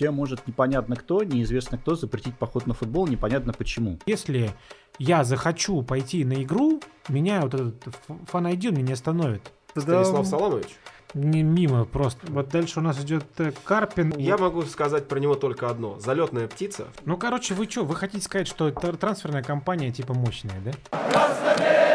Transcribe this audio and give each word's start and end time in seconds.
тебе 0.00 0.10
может 0.10 0.46
непонятно 0.46 0.96
кто, 0.96 1.22
неизвестно 1.22 1.76
кто 1.76 1.94
запретить 1.94 2.34
поход 2.34 2.66
на 2.66 2.72
футбол, 2.72 3.06
непонятно 3.06 3.52
почему. 3.52 3.98
Если 4.06 4.50
я 4.98 5.24
захочу 5.24 5.82
пойти 5.82 6.24
на 6.24 6.42
игру, 6.42 6.80
меня 7.08 7.42
вот 7.42 7.54
этот 7.54 7.94
фан-айди 8.26 8.70
не 8.70 8.92
остановит. 8.92 9.52
Станислав 9.76 10.26
Саламович? 10.26 10.68
Не 11.12 11.42
мимо 11.42 11.84
просто. 11.84 12.20
Вот 12.28 12.48
дальше 12.48 12.78
у 12.78 12.82
нас 12.82 12.98
идет 13.02 13.24
э, 13.38 13.52
Карпин. 13.64 14.14
Я 14.16 14.38
могу 14.38 14.62
сказать 14.62 15.08
про 15.08 15.18
него 15.18 15.34
только 15.34 15.68
одно. 15.68 15.98
Залетная 15.98 16.46
птица. 16.46 16.86
Ну, 17.04 17.16
короче, 17.16 17.54
вы 17.54 17.68
что, 17.68 17.84
вы 17.84 17.96
хотите 17.96 18.24
сказать, 18.24 18.46
что 18.46 18.68
это 18.68 18.92
трансферная 18.92 19.42
компания 19.42 19.90
типа 19.90 20.14
мощная, 20.14 20.60
да? 20.64 21.89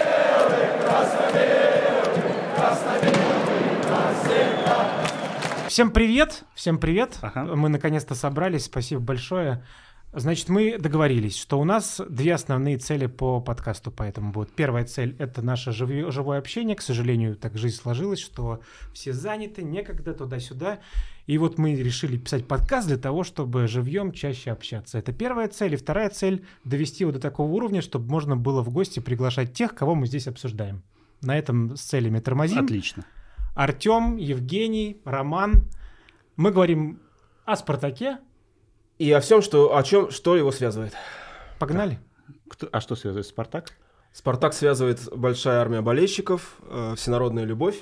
Всем 5.67 5.89
привет, 5.89 6.43
всем 6.53 6.77
привет. 6.77 7.17
Ага. 7.21 7.55
Мы 7.55 7.69
наконец-то 7.69 8.13
собрались, 8.13 8.65
спасибо 8.65 9.01
большое. 9.01 9.65
Значит, 10.13 10.47
мы 10.47 10.77
договорились, 10.77 11.35
что 11.35 11.59
у 11.59 11.63
нас 11.63 11.99
две 12.07 12.35
основные 12.35 12.77
цели 12.77 13.07
по 13.07 13.41
подкасту, 13.41 13.91
поэтому 13.91 14.31
будет. 14.31 14.53
Первая 14.53 14.85
цель— 14.85 15.15
это 15.19 15.41
наше 15.41 15.71
живое, 15.71 16.11
живое 16.11 16.37
общение. 16.37 16.75
К 16.75 16.81
сожалению, 16.81 17.35
так 17.35 17.57
жизнь 17.57 17.77
сложилась, 17.77 18.19
что 18.19 18.61
все 18.93 19.11
заняты, 19.11 19.63
некогда 19.63 20.13
туда-сюда. 20.13 20.79
И 21.25 21.37
вот 21.37 21.57
мы 21.57 21.75
решили 21.75 22.17
писать 22.17 22.47
подкаст 22.47 22.87
для 22.87 22.97
того, 22.97 23.23
чтобы 23.23 23.67
живьем 23.67 24.11
чаще 24.11 24.51
общаться. 24.51 24.99
Это 24.99 25.11
первая 25.13 25.47
цель. 25.47 25.73
И 25.73 25.77
вторая 25.77 26.09
цель— 26.11 26.45
довести 26.63 27.03
его 27.03 27.11
до 27.11 27.19
такого 27.19 27.51
уровня, 27.51 27.81
чтобы 27.81 28.09
можно 28.09 28.37
было 28.37 28.61
в 28.61 28.69
гости 28.69 28.99
приглашать 28.99 29.53
тех, 29.53 29.73
кого 29.73 29.95
мы 29.95 30.05
здесь 30.05 30.27
обсуждаем. 30.27 30.83
На 31.21 31.37
этом 31.37 31.75
с 31.75 31.81
целями 31.81 32.19
тормозим. 32.19 32.59
Отлично. 32.59 33.03
Артем, 33.55 34.17
Евгений, 34.17 35.01
Роман. 35.05 35.63
Мы 36.35 36.51
говорим 36.51 36.99
о 37.45 37.55
«Спартаке», 37.55 38.19
И 38.97 39.11
о 39.11 39.19
всем, 39.19 39.41
что, 39.41 39.75
о 39.75 39.83
чем, 39.83 40.09
что 40.09 40.37
его 40.37 40.51
связывает. 40.53 40.93
Погнали. 41.59 41.99
Кто- 42.49 42.69
а 42.71 42.79
что 42.79 42.95
связывает 42.95 43.25
Спартак? 43.27 43.73
Спартак 44.13 44.53
связывает 44.53 45.09
большая 45.13 45.59
армия 45.59 45.81
болельщиков, 45.81 46.55
э, 46.61 46.93
всенародная 46.95 47.43
любовь 47.43 47.75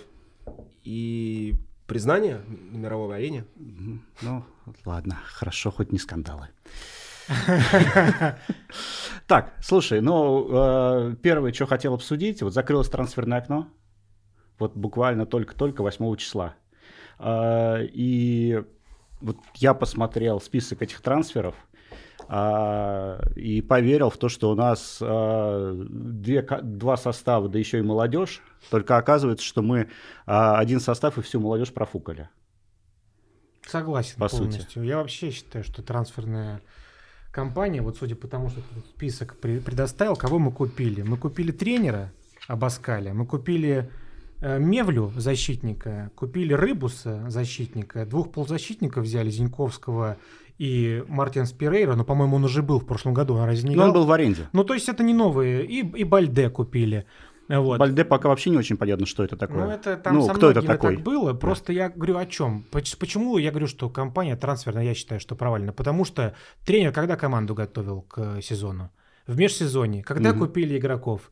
и 0.83 1.53
признание 1.85 2.41
на 2.47 2.77
мировой 2.77 3.15
арене. 3.17 3.45
Ну, 4.21 4.43
ладно, 4.85 5.19
хорошо, 5.25 5.69
хоть 5.69 5.91
не 5.91 5.99
скандалы. 5.99 6.47
Так, 9.27 9.53
слушай, 9.61 10.01
ну, 10.01 10.47
э, 10.51 11.15
первое, 11.21 11.53
что 11.53 11.65
хотел 11.67 11.93
обсудить, 11.93 12.41
вот 12.41 12.53
закрылось 12.53 12.89
трансферное 12.89 13.37
окно, 13.37 13.67
вот 14.59 14.75
буквально 14.75 15.25
только-только 15.25 15.81
8 15.81 16.15
числа. 16.17 16.55
Э, 17.19 17.85
И 17.91 18.63
вот 19.21 19.37
я 19.55 19.73
посмотрел 19.73 20.41
список 20.41 20.81
этих 20.81 21.01
трансферов, 21.01 21.55
а, 22.27 23.19
и 23.35 23.61
поверил 23.61 24.09
в 24.09 24.17
то, 24.17 24.29
что 24.29 24.51
у 24.51 24.55
нас 24.55 24.99
а, 25.01 25.73
две, 25.89 26.41
два 26.41 26.97
состава, 26.97 27.49
да 27.49 27.59
еще 27.59 27.79
и 27.79 27.81
молодежь. 27.81 28.41
Только 28.69 28.97
оказывается, 28.97 29.45
что 29.45 29.61
мы 29.61 29.89
а, 30.25 30.57
один 30.57 30.79
состав 30.79 31.17
и 31.17 31.21
всю 31.21 31.39
молодежь 31.39 31.73
профукали. 31.73 32.29
Согласен 33.67 34.17
По 34.19 34.27
сути. 34.27 34.51
полностью. 34.51 34.83
Я 34.83 34.97
вообще 34.97 35.31
считаю, 35.31 35.63
что 35.63 35.81
трансферная 35.81 36.61
компания, 37.31 37.81
вот 37.81 37.97
судя 37.97 38.15
по 38.15 38.27
тому, 38.27 38.49
что 38.49 38.61
тут 38.61 38.85
список 38.95 39.37
предоставил, 39.39 40.15
кого 40.15 40.39
мы 40.39 40.51
купили? 40.51 41.01
Мы 41.01 41.17
купили 41.17 41.51
тренера 41.51 42.11
Абаскаля, 42.47 43.13
мы 43.13 43.25
купили 43.25 43.89
Мевлю, 44.43 45.11
защитника, 45.15 46.11
купили 46.15 46.53
Рыбуса, 46.53 47.29
защитника, 47.29 48.05
двух 48.05 48.31
полузащитников 48.31 49.05
взяли, 49.05 49.29
Зиньковского 49.29 50.17
и 50.57 51.03
Мартин 51.07 51.45
Спирейра, 51.45 51.95
но, 51.95 52.03
по-моему, 52.03 52.35
он 52.35 52.43
уже 52.43 52.61
был 52.61 52.79
в 52.79 52.85
прошлом 52.85 53.13
году, 53.13 53.35
он 53.35 53.45
разве 53.45 53.69
не 53.69 53.75
Но 53.75 53.85
он 53.85 53.93
был 53.93 54.05
в 54.05 54.11
аренде. 54.11 54.49
Ну, 54.53 54.63
то 54.63 54.73
есть 54.73 54.89
это 54.89 55.03
не 55.03 55.13
новые. 55.13 55.65
И, 55.65 55.79
и 55.79 56.03
Бальде 56.03 56.49
купили. 56.49 57.05
Вот. 57.49 57.77
Бальде 57.79 58.05
пока 58.05 58.29
вообще 58.29 58.49
не 58.49 58.57
очень 58.57 58.77
понятно, 58.77 59.05
что 59.05 59.23
это 59.23 59.35
такое. 59.35 59.65
Ну, 59.65 59.71
это 59.71 59.97
там 59.97 60.15
Ну, 60.15 60.27
кто 60.29 60.49
это 60.51 60.61
такой? 60.61 60.95
так 60.95 61.03
было. 61.05 61.33
Просто 61.33 61.73
я 61.73 61.89
говорю 61.89 62.17
о 62.17 62.25
чем. 62.25 62.63
Поч- 62.71 62.97
Почему 62.97 63.37
я 63.37 63.49
говорю, 63.51 63.67
что 63.67 63.89
компания 63.89 64.35
трансферная, 64.35 64.83
я 64.83 64.93
считаю, 64.93 65.19
что 65.19 65.35
провальна? 65.35 65.73
Потому 65.73 66.05
что 66.05 66.33
тренер 66.65 66.91
когда 66.91 67.15
команду 67.15 67.53
готовил 67.53 68.01
к 68.01 68.37
э, 68.37 68.41
сезону? 68.41 68.91
В 69.27 69.37
межсезонье. 69.37 70.03
Когда 70.03 70.31
Мгм. 70.31 70.39
купили 70.47 70.77
игроков? 70.77 71.31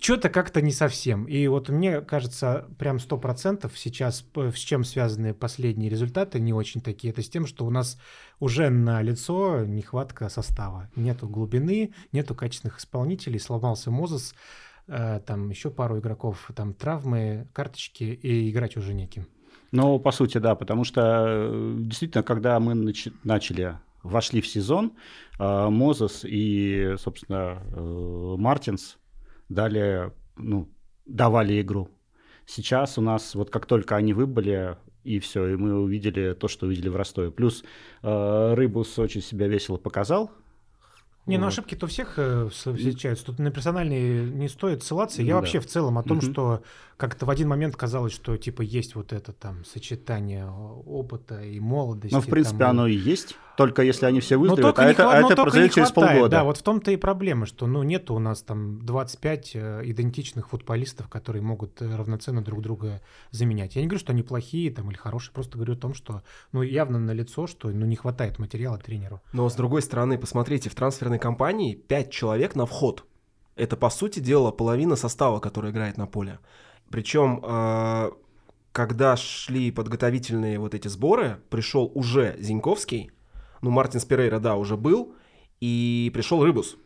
Что-то 0.00 0.28
как-то 0.28 0.62
не 0.62 0.70
совсем. 0.70 1.24
И 1.24 1.46
вот 1.48 1.68
мне 1.70 2.00
кажется, 2.00 2.68
прям 2.78 2.98
100% 2.98 3.70
сейчас 3.74 4.24
с 4.34 4.58
чем 4.58 4.84
связаны 4.84 5.34
последние 5.34 5.90
результаты 5.90 6.38
не 6.38 6.52
очень 6.52 6.80
такие. 6.80 7.12
Это 7.12 7.20
с 7.20 7.28
тем, 7.28 7.46
что 7.46 7.66
у 7.66 7.70
нас 7.70 7.98
уже 8.38 8.70
на 8.70 9.02
лицо 9.02 9.64
нехватка 9.64 10.28
состава. 10.28 10.88
Нету 10.94 11.28
глубины, 11.28 11.94
нету 12.12 12.36
качественных 12.36 12.78
исполнителей. 12.78 13.40
Сломался 13.40 13.90
Мозес, 13.90 14.34
э, 14.86 15.20
там 15.26 15.50
еще 15.50 15.70
пару 15.70 15.98
игроков, 15.98 16.48
там 16.54 16.74
травмы, 16.74 17.48
карточки, 17.52 18.04
и 18.04 18.50
играть 18.50 18.76
уже 18.76 18.94
неким. 18.94 19.26
Ну, 19.72 19.98
по 19.98 20.12
сути, 20.12 20.38
да, 20.38 20.54
потому 20.54 20.84
что 20.84 21.24
э, 21.26 21.74
действительно, 21.80 22.22
когда 22.22 22.60
мы 22.60 22.74
нач- 22.74 23.12
начали, 23.24 23.78
вошли 24.04 24.40
в 24.40 24.46
сезон, 24.46 24.92
э, 25.40 25.68
Мозес 25.68 26.24
и, 26.24 26.94
собственно, 26.98 27.60
Мартинс 28.38 28.96
дали, 29.48 30.12
ну, 30.36 30.68
давали 31.06 31.60
игру. 31.60 31.88
Сейчас 32.46 32.98
у 32.98 33.02
нас, 33.02 33.34
вот 33.34 33.50
как 33.50 33.66
только 33.66 33.96
они 33.96 34.12
выбыли, 34.14 34.76
и 35.04 35.18
все, 35.20 35.46
и 35.48 35.56
мы 35.56 35.78
увидели 35.80 36.34
то, 36.34 36.48
что 36.48 36.66
увидели 36.66 36.88
в 36.88 36.96
Ростове. 36.96 37.30
Плюс 37.30 37.64
э, 38.02 38.54
Рыбус 38.54 38.98
очень 38.98 39.22
себя 39.22 39.46
весело 39.48 39.76
показал. 39.76 40.30
Не, 41.26 41.36
ну 41.36 41.44
Вот. 41.44 41.48
ошибки-то 41.52 41.86
у 41.86 41.88
всех 41.88 42.14
э, 42.18 42.48
встречаются. 42.50 43.26
Тут 43.26 43.38
на 43.38 43.50
персональные 43.50 44.24
не 44.30 44.48
стоит 44.48 44.82
ссылаться. 44.82 45.20
Я 45.22 45.26
Ну 45.26 45.30
да. 45.32 45.36
вообще 45.40 45.60
в 45.60 45.66
целом 45.66 45.98
о 45.98 46.02
том, 46.02 46.18
Мгм. 46.18 46.32
что 46.32 46.62
как-то 46.98 47.26
в 47.26 47.30
один 47.30 47.48
момент 47.48 47.76
казалось, 47.76 48.12
что 48.12 48.36
типа 48.36 48.60
есть 48.62 48.96
вот 48.96 49.12
это 49.12 49.32
там 49.32 49.64
сочетание 49.64 50.50
опыта 50.50 51.40
и 51.40 51.60
молодости. 51.60 52.12
Ну, 52.12 52.20
в 52.20 52.26
принципе, 52.26 52.58
там, 52.58 52.70
оно 52.70 52.86
и 52.88 52.96
есть. 52.96 53.36
Только 53.56 53.82
если 53.82 54.06
они 54.06 54.18
все 54.20 54.34
Но 54.34 54.42
выздоровеют, 54.42 54.76
только 54.76 54.82
а 54.82 54.84
не 54.86 54.92
это, 54.92 55.02
хва- 55.04 55.12
а 55.12 55.20
но 55.20 55.26
это 55.28 55.36
только 55.36 55.42
произойдет 55.42 55.70
не 55.70 55.74
через 55.74 55.92
хватает, 55.92 56.12
полгода. 56.18 56.36
Да, 56.36 56.44
вот 56.44 56.56
в 56.56 56.62
том-то 56.62 56.90
и 56.90 56.96
проблема, 56.96 57.46
что 57.46 57.68
ну 57.68 57.84
нету 57.84 58.14
у 58.14 58.18
нас 58.18 58.42
там 58.42 58.84
25 58.84 59.50
э, 59.54 59.82
идентичных 59.84 60.48
футболистов, 60.48 61.08
которые 61.08 61.40
могут 61.40 61.80
э, 61.80 61.96
равноценно 61.96 62.42
друг 62.42 62.62
друга 62.62 63.00
заменять. 63.30 63.76
Я 63.76 63.82
не 63.82 63.86
говорю, 63.86 64.00
что 64.00 64.12
они 64.12 64.24
плохие 64.24 64.72
там 64.72 64.90
или 64.90 64.98
хорошие, 64.98 65.32
просто 65.32 65.56
говорю 65.56 65.74
о 65.74 65.76
том, 65.78 65.94
что 65.94 66.22
ну 66.50 66.62
явно 66.62 66.98
на 66.98 67.12
лицо, 67.12 67.46
что 67.46 67.68
ну 67.68 67.86
не 67.86 67.94
хватает 67.94 68.40
материала 68.40 68.76
тренеру. 68.76 69.22
Но 69.32 69.48
с 69.48 69.54
другой 69.54 69.82
стороны, 69.82 70.18
посмотрите, 70.18 70.68
в 70.68 70.74
трансферной 70.74 71.20
компании 71.20 71.76
5 71.76 72.10
человек 72.10 72.56
на 72.56 72.66
вход. 72.66 73.04
Это, 73.54 73.76
по 73.76 73.90
сути 73.90 74.20
дела, 74.20 74.52
половина 74.52 74.94
состава, 74.94 75.40
который 75.40 75.72
играет 75.72 75.96
на 75.96 76.06
поле. 76.06 76.38
Причем, 76.90 77.42
э, 77.44 78.10
когда 78.72 79.16
шли 79.16 79.70
подготовительные 79.70 80.58
вот 80.58 80.74
эти 80.74 80.88
сборы, 80.88 81.40
пришел 81.50 81.90
уже 81.94 82.36
Зиньковский, 82.38 83.10
ну, 83.60 83.70
Мартин 83.70 84.00
Спирейра, 84.00 84.38
да, 84.38 84.56
уже 84.56 84.76
был, 84.76 85.14
и 85.60 86.10
пришел 86.14 86.44
Рыбус. 86.44 86.76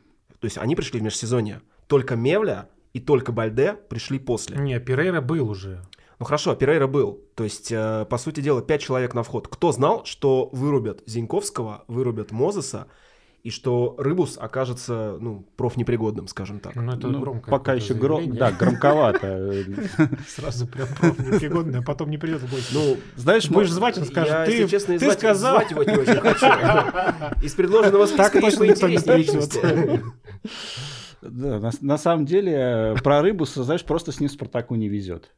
То 0.40 0.46
есть 0.46 0.58
они 0.58 0.74
пришли 0.74 1.00
в 1.00 1.02
межсезонье. 1.02 1.60
Только 1.86 2.16
Мевля 2.16 2.68
и 2.92 3.00
только 3.00 3.32
Бальде 3.32 3.74
пришли 3.74 4.18
после. 4.18 4.56
Не, 4.56 4.80
Перейра 4.80 5.20
был 5.20 5.48
уже. 5.48 5.82
Ну 6.18 6.26
хорошо, 6.26 6.54
Перейра 6.54 6.86
был. 6.86 7.20
То 7.34 7.44
есть, 7.44 7.70
э, 7.70 8.06
по 8.08 8.18
сути 8.18 8.40
дела, 8.40 8.62
5 8.62 8.80
человек 8.80 9.14
на 9.14 9.22
вход. 9.22 9.48
Кто 9.48 9.72
знал, 9.72 10.04
что 10.04 10.48
вырубят 10.52 11.02
Зиньковского, 11.06 11.84
вырубят 11.88 12.30
Мозеса, 12.30 12.86
и 13.42 13.50
что 13.50 13.96
Рыбус 13.98 14.38
окажется, 14.40 15.16
ну, 15.20 15.44
профнепригодным, 15.56 16.28
скажем 16.28 16.60
так. 16.60 16.76
Ну, 16.76 16.92
это 16.92 17.08
Ну, 17.08 17.20
громко. 17.20 17.50
пока 17.50 17.74
еще 17.74 17.92
гром... 17.94 18.36
да, 18.36 18.52
громковато. 18.52 19.64
Сразу 20.28 20.66
прям 20.68 20.86
проф 20.98 21.18
непригодный, 21.18 21.80
а 21.80 21.82
потом 21.82 22.10
не 22.10 22.18
придет 22.18 22.40
в 22.42 22.50
гости. 22.50 22.72
Ну, 22.72 22.96
Знаешь, 23.16 23.48
Будешь 23.48 23.68
мо- 23.70 23.74
звать, 23.74 23.98
он 23.98 24.04
скажет, 24.04 24.46
ты, 24.46 24.68
честно, 24.68 24.94
ты 24.96 25.04
звать, 25.06 25.18
сказал. 25.18 25.56
звать 25.56 25.70
его 25.72 25.82
не 25.82 25.96
очень 25.96 26.20
хочу. 26.20 26.46
Из 27.44 27.52
предложенного 27.54 28.06
списка 28.06 28.30
Так 28.30 28.42
есть 28.44 28.58
поинтереснее 28.58 29.16
личности. 29.18 29.60
Да, 31.20 31.58
на, 31.60 31.70
на 31.80 31.98
самом 31.98 32.26
деле, 32.26 32.96
про 33.02 33.22
Рыбуса, 33.22 33.62
знаешь, 33.64 33.84
просто 33.84 34.12
с 34.12 34.20
ним 34.20 34.28
Спартаку 34.28 34.74
не 34.74 34.88
везет. 34.88 35.32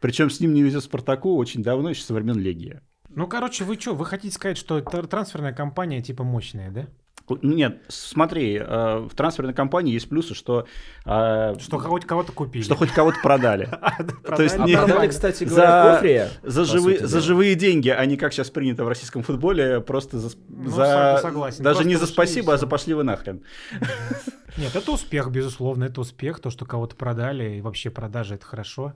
Причем 0.00 0.28
с 0.28 0.40
ним 0.40 0.52
не 0.52 0.62
везет 0.62 0.84
Спартаку 0.84 1.36
очень 1.36 1.62
давно, 1.62 1.90
еще 1.90 2.02
со 2.02 2.12
времен 2.12 2.38
Легии. 2.38 2.80
Ну, 3.16 3.26
короче, 3.26 3.64
вы 3.64 3.74
что, 3.80 3.94
вы 3.94 4.04
хотите 4.06 4.34
сказать, 4.34 4.58
что 4.58 4.78
тр- 4.78 5.06
трансферная 5.08 5.52
компания 5.54 6.02
типа 6.02 6.22
мощная, 6.22 6.70
да? 6.70 6.86
Нет, 7.42 7.82
смотри, 7.88 8.54
э, 8.56 8.98
в 9.10 9.12
трансферной 9.16 9.52
компании 9.52 9.92
есть 9.92 10.08
плюсы, 10.08 10.32
что, 10.34 10.66
э, 11.04 11.54
Что 11.58 11.78
хоть 11.80 12.04
кого-то 12.04 12.30
купили. 12.30 12.62
что 12.62 12.76
хоть 12.76 12.92
кого-то 12.92 13.18
продали. 13.20 13.64
То 14.36 14.42
есть 14.44 14.54
Продали. 14.54 14.70
не- 14.70 14.74
А 14.76 14.78
продали, 14.78 14.90
Нормально. 14.90 15.08
кстати 15.08 15.44
За- 15.44 15.56
говоря. 15.56 16.28
За, 16.44 16.64
живые, 17.20 17.54
деньги, 17.56 17.88
а 17.88 18.04
не 18.06 18.16
как 18.16 18.32
сейчас 18.32 18.50
принято 18.50 18.84
в 18.84 18.88
российском 18.88 19.24
футболе, 19.24 19.80
просто 19.80 20.20
за, 20.20 20.36
Ну, 20.48 20.70
даже 21.58 21.84
не 21.84 21.96
за 21.96 22.06
спасибо, 22.06 22.54
а 22.54 22.58
за 22.58 22.68
пошли 22.68 22.94
вы 22.94 23.02
нахрен. 23.02 23.42
Нет, 24.56 24.76
это 24.76 24.92
успех, 24.92 25.30
безусловно, 25.30 25.84
это 25.84 26.00
успех, 26.00 26.38
то, 26.38 26.50
что 26.50 26.64
кого-то 26.64 26.94
продали, 26.94 27.56
и 27.56 27.60
вообще 27.60 27.90
продажи 27.90 28.34
это 28.36 28.46
хорошо. 28.46 28.92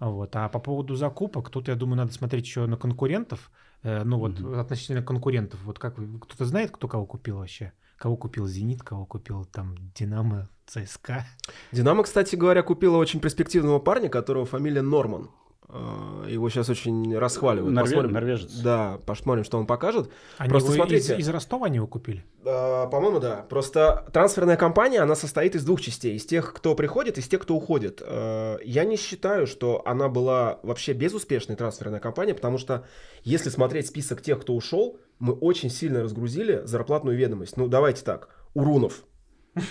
Вот. 0.00 0.34
А 0.36 0.48
по 0.48 0.58
поводу 0.58 0.96
закупок, 0.96 1.50
тут, 1.50 1.68
я 1.68 1.74
думаю, 1.74 1.96
надо 1.98 2.12
смотреть 2.12 2.44
еще 2.46 2.66
на 2.66 2.76
конкурентов. 2.76 3.50
Э, 3.82 4.02
ну 4.04 4.18
вот 4.18 4.38
Мгм. 4.38 4.58
относительно 4.58 5.02
конкурентов. 5.02 5.60
Вот 5.64 5.78
как 5.78 5.98
вы, 5.98 6.18
кто-то 6.18 6.44
знает, 6.44 6.70
кто 6.70 6.88
кого 6.88 7.06
купил 7.06 7.38
вообще? 7.38 7.72
Кого 7.96 8.16
купил 8.16 8.46
Зенит, 8.46 8.82
кого 8.82 9.06
купил 9.06 9.44
там 9.44 9.76
Динамо, 9.94 10.48
ЦСКА? 10.66 11.24
Динамо, 11.72 12.02
кстати 12.02 12.34
говоря, 12.36 12.62
купила 12.62 12.96
очень 12.96 13.20
перспективного 13.20 13.78
парня, 13.78 14.08
которого 14.08 14.44
фамилия 14.46 14.82
Норман. 14.82 15.30
Э, 15.74 16.30
Его 16.30 16.48
сейчас 16.48 16.68
очень 16.68 17.16
расхваливают. 17.18 17.74
Норве- 17.74 17.82
Посмотрим. 17.90 18.12
норвежец. 18.12 18.52
Да, 18.60 18.98
посмотрим, 19.06 19.42
что 19.44 19.58
он 19.58 19.66
покажет. 19.66 20.08
Они 20.38 20.48
Просто 20.50 20.72
его 20.72 20.84
смотрите. 20.84 21.14
из, 21.14 21.18
из 21.20 21.28
Ростова 21.28 21.66
они 21.66 21.76
его 21.76 21.86
купили? 21.88 22.24
Э, 22.44 22.86
По-моему, 22.90 23.18
да. 23.18 23.44
Просто 23.48 24.06
трансферная 24.12 24.56
кампания, 24.56 25.00
она 25.00 25.16
состоит 25.16 25.54
из 25.56 25.64
двух 25.64 25.80
частей. 25.80 26.14
Из 26.16 26.24
тех, 26.24 26.54
кто 26.54 26.74
приходит, 26.76 27.18
из 27.18 27.26
тех, 27.26 27.40
кто 27.42 27.54
уходит. 27.56 28.00
Э, 28.04 28.58
Я 28.64 28.84
не 28.84 28.96
считаю, 28.96 29.46
что 29.48 29.82
она 29.84 30.08
была 30.08 30.60
вообще 30.62 30.92
безуспешной 30.92 31.56
трансферная 31.56 32.00
кампания, 32.00 32.34
потому 32.34 32.58
что 32.58 32.86
если 33.24 33.50
смотреть 33.50 33.88
список 33.88 34.22
тех, 34.22 34.40
кто 34.40 34.54
ушел, 34.54 34.98
мы 35.18 35.32
очень 35.32 35.70
сильно 35.70 36.02
разгрузили 36.02 36.62
зарплатную 36.64 37.16
ведомость. 37.16 37.56
Ну, 37.56 37.66
давайте 37.68 38.04
так. 38.04 38.28
Урунов, 38.54 39.02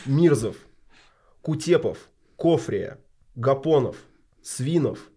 Мирзов, 0.06 0.56
Кутепов, 1.42 2.10
Кофрия, 2.38 3.00
Гапонов, 3.36 3.96
Свинов, 4.42 5.10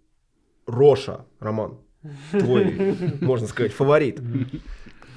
Роша, 0.66 1.24
Роман. 1.40 1.78
Твой, 2.30 2.96
можно 3.20 3.46
сказать, 3.46 3.72
фаворит. 3.72 4.20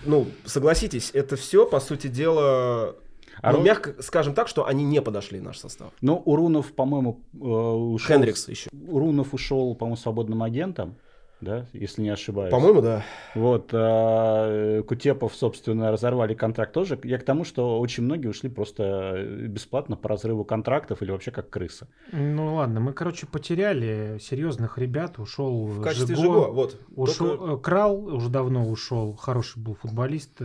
Ну, 0.06 0.28
согласитесь, 0.46 1.12
это 1.14 1.36
все, 1.36 1.66
по 1.66 1.80
сути 1.80 2.08
дела, 2.08 2.96
А 3.42 3.52
ну, 3.52 3.60
Ро- 3.60 3.64
мягко 3.64 4.02
скажем 4.02 4.34
так, 4.34 4.48
что 4.48 4.66
они 4.66 4.84
не 4.84 5.02
подошли 5.02 5.40
в 5.40 5.44
наш 5.44 5.58
состав. 5.60 5.92
Ну, 6.02 6.16
Урунов, 6.16 6.72
по-моему, 6.74 7.22
э, 7.34 7.38
ушел... 7.38 8.16
Хендрикс 8.16 8.48
еще. 8.48 8.70
Урунов 8.88 9.34
ушел, 9.34 9.76
по-моему, 9.76 9.98
свободным 9.98 10.42
агентом, 10.42 10.96
да, 11.42 11.66
если 11.74 12.02
не 12.02 12.10
ошибаюсь. 12.10 12.52
По-моему, 12.52 12.82
да. 12.82 13.04
Вот, 13.36 13.70
а, 13.74 14.82
Кутепов, 14.84 15.34
собственно, 15.36 15.92
разорвали 15.92 16.34
контракт 16.34 16.74
тоже. 16.74 17.00
Я 17.04 17.18
к 17.18 17.24
тому, 17.24 17.44
что 17.44 17.80
очень 17.80 18.04
многие 18.04 18.28
ушли 18.28 18.50
просто 18.50 19.24
бесплатно 19.48 19.96
по 19.96 20.10
разрыву 20.10 20.44
контрактов 20.44 21.02
или 21.02 21.12
вообще 21.12 21.32
как 21.32 21.50
крыса. 21.50 21.88
Ну 22.12 22.56
ладно, 22.56 22.80
мы, 22.80 22.94
короче, 22.94 23.28
потеряли 23.28 24.18
серьезных 24.22 24.78
ребят. 24.78 25.20
Ушел 25.20 25.66
В 25.66 25.82
качестве 25.82 26.16
Жиго, 26.16 26.34
Жиго, 26.34 26.52
вот. 26.52 26.80
Ушел, 26.96 27.38
только- 27.38 27.54
э, 27.54 27.58
Крал 27.58 28.06
уже 28.06 28.30
давно 28.30 28.68
ушел, 28.70 29.14
хороший 29.16 29.62
был 29.62 29.76
футболист. 29.76 30.42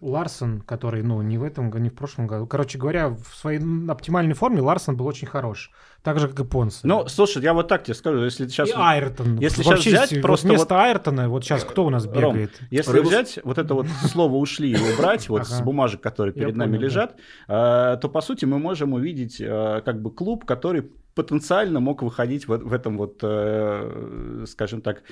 Ларсон, 0.00 0.60
который, 0.60 1.02
ну, 1.02 1.20
не 1.22 1.38
в 1.38 1.42
этом, 1.42 1.70
году, 1.70 1.84
не 1.84 1.90
в 1.90 1.94
прошлом 1.94 2.26
году. 2.26 2.46
Короче 2.46 2.78
говоря, 2.78 3.08
в 3.08 3.34
своей 3.34 3.60
оптимальной 3.88 4.34
форме 4.34 4.60
Ларсон 4.60 4.96
был 4.96 5.06
очень 5.06 5.26
хорош. 5.26 5.70
Так 6.02 6.18
же, 6.18 6.28
как 6.28 6.40
и 6.40 6.44
Понс. 6.44 6.80
Ну, 6.84 7.08
слушай, 7.08 7.42
я 7.42 7.52
вот 7.52 7.68
так 7.68 7.84
тебе 7.84 7.94
скажу, 7.94 8.24
если 8.24 8.46
сейчас... 8.46 8.68
и 8.68 8.72
Айртон. 8.74 9.38
если 9.38 9.62
Вообще, 9.62 9.90
щас 9.90 10.04
взять, 10.04 10.12
вот 10.12 10.22
просто 10.22 10.48
вместо 10.48 10.80
Айртона, 10.80 11.28
вот 11.28 11.44
сейчас 11.44 11.64
кто 11.64 11.86
у 11.86 11.90
нас 11.90 12.06
Ром, 12.06 12.34
бегает? 12.34 12.60
Если 12.70 12.98
Рыбус- 12.98 13.08
взять 13.08 13.38
вот 13.42 13.58
это 13.58 13.74
вот 13.74 13.86
слово 14.10 14.36
«ушли» 14.36 14.72
и 14.72 14.92
убрать 14.94 15.28
вот 15.28 15.46
с 15.46 15.60
бумажек, 15.60 16.00
которые 16.00 16.32
перед 16.32 16.56
нами 16.56 16.76
лежат, 16.76 17.16
э, 17.48 17.96
то, 18.00 18.08
по 18.08 18.20
сути, 18.20 18.44
мы 18.44 18.58
можем 18.58 18.92
увидеть 18.92 19.40
э, 19.40 19.82
как 19.84 20.02
бы 20.02 20.14
клуб, 20.14 20.44
который 20.44 20.90
потенциально 21.14 21.80
мог 21.80 22.02
выходить 22.02 22.46
в, 22.46 22.72
этом 22.72 22.96
вот, 22.96 23.18
э, 23.22 24.44
скажем 24.46 24.80
так, 24.82 25.02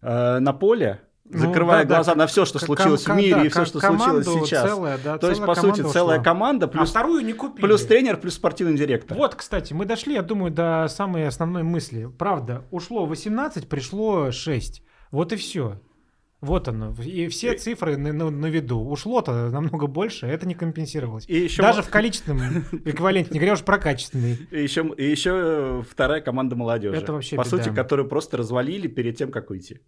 э, 0.00 0.38
на 0.38 0.52
поле, 0.52 1.00
закрывая 1.30 1.82
да, 1.84 1.88
да, 1.88 1.94
глаза 1.96 2.12
к- 2.12 2.16
на 2.16 2.26
все, 2.26 2.44
что 2.44 2.58
случилось 2.58 3.06
в 3.06 3.14
мире 3.14 3.34
да, 3.34 3.44
и 3.44 3.48
все, 3.48 3.64
что 3.64 3.80
случилось 3.80 4.26
сейчас. 4.26 4.68
целая, 4.68 4.98
да, 5.02 5.18
То 5.18 5.28
есть, 5.28 5.44
по 5.44 5.54
сути, 5.54 5.76
команда 5.78 5.92
целая 5.92 6.18
ушла. 6.20 6.24
команда 6.24 6.66
А 6.66 6.68
плюс, 6.68 6.90
вторую 6.90 7.24
не 7.24 7.32
купили. 7.32 7.66
плюс 7.66 7.84
тренер, 7.84 8.16
плюс 8.18 8.34
спортивный 8.34 8.76
директор. 8.76 9.16
Вот, 9.16 9.34
кстати, 9.34 9.72
мы 9.72 9.84
дошли, 9.84 10.14
я 10.14 10.22
думаю, 10.22 10.50
до 10.52 10.86
самой 10.88 11.26
основной 11.26 11.62
мысли. 11.62 12.08
Правда, 12.18 12.64
ушло 12.70 13.06
18, 13.06 13.68
пришло 13.68 14.30
6. 14.30 14.82
Вот 15.10 15.32
и 15.32 15.36
все. 15.36 15.80
Вот 16.42 16.68
оно. 16.68 16.94
И 17.02 17.28
все 17.28 17.54
цифры 17.54 17.96
на, 17.96 18.12
на- 18.12 18.30
на 18.30 18.46
виду. 18.46 18.78
Ушло-то 18.78 19.48
намного 19.50 19.86
больше, 19.86 20.26
это 20.26 20.46
не 20.46 20.54
компенсировалось. 20.54 21.24
И 21.28 21.38
еще, 21.38 21.62
Даже 21.62 21.82
в 21.82 21.88
количественном 21.88 22.62
эквиваленте, 22.84 23.30
не 23.32 23.38
говоря 23.38 23.54
уж 23.54 23.62
про 23.62 23.78
качественный. 23.78 24.38
и 24.50 24.62
еще, 24.62 24.82
и 24.98 25.10
еще 25.10 25.82
вторая 25.90 26.20
команда 26.20 26.54
молодежи. 26.54 26.94
Это 26.96 27.14
вообще 27.14 27.36
По 27.36 27.42
беда. 27.44 27.50
сути, 27.56 27.74
которую 27.74 28.06
просто 28.06 28.36
развалили 28.36 28.86
перед 28.86 29.16
тем, 29.16 29.30
как 29.32 29.48
уйти. 29.50 29.80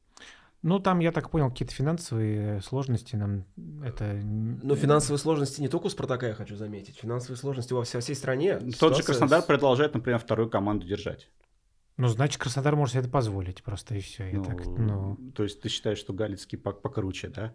Ну, 0.63 0.81
там, 0.81 0.99
я 0.99 1.13
так 1.13 1.31
понял, 1.31 1.51
какие-то 1.51 1.73
финансовые 1.73 2.61
сложности 2.63 3.15
нам 3.15 3.45
это... 3.85 4.13
Ну, 4.15 4.75
финансовые 4.75 5.19
сложности 5.19 5.61
не 5.61 5.69
только 5.69 5.87
у 5.87 5.89
Спартака, 5.89 6.27
я 6.27 6.35
хочу 6.35 6.57
заметить. 6.57 6.97
Финансовые 6.99 7.37
сложности 7.37 7.73
во 7.73 7.85
всей, 7.85 7.99
во 7.99 8.01
всей 8.01 8.17
стране. 8.17 8.55
Тот 8.57 8.65
же 8.67 8.73
Ситуация 8.73 9.05
Краснодар 9.05 9.43
с- 9.43 9.45
продолжает, 9.45 9.95
например, 9.95 10.19
вторую 10.19 10.51
команду 10.51 10.87
держать. 10.87 11.29
Ну, 11.97 12.09
значит, 12.09 12.41
Краснодар 12.41 12.75
может 12.75 12.93
себе 12.95 13.03
это 13.03 13.11
позволить 13.11 13.63
просто, 13.63 13.95
и 13.95 14.01
все. 14.01 14.31
Ну, 14.33 14.45
так, 14.45 14.67
ну, 14.67 15.17
То 15.35 15.45
есть 15.45 15.61
ты 15.61 15.69
считаешь, 15.69 15.99
что 15.99 16.13
Галицкий 16.13 16.59
пок- 16.59 16.81
покруче, 16.81 17.29
да? 17.29 17.55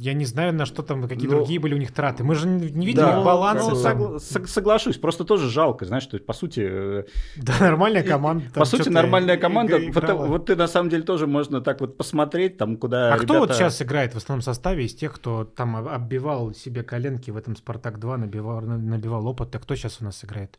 Я 0.00 0.14
не 0.14 0.24
знаю, 0.24 0.54
на 0.54 0.66
что 0.66 0.82
там, 0.82 1.08
какие 1.08 1.26
Ну, 1.28 1.36
другие 1.38 1.58
были 1.58 1.74
у 1.74 1.78
них 1.78 1.92
траты. 1.92 2.22
Мы 2.22 2.34
же 2.36 2.46
не 2.46 2.70
не 2.70 2.86
видели 2.86 3.02
Да, 3.04 3.18
их 3.18 3.24
баланса. 3.24 3.70
Ну, 3.70 3.76
согла- 3.76 4.18
сог- 4.18 4.46
соглашусь, 4.46 4.98
просто 4.98 5.24
тоже 5.24 5.48
жалко, 5.50 5.84
знаешь, 5.84 6.06
то 6.06 6.16
есть, 6.16 6.24
по 6.26 6.32
сути, 6.32 6.60
э, 6.60 7.04
Да, 7.36 7.54
нормальная 7.60 8.04
команда. 8.04 8.44
по 8.54 8.64
сути, 8.64 8.88
нормальная 8.88 9.36
команда. 9.36 9.78
Вот, 9.92 10.28
вот 10.28 10.46
ты 10.46 10.54
на 10.56 10.68
самом 10.68 10.90
деле 10.90 11.02
тоже 11.02 11.26
можно 11.26 11.60
так 11.60 11.80
вот 11.80 11.96
посмотреть, 11.96 12.56
там, 12.56 12.76
куда 12.76 13.14
А 13.14 13.18
кто 13.18 13.34
вот 13.34 13.44
ребята- 13.50 13.54
сейчас 13.54 13.82
играет 13.82 14.14
в 14.14 14.16
основном 14.16 14.42
составе 14.42 14.84
из 14.84 14.94
тех, 14.94 15.12
кто 15.12 15.44
там 15.44 15.74
об- 15.76 15.88
оббивал 15.88 16.54
себе 16.54 16.82
коленки 16.84 17.32
в 17.32 17.36
этом 17.36 17.56
Спартак 17.56 17.98
2, 17.98 18.16
набивал, 18.16 18.60
на- 18.60 18.78
набивал 18.78 19.26
опыт? 19.26 19.54
А 19.56 19.58
кто 19.58 19.74
сейчас 19.74 19.98
у 20.00 20.04
нас 20.04 20.24
играет? 20.24 20.58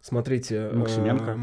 Смотрите. 0.00 0.70
Максименко. 0.72 1.38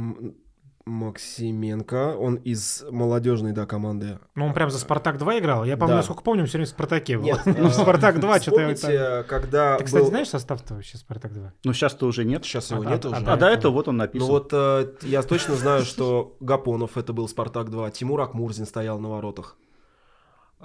Максименко, 0.86 2.16
он 2.18 2.36
из 2.36 2.84
молодежной, 2.90 3.52
да, 3.52 3.66
команды. 3.66 4.20
Ну, 4.36 4.46
он 4.48 4.54
прям 4.54 4.70
за 4.70 4.80
Спартак 4.80 5.18
2 5.18 5.40
играл? 5.40 5.64
Я, 5.64 5.76
по-моему, 5.78 5.94
Да. 5.94 5.96
насколько 5.98 6.24
помню, 6.24 6.42
он 6.42 6.48
все 6.48 6.58
время 6.58 6.68
в 6.68 6.70
Спартаке 6.70 7.18
был. 7.18 7.26
Нет, 7.26 7.42
Ну, 7.46 7.70
Спартак 7.70 8.20
2 8.20 8.40
что-то... 8.42 8.58
Вспомните, 8.76 9.24
когда 9.28 9.78
Ты, 9.78 9.86
кстати, 9.86 10.02
был- 10.04 10.10
знаешь 10.10 10.30
состав-то 10.30 10.74
вообще 10.76 10.98
Спартак 10.98 11.34
2? 11.34 11.54
Ну, 11.64 11.74
сейчас-то 11.74 12.06
уже 12.06 12.26
нет. 12.26 12.44
Сейчас 12.46 12.72
А- 12.72 12.76
его 12.76 12.88
а- 12.88 12.92
нет 12.92 13.06
а 13.06 13.10
уже. 13.10 13.18
А 13.18 13.20
до 13.22 13.26
до 13.26 13.34
этого? 13.48 13.50
этого 13.60 13.72
вот 13.74 13.88
он 13.88 13.98
написан. 13.98 14.28
Ну 14.28 14.34
вот 14.34 14.50
э, 14.52 14.94
я 15.04 15.22
точно 15.24 15.56
знаю, 15.56 15.84
что 15.84 16.36
Гапонов 16.40 16.98
это 16.98 17.14
был 17.14 17.28
Спартак 17.28 17.70
2, 17.70 17.92
Тимур 17.92 18.20
Акмурзин 18.22 18.66
стоял 18.66 19.00
на 19.00 19.10
воротах. 19.10 19.56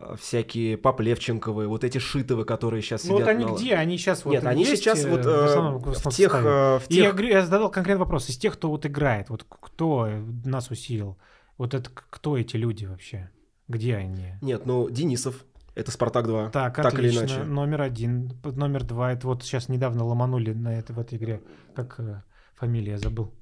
Э, 0.01 0.15
Всякие 0.19 0.77
Поплевченковые, 0.79 1.69
вот 1.69 1.83
эти 1.85 1.99
Шитовы, 1.99 2.45
которые 2.45 2.83
сейчас 2.83 3.05
Ну, 3.05 3.15
вот 3.15 3.19
сидят 3.23 3.29
они 3.35 3.45
на- 3.45 3.57
где? 3.57 3.75
Они 3.75 3.99
сейчас 3.99 4.25
вот 4.25 4.33
Нет, 4.33 4.45
они 4.47 4.65
есть, 4.65 4.83
сейчас 4.83 5.05
э, 5.05 5.11
вот 5.11 5.25
в 5.25 5.29
э, 5.29 5.45
основном- 5.45 5.79
в 5.79 5.85
в 5.87 5.91
основном 5.91 6.13
тех... 6.13 6.31
составе? 6.33 6.49
э, 6.49 6.79
в 6.79 6.91
И 6.91 6.95
я, 6.97 7.03
тех- 7.05 7.13
говорю, 7.15 7.29
я 7.35 7.47
задал 7.47 7.71
конкретный 7.71 8.01
вопрос. 8.01 8.29
Из 8.29 8.37
тех, 8.39 8.55
кто 8.55 8.71
вот 8.71 8.87
играет, 8.87 9.29
вот 9.31 9.45
кто 9.49 10.07
э, 10.07 10.21
нас 10.45 10.71
усилил? 10.71 11.19
Вот 11.57 11.75
это 11.75 11.91
кто 11.91 12.37
эти 12.39 12.57
люди 12.57 12.85
вообще? 12.87 13.31
Где 13.67 13.97
они? 13.97 14.35
Нет, 14.41 14.65
ну 14.67 14.89
Денисов, 14.89 15.45
это 15.75 15.91
Спартак 15.91 16.27
2. 16.27 16.51
Так, 16.51 16.77
Так 16.77 16.95
или 16.95 17.09
отлично. 17.09 17.19
иначе. 17.35 17.45
Номер 17.45 17.83
один. 17.83 18.33
Номер 18.45 18.85
два. 18.85 19.13
Это 19.13 19.27
вот 19.27 19.43
сейчас 19.43 19.69
недавно 19.69 20.05
ломанули 20.05 20.53
на 20.53 20.79
это, 20.79 20.93
в 20.93 20.99
этой 21.01 21.19
игре. 21.19 21.41
Как 21.75 21.97
э, 21.99 22.23
фамилия, 22.55 22.99
забыл. 22.99 23.33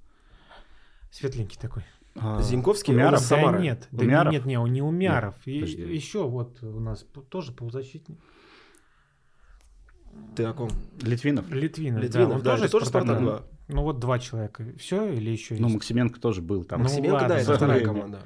Светленький 1.10 1.58
такой. 1.60 1.82
А, 2.18 2.40
Зиньковский, 2.42 2.92
он 2.92 3.00
Умяров? 3.00 3.20
из 3.20 3.28
Да 3.28 3.36
Самары. 3.36 3.62
нет, 3.62 3.88
да 3.90 4.04
Умяров? 4.04 4.32
нет, 4.32 4.44
не, 4.46 4.58
Умяров. 4.58 5.34
И 5.46 5.60
подожди. 5.60 5.82
еще 5.82 6.26
вот 6.26 6.62
у 6.62 6.80
нас 6.80 7.06
тоже 7.28 7.52
полузащитник. 7.52 8.18
Ты 10.34 10.44
о 10.44 10.52
ком? 10.52 10.70
Литвинов? 11.02 11.48
Литвинов, 11.50 12.02
Литвинов, 12.02 12.28
да, 12.30 12.36
он 12.36 12.42
да, 12.42 12.50
тоже 12.56 12.68
тоже 12.70 12.86
Спартак, 12.86 13.16
Спартак 13.18 13.26
да? 13.26 13.38
2. 13.38 13.76
Ну 13.76 13.82
вот 13.82 13.98
два 13.98 14.18
человека. 14.18 14.64
Все 14.78 15.12
или 15.12 15.30
еще 15.30 15.54
есть? 15.54 15.60
Ну, 15.60 15.68
Максименко 15.68 16.20
тоже 16.20 16.40
был 16.40 16.64
там. 16.64 16.80
Ну, 16.80 16.84
Максименко, 16.84 17.14
ладно, 17.14 17.28
да, 17.28 17.38
это 17.40 17.54
вторая 17.54 17.84
команда. 17.84 18.22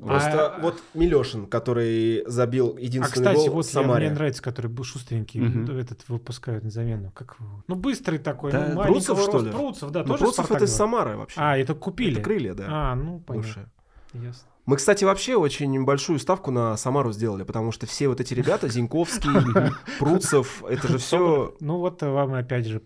Просто 0.00 0.58
вот 0.62 0.82
Милешин, 0.94 1.46
который 1.46 2.24
забил 2.26 2.74
А, 2.76 2.80
единственный 2.80 3.24
кстати, 3.32 3.46
гол 3.46 3.56
вот 3.56 3.66
Самаре. 3.66 4.06
мне 4.06 4.14
нравится, 4.14 4.42
который 4.42 4.68
был 4.68 4.84
шустренький, 4.84 5.40
Мгм. 5.40 5.70
этот 5.78 6.08
выпускают 6.08 6.64
на 6.64 6.70
замену. 6.70 7.12
Как? 7.12 7.36
Ну, 7.68 7.74
быстрый 7.74 8.18
такой, 8.18 8.50
Да, 8.52 8.68
ну, 8.74 9.00
что 9.00 9.38
ли? 9.40 9.50
Пруцев, 9.50 9.90
да, 9.90 10.00
Ну, 10.04 10.16
тоже 10.16 10.24
это 10.50 10.64
из. 10.64 10.72
Самары 10.74 11.16
вообще. 11.16 11.38
А, 11.40 11.56
это 11.58 11.74
купили? 11.74 12.12
Это 12.12 12.22
крылья, 12.22 12.54
да. 12.54 12.66
А, 12.68 12.94
ну, 12.94 13.20
понятно. 13.20 13.34
бывшие. 13.48 13.66
Ясно. 14.14 14.48
Мы, 14.66 14.76
кстати, 14.76 15.04
вообще 15.04 15.36
очень 15.36 15.84
большую 15.84 16.18
ставку 16.18 16.50
на 16.50 16.76
Самару 16.76 17.12
сделали, 17.12 17.42
потому 17.42 17.72
что 17.72 17.86
все 17.86 18.08
вот 18.08 18.20
эти 18.20 18.34
ребята, 18.34 18.68
Зиньковский, 18.68 19.30
Пруцев, 19.98 20.62
это 20.68 20.88
же 20.88 20.98
все... 20.98 21.54
Ну, 21.60 21.78
вот 21.78 22.02
вам 22.02 22.34
опять 22.34 22.66
же, 22.66 22.80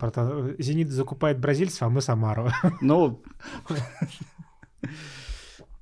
Зенит 0.59 0.91
закупает 0.91 1.39
бразильцев, 1.39 1.83
а 1.83 1.89
мы 1.89 2.01
Самару. 2.01 2.49
Ну, 2.81 3.23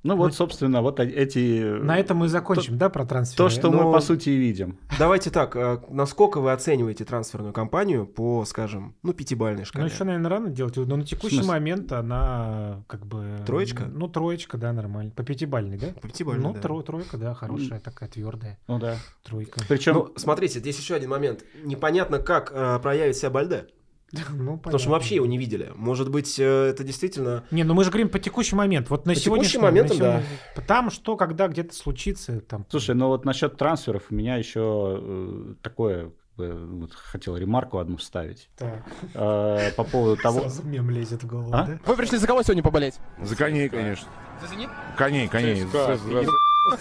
ну 0.03 0.15
вот, 0.15 0.33
собственно, 0.33 0.81
вот 0.81 0.99
э- 0.99 1.09
эти... 1.09 1.79
На 1.79 1.97
этом 1.97 2.17
мы 2.17 2.27
закончим, 2.27 2.77
да, 2.77 2.89
про 2.89 3.05
трансфер? 3.05 3.37
То, 3.37 3.49
что 3.49 3.71
Но- 3.71 3.83
мы, 3.83 3.93
по 3.93 3.99
сути, 4.01 4.29
и 4.29 4.37
видим. 4.37 4.77
Давайте 4.99 5.29
так, 5.31 5.55
э, 5.55 5.79
насколько 5.89 6.41
вы 6.41 6.51
оцениваете 6.51 7.05
трансферную 7.05 7.53
кампанию 7.53 8.05
по, 8.05 8.43
скажем, 8.45 8.95
ну, 9.03 9.13
пятибалльной 9.13 9.61
Ну, 9.61 9.65
шкале? 9.65 9.85
еще, 9.87 10.03
наверное, 10.03 10.29
рано 10.29 10.49
делать. 10.49 10.75
Но 10.77 10.95
на 10.97 11.05
текущий 11.05 11.41
момент 11.43 11.91
она 11.91 12.83
как 12.87 13.05
бы... 13.05 13.39
Троечка? 13.45 13.85
Ну, 13.85 14.07
троечка, 14.07 14.57
да, 14.57 14.73
нормально. 14.73 15.11
По 15.15 15.23
пятибалльной, 15.23 15.77
да? 15.77 15.87
По 16.01 16.07
пятибалльной, 16.07 16.43
Ну, 16.43 16.53
да. 16.53 16.59
тро- 16.59 16.83
тройка, 16.83 17.17
да, 17.17 17.33
хорошая, 17.33 17.79
такая 17.79 18.09
твердая. 18.09 18.59
Ну 18.67 18.79
да. 18.79 18.97
Тройка. 19.23 19.61
Причем... 19.67 19.93
Ну, 19.93 20.13
смотрите, 20.17 20.59
здесь 20.59 20.77
еще 20.77 20.95
один 20.95 21.09
момент. 21.09 21.43
Непонятно, 21.63 22.19
как 22.19 22.51
э, 22.53 22.79
проявит 22.81 23.15
себя 23.15 23.29
Бальде. 23.29 23.67
Ну, 24.33 24.57
Потому 24.57 24.79
что 24.79 24.89
мы 24.89 24.93
вообще 24.93 25.15
его 25.15 25.25
не 25.25 25.37
видели. 25.37 25.71
Может 25.75 26.09
быть, 26.11 26.37
э, 26.39 26.43
это 26.69 26.83
действительно... 26.83 27.43
Не, 27.51 27.63
ну 27.63 27.73
мы 27.73 27.83
же 27.83 27.89
говорим 27.89 28.09
по 28.09 28.19
текущий 28.19 28.55
момент. 28.55 28.89
Вот 28.89 29.05
на 29.05 29.13
По 29.13 29.19
сегодняшний 29.19 29.61
моментам, 29.61 29.97
на 29.97 30.03
сегодня- 30.21 30.25
Там 30.67 30.89
что, 30.91 31.15
когда 31.17 31.47
где-то 31.47 31.73
случится, 31.75 32.39
там. 32.41 32.65
Слушай, 32.69 32.95
ну 32.95 33.07
вот 33.07 33.25
насчет 33.25 33.57
трансферов 33.57 34.03
у 34.09 34.15
меня 34.15 34.35
еще 34.37 34.99
э, 35.01 35.53
такое, 35.61 36.05
как 36.05 36.13
бы, 36.37 36.79
вот 36.81 36.93
хотел 36.93 37.37
ремарку 37.37 37.77
одну 37.79 37.97
вставить. 37.97 38.49
Так, 38.57 38.83
Э, 39.13 39.71
По 39.75 39.83
поводу 39.83 40.21
того... 40.21 40.41
сразу 40.41 40.63
мем 40.63 40.89
лезет 40.89 41.23
в 41.23 41.27
голову, 41.27 41.49
А? 41.53 41.65
да? 41.65 41.79
Вы 41.85 41.95
пришли 41.95 42.17
за 42.17 42.27
кого 42.27 42.43
сегодня 42.43 42.63
поболеть? 42.63 42.95
За 43.21 43.35
коней, 43.35 43.69
конечно. 43.69 44.07
За 44.41 44.47
«Зенит»? 44.47 44.69
Коней, 44.97 45.27
коней. 45.27 45.63
ЦСКА, 45.65 45.97
За- 45.97 46.23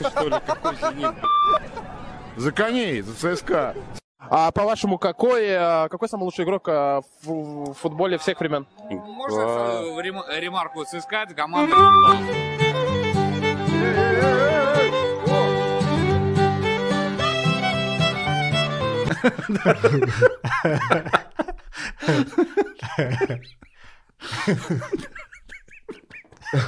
за- 0.03 0.11
что 0.11 0.29
ли, 0.29 0.35
какой 0.47 0.75
«Зенит»? 0.77 1.15
За 2.37 2.51
коней, 2.53 3.01
за 3.03 3.37
ЦСКА. 3.37 3.75
А 4.35 4.51
по-вашему, 4.51 4.97
какой, 4.97 5.45
э, 5.45 5.89
какой 5.91 6.09
самый 6.09 6.25
лучший 6.25 6.47
игрок 6.47 6.67
э, 6.67 7.03
в 7.23 7.73
в 7.73 7.75
футболе 7.75 8.17
всех 8.17 8.41
времен? 8.41 8.67
А. 8.79 8.95
Можно 8.95 9.43
свою 9.43 10.01
рем- 10.01 10.25
ремарку 10.41 10.87
ЦСКА, 10.87 11.25
это 11.25 11.35
команда. 11.35 11.77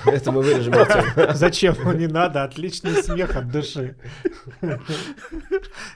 Это 0.06 0.32
мы 0.32 0.42
вырежем. 0.42 0.74
Зачем? 1.34 1.76
Ну, 1.84 1.92
Не 1.92 2.06
надо, 2.06 2.44
отличный 2.44 3.02
смех 3.02 3.36
от 3.36 3.50
души. 3.50 3.96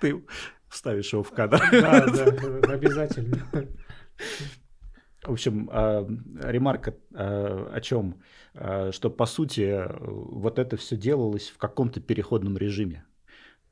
Ты 0.01 0.23
вставишь 0.69 1.13
его 1.13 1.23
в 1.23 1.31
кадр. 1.31 1.61
Да, 1.73 2.07
да, 2.07 2.25
обязательно. 2.73 3.47
В 5.23 5.33
общем, 5.33 5.69
э, 5.73 6.07
ремарка 6.43 6.95
о 7.15 7.81
чем? 7.81 8.23
Э, 8.55 8.91
Что, 8.93 9.11
по 9.11 9.27
сути, 9.27 9.85
вот 10.01 10.59
это 10.59 10.77
все 10.77 10.97
делалось 10.97 11.49
в 11.49 11.59
каком-то 11.59 12.01
переходном 12.01 12.57
режиме. 12.57 13.05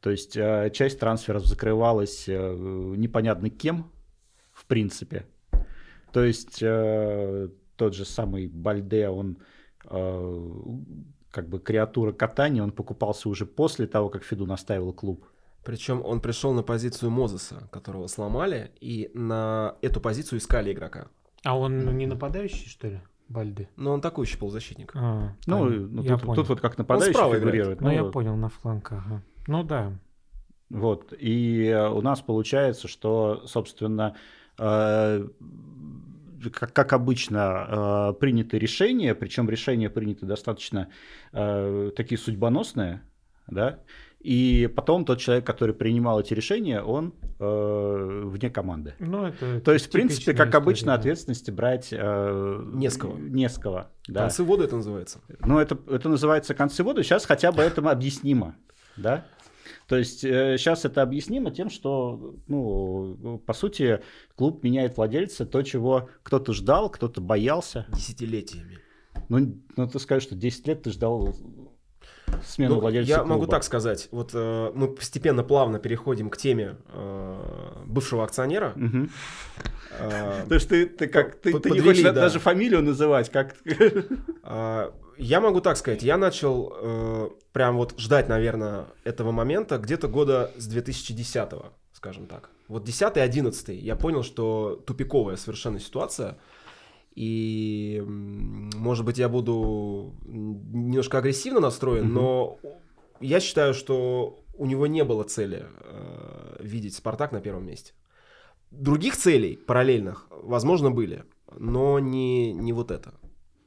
То 0.00 0.10
есть 0.10 0.36
э, 0.36 0.70
часть 0.72 1.00
трансферов 1.00 1.46
закрывалась 1.46 2.28
э, 2.28 2.34
непонятно 2.96 3.50
кем, 3.50 3.90
в 4.52 4.66
принципе. 4.66 5.26
То 6.12 6.24
есть 6.24 6.62
э, 6.62 7.48
тот 7.76 7.94
же 7.94 8.04
самый 8.04 8.46
Бальде, 8.46 9.08
он 9.08 9.38
э, 9.84 10.42
как 11.30 11.48
бы 11.48 11.58
креатура 11.58 12.12
катания, 12.12 12.62
он 12.62 12.72
покупался 12.72 13.28
уже 13.28 13.46
после 13.46 13.86
того, 13.86 14.08
как 14.08 14.22
Фиду 14.22 14.46
наставил 14.46 14.92
клуб. 14.92 15.26
Причем 15.66 16.00
он 16.04 16.20
пришел 16.20 16.52
на 16.52 16.62
позицию 16.62 17.10
Мозеса, 17.10 17.68
которого 17.72 18.06
сломали, 18.06 18.70
и 18.80 19.10
на 19.14 19.74
эту 19.82 20.00
позицию 20.00 20.38
искали 20.38 20.72
игрока. 20.72 21.08
А 21.42 21.58
он 21.58 21.98
не 21.98 22.06
нападающий, 22.06 22.68
что 22.68 22.86
ли, 22.86 23.00
Бальды? 23.28 23.68
Но 23.74 23.92
он 23.92 24.00
такой 24.00 24.28
полузащитник. 24.38 24.92
А, 24.94 25.34
Ну, 25.46 25.64
ну, 25.64 26.02
я 26.02 26.12
тут, 26.12 26.22
понял. 26.22 26.36
тут 26.36 26.48
вот 26.50 26.60
как 26.60 26.78
нападающий 26.78 27.14
справа 27.14 27.30
играет. 27.30 27.42
фигурирует. 27.42 27.80
Ну, 27.80 27.90
я 27.90 28.04
ну, 28.04 28.12
понял, 28.12 28.36
на 28.36 28.48
фланг, 28.48 28.92
ага. 28.92 29.22
Ну 29.48 29.64
да. 29.64 29.92
Вот. 30.70 31.12
И 31.18 31.64
э, 31.64 31.88
у 31.88 32.00
нас 32.00 32.20
получается, 32.20 32.86
что, 32.86 33.42
собственно, 33.46 34.14
э, 34.58 35.28
как, 36.52 36.72
как 36.72 36.92
обычно, 36.92 38.12
э, 38.12 38.20
приняты 38.20 38.56
решения, 38.60 39.16
причем 39.16 39.50
решения 39.50 39.90
приняты 39.90 40.26
достаточно 40.26 40.90
э, 41.32 41.90
такие 41.96 42.18
судьбоносные, 42.18 43.02
да, 43.48 43.80
и 44.26 44.66
потом 44.66 45.04
тот 45.04 45.20
человек, 45.20 45.46
который 45.46 45.72
принимал 45.72 46.20
эти 46.20 46.34
решения, 46.34 46.82
он 46.82 47.14
э, 47.38 48.22
вне 48.24 48.50
команды. 48.50 48.94
Ну, 48.98 49.26
это 49.26 49.60
То 49.60 49.72
есть, 49.72 49.86
в 49.86 49.90
принципе, 49.90 50.32
как 50.32 50.48
история, 50.48 50.62
обычно, 50.64 50.86
да. 50.88 50.94
ответственности 50.94 51.52
брать 51.52 51.90
э, 51.92 52.62
Не 52.74 52.90
с 52.90 52.96
кого. 52.96 53.16
Не 53.18 53.48
с 53.48 53.56
кого, 53.56 53.86
да. 54.08 54.22
Концы 54.22 54.42
воды 54.42 54.64
это 54.64 54.74
называется. 54.74 55.20
Ну, 55.38 55.60
это, 55.60 55.78
это 55.88 56.08
называется 56.08 56.54
концы 56.54 56.82
воды. 56.82 57.04
Сейчас 57.04 57.24
хотя 57.24 57.52
бы 57.52 57.62
это 57.62 57.88
объяснимо, 57.88 58.56
да? 58.96 59.24
То 59.86 59.96
есть 59.96 60.22
сейчас 60.22 60.84
это 60.84 61.02
объяснимо 61.02 61.52
тем, 61.52 61.70
что, 61.70 62.34
ну, 62.48 63.40
по 63.46 63.52
сути, 63.52 64.00
клуб 64.34 64.64
меняет 64.64 64.96
владельца, 64.96 65.46
то, 65.46 65.62
чего 65.62 66.10
кто-то 66.24 66.52
ждал, 66.52 66.90
кто-то 66.90 67.20
боялся. 67.20 67.86
Десятилетиями. 67.92 68.80
Ну, 69.28 69.62
ну 69.76 69.88
ты 69.88 70.00
скажешь, 70.00 70.24
что 70.24 70.34
10 70.34 70.66
лет 70.66 70.82
ты 70.82 70.90
ждал 70.90 71.32
смену 72.44 72.74
Ну, 72.74 72.80
владельца 72.80 73.08
я 73.08 73.18
клуба. 73.18 73.30
могу 73.30 73.46
так 73.46 73.64
сказать. 73.64 74.08
Вот 74.10 74.30
э, 74.34 74.72
мы 74.74 74.88
постепенно, 74.88 75.42
плавно 75.42 75.78
переходим 75.78 76.30
к 76.30 76.36
теме 76.36 76.76
э, 76.88 77.82
бывшего 77.86 78.24
акционера. 78.24 78.72
Мгм. 78.76 79.10
Э, 79.98 80.44
То 80.48 80.54
есть 80.54 80.68
ты, 80.68 80.86
ты 80.86 81.06
как 81.06 81.36
ты, 81.36 81.52
не 81.52 81.80
хочешь 81.80 82.02
да. 82.02 82.12
даже 82.12 82.38
фамилию 82.38 82.82
называть, 82.82 83.30
как 83.30 83.54
А, 84.42 84.92
Я 85.18 85.40
могу 85.40 85.60
так 85.60 85.76
сказать, 85.76 86.02
я 86.02 86.16
начал 86.16 86.72
э, 86.76 87.30
прям 87.52 87.76
вот 87.76 87.94
ждать, 87.98 88.28
наверное, 88.28 88.86
этого 89.04 89.32
момента 89.32 89.78
где-то 89.78 90.08
года 90.08 90.50
с 90.56 90.66
2010 90.66 91.50
скажем 91.96 92.26
так. 92.26 92.50
Вот 92.68 92.84
10 92.84 93.16
11 93.16 93.68
я 93.70 93.96
понял, 93.96 94.22
что 94.22 94.82
тупиковая 94.86 95.36
совершенно 95.36 95.80
ситуация. 95.80 96.36
И, 97.16 98.02
может 98.06 99.04
быть, 99.06 99.16
я 99.18 99.28
буду 99.28 100.14
немножко 100.26 101.18
агрессивно 101.18 101.60
настроен, 101.60 102.04
Мгм. 102.04 102.14
но 102.14 102.58
я 103.20 103.40
считаю, 103.40 103.72
что 103.72 104.44
у 104.58 104.66
него 104.66 104.86
не 104.86 105.02
было 105.02 105.24
цели 105.24 105.64
э, 105.80 106.56
видеть 106.60 106.94
Спартак 106.94 107.32
на 107.32 107.40
первом 107.40 107.66
месте. 107.66 107.94
Других 108.70 109.16
целей 109.16 109.56
параллельных, 109.56 110.26
возможно, 110.30 110.90
были, 110.90 111.24
но 111.58 111.98
не, 111.98 112.52
не 112.52 112.72
вот 112.74 112.90
это. 112.90 113.14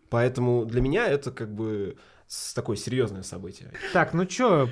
Поэтому 0.09 0.65
для 0.65 0.81
меня 0.81 1.07
это 1.07 1.31
как 1.31 1.53
бы 1.53 1.97
с- 2.29 2.53
такое 2.53 2.77
серьезное 2.77 3.23
событие. 3.23 3.71
Так, 3.91 4.13
ну 4.13 4.29
что, 4.29 4.67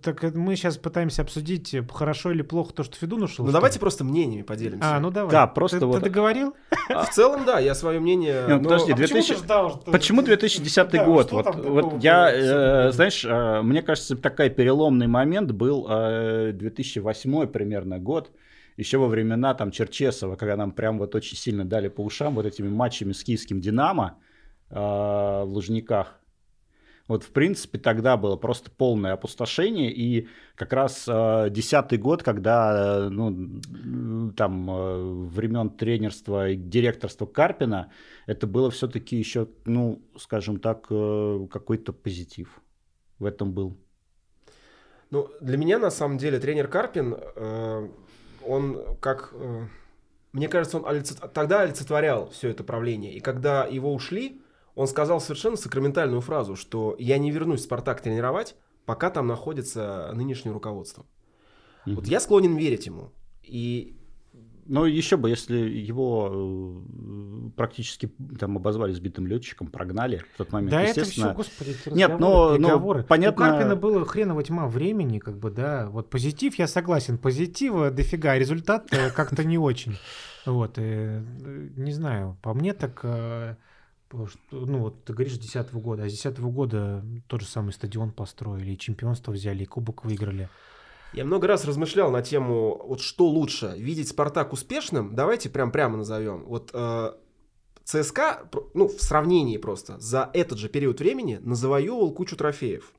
так 0.00 0.22
мы 0.34 0.54
сейчас 0.54 0.78
пытаемся 0.78 1.22
обсудить, 1.22 1.74
э, 1.74 1.84
хорошо 1.92 2.30
или 2.30 2.42
плохо 2.42 2.72
то, 2.72 2.84
что 2.84 2.96
Федун 2.96 3.24
ушел. 3.24 3.44
Ну 3.44 3.50
давайте 3.50 3.80
просто 3.80 4.04
мнениями 4.04 4.42
поделимся. 4.42 4.96
А, 4.96 5.00
ну 5.00 5.10
давай. 5.10 5.32
Да, 5.32 5.48
просто 5.48 5.80
ты, 5.80 5.86
вот- 5.86 5.98
Ты 5.98 6.04
договорил? 6.04 6.54
В 6.88 7.06
целом, 7.12 7.44
да, 7.44 7.58
я 7.58 7.74
свое 7.74 7.98
мнение... 7.98 8.44
Не, 8.46 8.54
ну, 8.54 8.62
но- 8.62 8.68
подожди, 8.68 8.92
А 8.92 8.96
почему 8.96 9.08
2000 9.08 9.32
ты 9.34 9.38
ждал, 9.44 9.70
что- 9.82 9.90
Почему 9.90 10.22
2010 10.22 10.92
Да, 10.92 11.04
год? 11.04 11.26
что 11.26 11.34
Вот, 11.36 11.44
там 11.44 11.60
вот 11.62 12.02
я, 12.04 12.30
э, 12.32 12.92
знаешь, 12.92 13.24
э, 13.24 13.62
мне 13.62 13.82
кажется, 13.82 14.16
такой 14.16 14.48
переломный 14.48 15.08
момент 15.08 15.50
был 15.50 15.86
э, 15.90 16.52
2008 16.52 17.48
примерно 17.48 17.98
год, 17.98 18.30
еще 18.76 18.98
во 18.98 19.08
времена 19.08 19.54
там 19.54 19.72
Черчесова, 19.72 20.36
когда 20.36 20.56
нам 20.56 20.70
прям 20.70 20.98
вот 20.98 21.16
очень 21.16 21.36
сильно 21.36 21.64
дали 21.64 21.88
по 21.88 22.02
ушам 22.02 22.36
вот 22.36 22.46
этими 22.46 22.68
матчами 22.68 23.12
с 23.12 23.24
киевским 23.24 23.60
«Динамо» 23.60 24.18
э, 24.70 24.74
в 24.76 25.46
Лужниках. 25.48 26.20
Вот, 27.06 27.22
в 27.22 27.30
принципе, 27.32 27.78
тогда 27.78 28.16
было 28.16 28.36
просто 28.36 28.70
полное 28.70 29.12
опустошение, 29.12 29.92
и 29.92 30.26
как 30.54 30.72
раз 30.72 31.04
э, 31.06 31.50
десятый 31.50 31.98
год, 31.98 32.22
когда, 32.22 33.06
э, 33.06 33.08
ну, 33.10 34.32
там, 34.32 34.70
э, 34.70 35.26
времен 35.28 35.68
тренерства 35.68 36.48
и 36.48 36.56
директорства 36.56 37.26
Карпина, 37.26 37.92
это 38.26 38.46
было 38.46 38.70
все-таки 38.70 39.16
еще, 39.16 39.48
ну, 39.66 40.00
скажем 40.16 40.58
так, 40.58 40.86
э, 40.88 41.46
какой-то 41.50 41.92
позитив 41.92 42.62
в 43.18 43.26
этом 43.26 43.52
был. 43.52 43.76
Ну, 45.10 45.28
для 45.42 45.58
меня, 45.58 45.78
на 45.78 45.90
самом 45.90 46.16
деле, 46.16 46.40
тренер 46.40 46.68
Карпин, 46.68 47.16
э, 47.18 47.88
он 48.46 48.96
как... 49.00 49.34
э, 49.34 49.66
мне 50.32 50.48
кажется, 50.48 50.78
он 50.78 50.84
олицет- 50.86 51.28
тогда 51.34 51.60
олицетворял 51.60 52.30
все 52.30 52.48
это 52.48 52.64
правление. 52.64 53.12
И 53.12 53.20
когда 53.20 53.66
его 53.66 53.92
ушли, 53.92 54.40
он 54.74 54.86
сказал 54.86 55.20
совершенно 55.20 55.56
сакраментальную 55.56 56.20
фразу, 56.20 56.56
что 56.56 56.96
«я 56.98 57.18
не 57.18 57.30
вернусь 57.30 57.60
в 57.60 57.64
«Спартак» 57.64 58.00
тренировать, 58.00 58.56
пока 58.86 59.10
там 59.10 59.26
находится 59.26 60.10
нынешнее 60.14 60.52
руководство». 60.52 61.04
Вот 61.86 62.06
я 62.06 62.18
склонен 62.20 62.56
верить 62.56 62.86
ему. 62.86 63.12
И 63.42 63.96
Но 64.66 64.86
еще 64.86 65.18
бы, 65.18 65.28
если 65.28 65.58
его 65.58 66.30
э, 66.32 67.50
практически 67.54 68.10
там 68.40 68.56
обозвали 68.56 68.92
сбитым 68.92 69.26
летчиком, 69.26 69.66
прогнали 69.66 70.22
в 70.32 70.38
тот 70.38 70.52
момент, 70.52 70.70
Да 70.70 70.80
это 70.80 70.92
все, 70.92 71.00
естественно. 71.02 71.34
господи, 71.34 71.70
эти 71.84 71.94
Нет, 71.94 72.08
но- 72.18 72.52
разговоры, 72.54 72.58
но 72.58 72.68
переговоры. 72.68 73.02
понятно- 73.04 73.44
У 73.46 73.50
Карпина 73.50 73.76
было 73.76 74.06
хреново 74.06 74.42
тьма 74.42 74.66
времени, 74.66 75.18
как 75.18 75.38
бы, 75.38 75.50
да. 75.50 75.88
Вот 75.90 76.08
позитив, 76.08 76.54
я 76.58 76.66
согласен, 76.66 77.18
позитива 77.18 77.90
дофига, 77.90 78.30
а 78.32 78.38
результат 78.38 78.86
э, 78.94 79.10
как-то 79.10 79.44
не 79.44 79.58
очень. 79.58 79.98
Вот, 80.46 80.78
э, 80.78 81.22
не 81.76 81.92
знаю, 81.92 82.38
по 82.40 82.54
мне 82.54 82.72
так, 82.72 83.00
что- 84.26 84.66
ну 84.66 84.78
вот 84.78 85.04
ты 85.04 85.12
говоришь, 85.12 85.34
с 85.34 85.38
10 85.38 85.72
года, 85.80 86.04
а 86.04 86.08
с 86.08 86.12
10 86.12 86.38
года 86.50 87.04
тот 87.26 87.40
же 87.40 87.46
самый 87.46 87.72
стадион 87.72 88.10
построили, 88.12 88.72
и 88.72 88.78
чемпионство 88.78 89.32
взяли, 89.32 89.62
и 89.62 89.66
кубок 89.66 90.04
выиграли. 90.04 90.48
Я 91.12 91.24
много 91.24 91.46
раз 91.46 91.64
размышлял 91.64 92.10
на 92.10 92.22
тему, 92.22 92.80
вот 92.86 93.00
что 93.00 93.26
лучше, 93.28 93.74
видеть 93.76 94.08
Спартак 94.08 94.52
успешным, 94.52 95.14
давайте 95.14 95.48
прям 95.48 95.70
прямо 95.70 95.96
назовем. 95.96 96.44
Вот 96.44 96.70
э, 96.74 97.12
ЦСКА, 97.84 98.48
ну, 98.74 98.88
в 98.88 99.00
сравнении 99.00 99.56
просто, 99.58 99.98
за 100.00 100.28
этот 100.32 100.58
же 100.58 100.68
период 100.68 100.98
времени 100.98 101.38
назавоевывал 101.42 102.12
кучу 102.12 102.36
трофеев. 102.36 102.92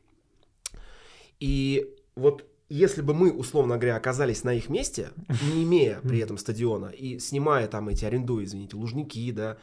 И 1.40 1.94
вот 2.16 2.46
если 2.70 3.02
бы 3.02 3.14
мы, 3.14 3.32
условно 3.32 3.76
говоря, 3.76 3.96
оказались 3.96 4.44
на 4.44 4.54
их 4.54 4.70
месте, 4.70 5.10
не 5.54 5.64
имея 5.64 6.00
при 6.02 6.20
этом 6.24 6.38
стадиона 6.38 6.88
и 6.88 7.20
снимая 7.20 7.68
там 7.68 7.90
эти, 7.90 8.06
арендуя, 8.06 8.44
извините, 8.44 8.76
лужники, 8.76 9.32
да, 9.32 9.58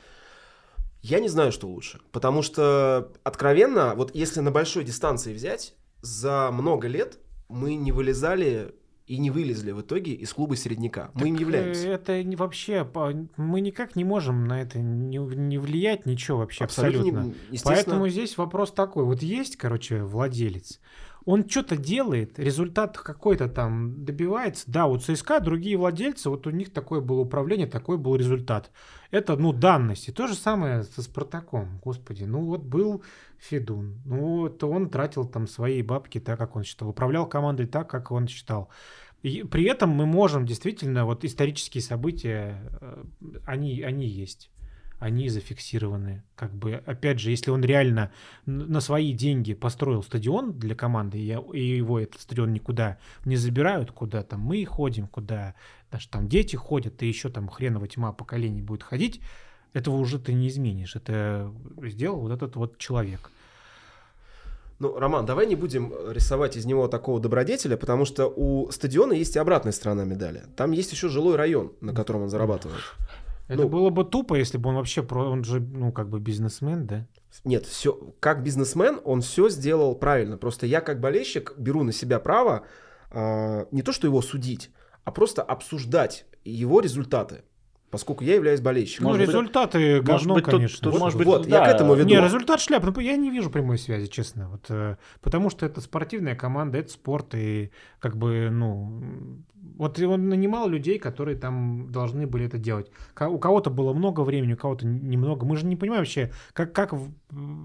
я 1.03 1.21
не 1.21 1.29
знаю, 1.29 1.53
что 1.53 1.67
лучше. 1.69 2.01
Потому 2.13 2.43
что, 2.43 3.13
откровенно, 3.25 3.95
вот 3.97 4.15
если 4.15 4.41
на 4.41 4.51
большой 4.51 4.85
дистанции 4.85 5.35
взять, 5.35 5.75
за 6.01 6.51
много 6.53 6.89
лет 6.89 7.19
мы 7.49 7.75
не 7.75 7.93
вылезали 7.93 8.75
и 9.07 9.19
не 9.19 9.31
вылезли 9.31 9.73
в 9.73 9.81
итоге 9.83 10.13
из 10.13 10.33
клуба 10.33 10.55
середняка. 10.57 11.11
Мы 11.15 11.29
им 11.29 11.35
Так, 11.35 11.41
являемся. 11.41 11.89
э, 11.89 11.93
Это 11.95 12.23
не 12.23 12.37
вообще, 12.37 12.89
мы 13.37 13.61
никак 13.61 13.97
не 13.97 14.05
можем 14.05 14.45
на 14.47 14.63
это 14.63 14.79
не, 14.79 15.19
не 15.19 15.59
влиять, 15.59 16.07
ничего 16.07 16.39
вообще, 16.39 16.65
абсолютно. 16.65 17.21
не- 17.25 17.35
естественно. 17.51 17.75
Поэтому 17.75 18.09
здесь 18.09 18.39
вопрос 18.39 18.71
такой. 18.73 19.05
Вот 19.05 19.21
есть, 19.23 19.57
короче, 19.57 20.03
владелец, 20.05 20.81
он 21.25 21.49
что-то 21.49 21.77
делает, 21.77 22.39
результат 22.39 22.99
какой-то 22.99 23.49
там 23.49 24.05
добивается. 24.05 24.65
Да, 24.71 24.87
у 24.87 24.99
ЦСКА 24.99 25.41
другие 25.41 25.77
владельцы, 25.77 26.31
вот 26.31 26.47
у 26.47 26.51
них 26.51 26.73
такое 26.73 27.01
было 27.01 27.21
управление, 27.21 27.67
такой 27.67 27.99
был 27.99 28.17
результат. 28.17 28.71
Это, 29.11 29.37
ну, 29.37 29.53
данность. 29.53 30.09
И 30.09 30.13
то 30.13 30.27
же 30.27 30.35
самое 30.35 30.85
со 30.85 31.03
Спартаком. 31.03 31.81
Господи, 31.85 32.25
ну 32.25 32.41
вот 32.47 32.63
был 32.63 33.03
Федун. 33.39 34.01
Ну, 34.05 34.39
вот 34.39 34.63
он 34.65 34.89
тратил 34.89 35.25
там 35.25 35.47
свои 35.47 35.83
бабки 35.83 36.19
так, 36.21 36.39
как 36.39 36.57
он 36.57 36.65
считал. 36.65 36.89
Управлял 36.89 37.29
командой 37.29 37.67
так, 37.67 37.91
как 37.91 38.11
он 38.11 38.27
считал. 38.27 38.69
И 39.23 39.45
при 39.45 39.65
этом 39.65 39.91
мы 39.91 40.07
можем 40.07 40.47
действительно, 40.47 41.05
вот 41.05 41.25
исторические 41.25 41.83
события, 41.83 42.61
э, 42.81 43.05
они, 43.47 43.83
они 43.83 44.07
есть. 44.07 44.51
Они 45.03 45.29
зафиксированы. 45.29 46.23
Как 46.37 46.55
бы, 46.55 46.75
опять 46.87 47.19
же, 47.19 47.31
если 47.31 47.51
он 47.51 47.65
реально 47.65 48.13
на 48.47 48.81
свои 48.81 49.13
деньги 49.13 49.53
построил 49.53 50.05
стадион 50.05 50.53
для 50.53 50.77
команды, 50.77 51.19
и 51.19 51.77
его 51.77 51.99
этот 51.99 52.21
стадион 52.21 52.53
никуда 52.53 52.99
не 53.25 53.35
забирают, 53.35 53.91
куда 53.91 54.23
там 54.23 54.39
мы 54.39 54.65
ходим, 54.65 55.09
куда 55.09 55.57
даже 55.91 56.09
там 56.09 56.29
дети 56.29 56.55
ходят, 56.55 57.03
и 57.03 57.09
еще 57.09 57.31
там 57.31 57.49
хреново 57.49 57.89
тьма 57.89 58.13
поколений 58.13 58.63
будет 58.63 58.85
ходить, 58.85 59.21
этого 59.73 59.97
уже 59.97 60.21
ты 60.21 60.35
не 60.35 60.47
изменишь. 60.47 60.95
Это 60.95 61.53
сделал 61.83 62.21
вот 62.21 62.31
этот 62.31 62.55
вот 62.55 62.79
человек. 62.79 63.29
Ну, 64.79 64.97
Роман, 64.97 65.27
давай 65.27 65.49
не 65.49 65.57
будем 65.57 65.93
рисовать 66.13 66.57
из 66.57 66.65
него 66.65 66.87
такого 66.87 67.19
добродетеля, 67.19 67.77
потому 67.77 68.05
что 68.05 68.29
у 68.29 68.71
стадиона 68.71 69.15
есть 69.15 69.35
и 69.35 69.41
обратная 69.41 69.73
сторона 69.73 70.05
медали. 70.05 70.45
Там 70.55 70.71
есть 70.71 70.93
еще 70.93 71.09
жилой 71.09 71.35
район, 71.35 71.73
на 71.81 71.93
котором 71.93 72.23
он 72.23 72.29
зарабатывает. 72.29 72.83
Это 73.49 73.63
Ну, 73.63 73.69
было 73.69 73.91
бы 73.91 74.05
тупо, 74.05 74.35
если 74.35 74.59
бы 74.59 74.71
он 74.71 74.77
вообще, 74.77 75.03
про- 75.03 75.29
он 75.31 75.45
же, 75.45 75.61
ну, 75.61 75.93
как 75.93 76.09
бы 76.09 76.21
бизнесмен, 76.21 76.87
да? 76.87 77.07
Нет, 77.45 77.67
все, 77.67 77.93
как 78.21 78.43
бизнесмен 78.43 79.01
он 79.05 79.21
все 79.21 79.49
сделал 79.49 79.95
правильно. 79.95 80.37
Просто 80.39 80.67
я 80.67 80.81
как 80.81 81.01
болельщик 81.01 81.55
беру 81.57 81.83
на 81.83 81.93
себя 81.93 82.21
право 82.21 82.67
а, 83.11 83.67
не 83.71 83.83
то 83.83 83.93
что 83.93 84.07
его 84.07 84.23
судить, 84.23 84.71
а 85.05 85.11
просто 85.13 85.43
обсуждать 85.43 86.27
его 86.45 86.81
результаты, 86.81 87.43
поскольку 87.93 88.25
я 88.25 88.37
являюсь 88.37 88.61
болельщиком. 88.63 89.05
Ну, 89.05 89.11
Может 89.11 89.27
быть, 89.27 89.35
результаты 89.35 89.79
может 89.79 90.05
говно, 90.07 90.35
быть, 90.35 90.45
тут- 90.45 90.55
конечно. 90.55 90.79
тут, 90.83 90.93
Вот- 90.95 91.01
может 91.01 91.19
быть, 91.19 91.27
вот, 91.27 91.43
тут, 91.43 91.47
я 91.49 91.59
да, 91.61 91.67
к 91.67 91.75
этому 91.75 91.95
веду. 91.95 92.09
Не, 92.09 92.17
результат 92.21 92.59
шляп. 92.61 92.85
Ну, 92.85 93.01
я 93.01 93.17
не 93.17 93.31
вижу 93.31 93.51
прямой 93.51 93.77
связи, 93.77 94.07
честно. 94.07 94.49
Вот, 94.49 94.65
э, 94.71 94.97
потому 95.21 95.51
что 95.51 95.67
это 95.67 95.83
спортивная 95.83 96.35
команда, 96.35 96.79
это 96.79 96.91
спорт, 96.91 97.35
и 97.35 97.71
как 97.99 98.17
бы, 98.17 98.49
ну, 98.51 99.03
вот 99.77 100.01
он 100.01 100.31
нанимал 100.31 100.69
людей, 100.71 100.99
которые 100.99 101.37
там 101.37 101.93
должны 101.93 102.27
были 102.27 102.47
это 102.47 102.57
делать. 102.57 102.91
У 103.21 103.39
кого-то 103.39 103.69
было 103.69 103.93
много 103.93 104.23
времени, 104.23 104.55
у 104.55 104.57
кого-то 104.57 104.87
немного. 104.87 105.45
Мы 105.45 105.59
же 105.59 105.67
не 105.67 105.77
понимаем 105.77 106.01
вообще, 106.01 106.33
как, 106.55 106.73
как 106.73 106.95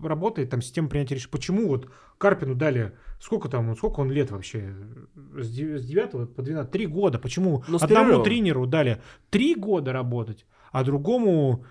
работает 0.03 0.49
там 0.49 0.61
система 0.61 0.89
принятия 0.89 1.15
решений. 1.15 1.31
Почему 1.31 1.69
вот 1.69 1.89
Карпину 2.17 2.55
дали, 2.55 2.93
сколько 3.19 3.49
там, 3.49 3.75
сколько 3.75 3.99
он 3.99 4.11
лет 4.11 4.31
вообще? 4.31 4.73
С 5.35 5.49
9 5.49 6.33
по 6.33 6.41
12? 6.41 6.71
Три 6.71 6.85
года. 6.85 7.19
Почему 7.19 7.63
Ну, 7.67 7.79
с 7.79 7.83
одному 7.83 8.23
тренеру 8.23 8.65
дали 8.65 9.01
три 9.29 9.55
года 9.55 9.93
работать, 9.93 10.45
а 10.71 10.83
другому 10.83 11.65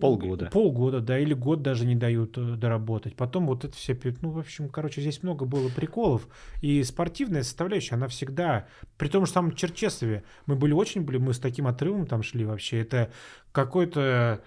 Полгода. 0.00 0.46
Полгода, 0.46 1.00
да, 1.00 1.18
или 1.18 1.32
год 1.32 1.62
даже 1.62 1.86
не 1.86 1.94
дают 1.94 2.36
э, 2.36 2.56
доработать. 2.56 3.14
Потом 3.14 3.46
вот 3.46 3.64
это 3.64 3.74
все, 3.76 3.98
ну, 4.20 4.30
в 4.30 4.38
общем, 4.38 4.68
короче, 4.68 5.00
здесь 5.00 5.22
много 5.22 5.44
было 5.44 5.68
приколов. 5.68 6.28
И 6.60 6.82
спортивная 6.82 7.44
составляющая, 7.44 7.94
она 7.94 8.08
всегда, 8.08 8.66
при 8.98 9.08
том 9.08 9.26
же 9.26 9.32
самом 9.32 9.54
Черчесове, 9.54 10.24
мы 10.46 10.56
были 10.56 10.72
очень, 10.72 11.02
были, 11.02 11.18
мы 11.18 11.32
с 11.32 11.38
таким 11.38 11.68
отрывом 11.68 12.06
там 12.06 12.24
шли 12.24 12.44
вообще. 12.44 12.80
Это 12.80 13.12
какой-то, 13.52 14.42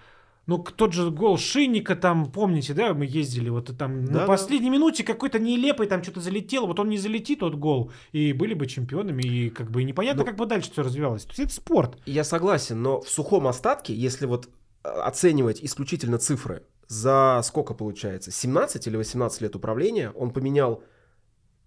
ну, 0.50 0.58
тот 0.58 0.92
же 0.92 1.10
гол 1.12 1.38
Шинника 1.38 1.94
там, 1.94 2.30
помните, 2.32 2.74
да, 2.74 2.92
мы 2.92 3.06
ездили, 3.06 3.50
вот 3.50 3.70
там 3.78 4.04
на 4.04 4.12
Да-да. 4.12 4.26
последней 4.26 4.68
минуте 4.68 5.04
какой-то 5.04 5.38
нелепый 5.38 5.86
там 5.86 6.02
что-то 6.02 6.20
залетело, 6.20 6.66
вот 6.66 6.80
он 6.80 6.88
не 6.88 6.98
залетит, 6.98 7.38
тот 7.38 7.54
гол, 7.54 7.92
и 8.10 8.32
были 8.32 8.54
бы 8.54 8.66
чемпионами, 8.66 9.22
и 9.22 9.48
как 9.48 9.70
бы 9.70 9.84
непонятно, 9.84 10.22
Ну, 10.22 10.26
как 10.26 10.36
бы 10.36 10.46
дальше 10.46 10.72
все 10.72 10.82
развивалось. 10.82 11.22
То 11.22 11.30
есть 11.30 11.38
это 11.38 11.52
спорт. 11.54 11.98
Я 12.04 12.24
согласен, 12.24 12.82
но 12.82 13.00
в 13.00 13.08
сухом 13.08 13.46
остатке, 13.46 13.94
если 13.94 14.26
вот 14.26 14.48
э, 14.82 14.88
оценивать 14.88 15.62
исключительно 15.62 16.18
цифры, 16.18 16.64
за 16.88 17.40
сколько 17.44 17.72
получается? 17.72 18.32
17 18.32 18.88
или 18.88 18.96
18 18.96 19.42
лет 19.42 19.54
управления 19.54 20.10
он 20.16 20.32
поменял 20.32 20.82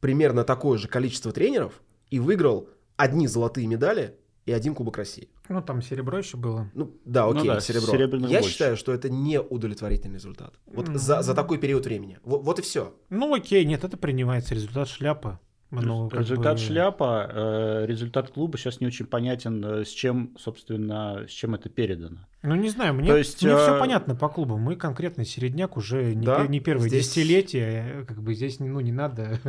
примерно 0.02 0.44
такое 0.44 0.78
же 0.78 0.90
количество 0.90 1.32
тренеров 1.32 1.82
и 2.10 2.20
выиграл 2.20 2.68
одни 2.98 3.28
золотые 3.28 3.66
медали 3.68 4.18
и 4.46 4.52
один 4.52 4.76
Кубок 4.76 4.98
России. 4.98 5.30
Ну, 5.50 5.62
там 5.62 5.82
серебро 5.82 6.18
еще 6.20 6.38
было. 6.38 6.70
Ну 6.74 6.96
да, 7.06 7.26
Ну 7.26 7.32
окей, 7.40 7.48
да, 7.48 7.60
серебро. 7.60 7.96
Я 8.28 8.40
больше. 8.40 8.50
считаю, 8.50 8.78
что 8.78 8.94
это 8.94 9.10
не 9.10 9.40
удовлетворительный 9.42 10.16
результат. 10.16 10.54
Вот 10.66 10.88
Мгм. 10.88 10.98
за, 10.98 11.22
за 11.22 11.34
такой 11.36 11.58
период 11.58 11.86
времени. 11.86 12.20
Вот, 12.24 12.44
вот 12.44 12.60
и 12.60 12.62
все. 12.62 12.94
Ну 13.10 13.34
окей, 13.34 13.66
нет, 13.66 13.84
это 13.84 13.98
принимается 13.98 14.56
результат 14.56 14.88
шляпа. 14.88 15.40
Ну, 15.72 16.08
как 16.10 16.20
результат 16.22 16.54
бы- 16.60 16.64
шляпа, 16.64 17.30
э, 17.34 17.86
результат 17.88 18.30
клуба 18.30 18.58
сейчас 18.60 18.80
не 18.80 18.86
очень 18.88 19.08
понятен, 19.08 19.66
э, 19.66 19.86
с 19.86 19.90
чем, 19.90 20.36
собственно, 20.40 21.26
с 21.28 21.32
чем 21.32 21.56
это 21.56 21.68
передано. 21.68 22.20
Ну 22.46 22.56
не 22.56 22.68
знаю, 22.70 22.94
мне, 22.94 23.08
То 23.08 23.16
есть, 23.18 23.42
мне 23.42 23.56
все 23.56 23.78
э, 23.78 23.80
понятно 23.80 24.16
по 24.16 24.28
клубу. 24.28 24.58
Мы 24.58 24.76
конкретно 24.76 25.24
середняк 25.24 25.78
уже 25.78 26.14
не, 26.14 26.26
Да, 26.26 26.46
не 26.46 26.60
первое 26.60 26.90
здесь- 26.90 27.06
десятилетие, 27.08 28.02
э, 28.02 28.06
как 28.06 28.22
бы 28.22 28.34
здесь 28.34 28.60
ну 28.60 28.82
не 28.82 28.92
надо 28.92 29.40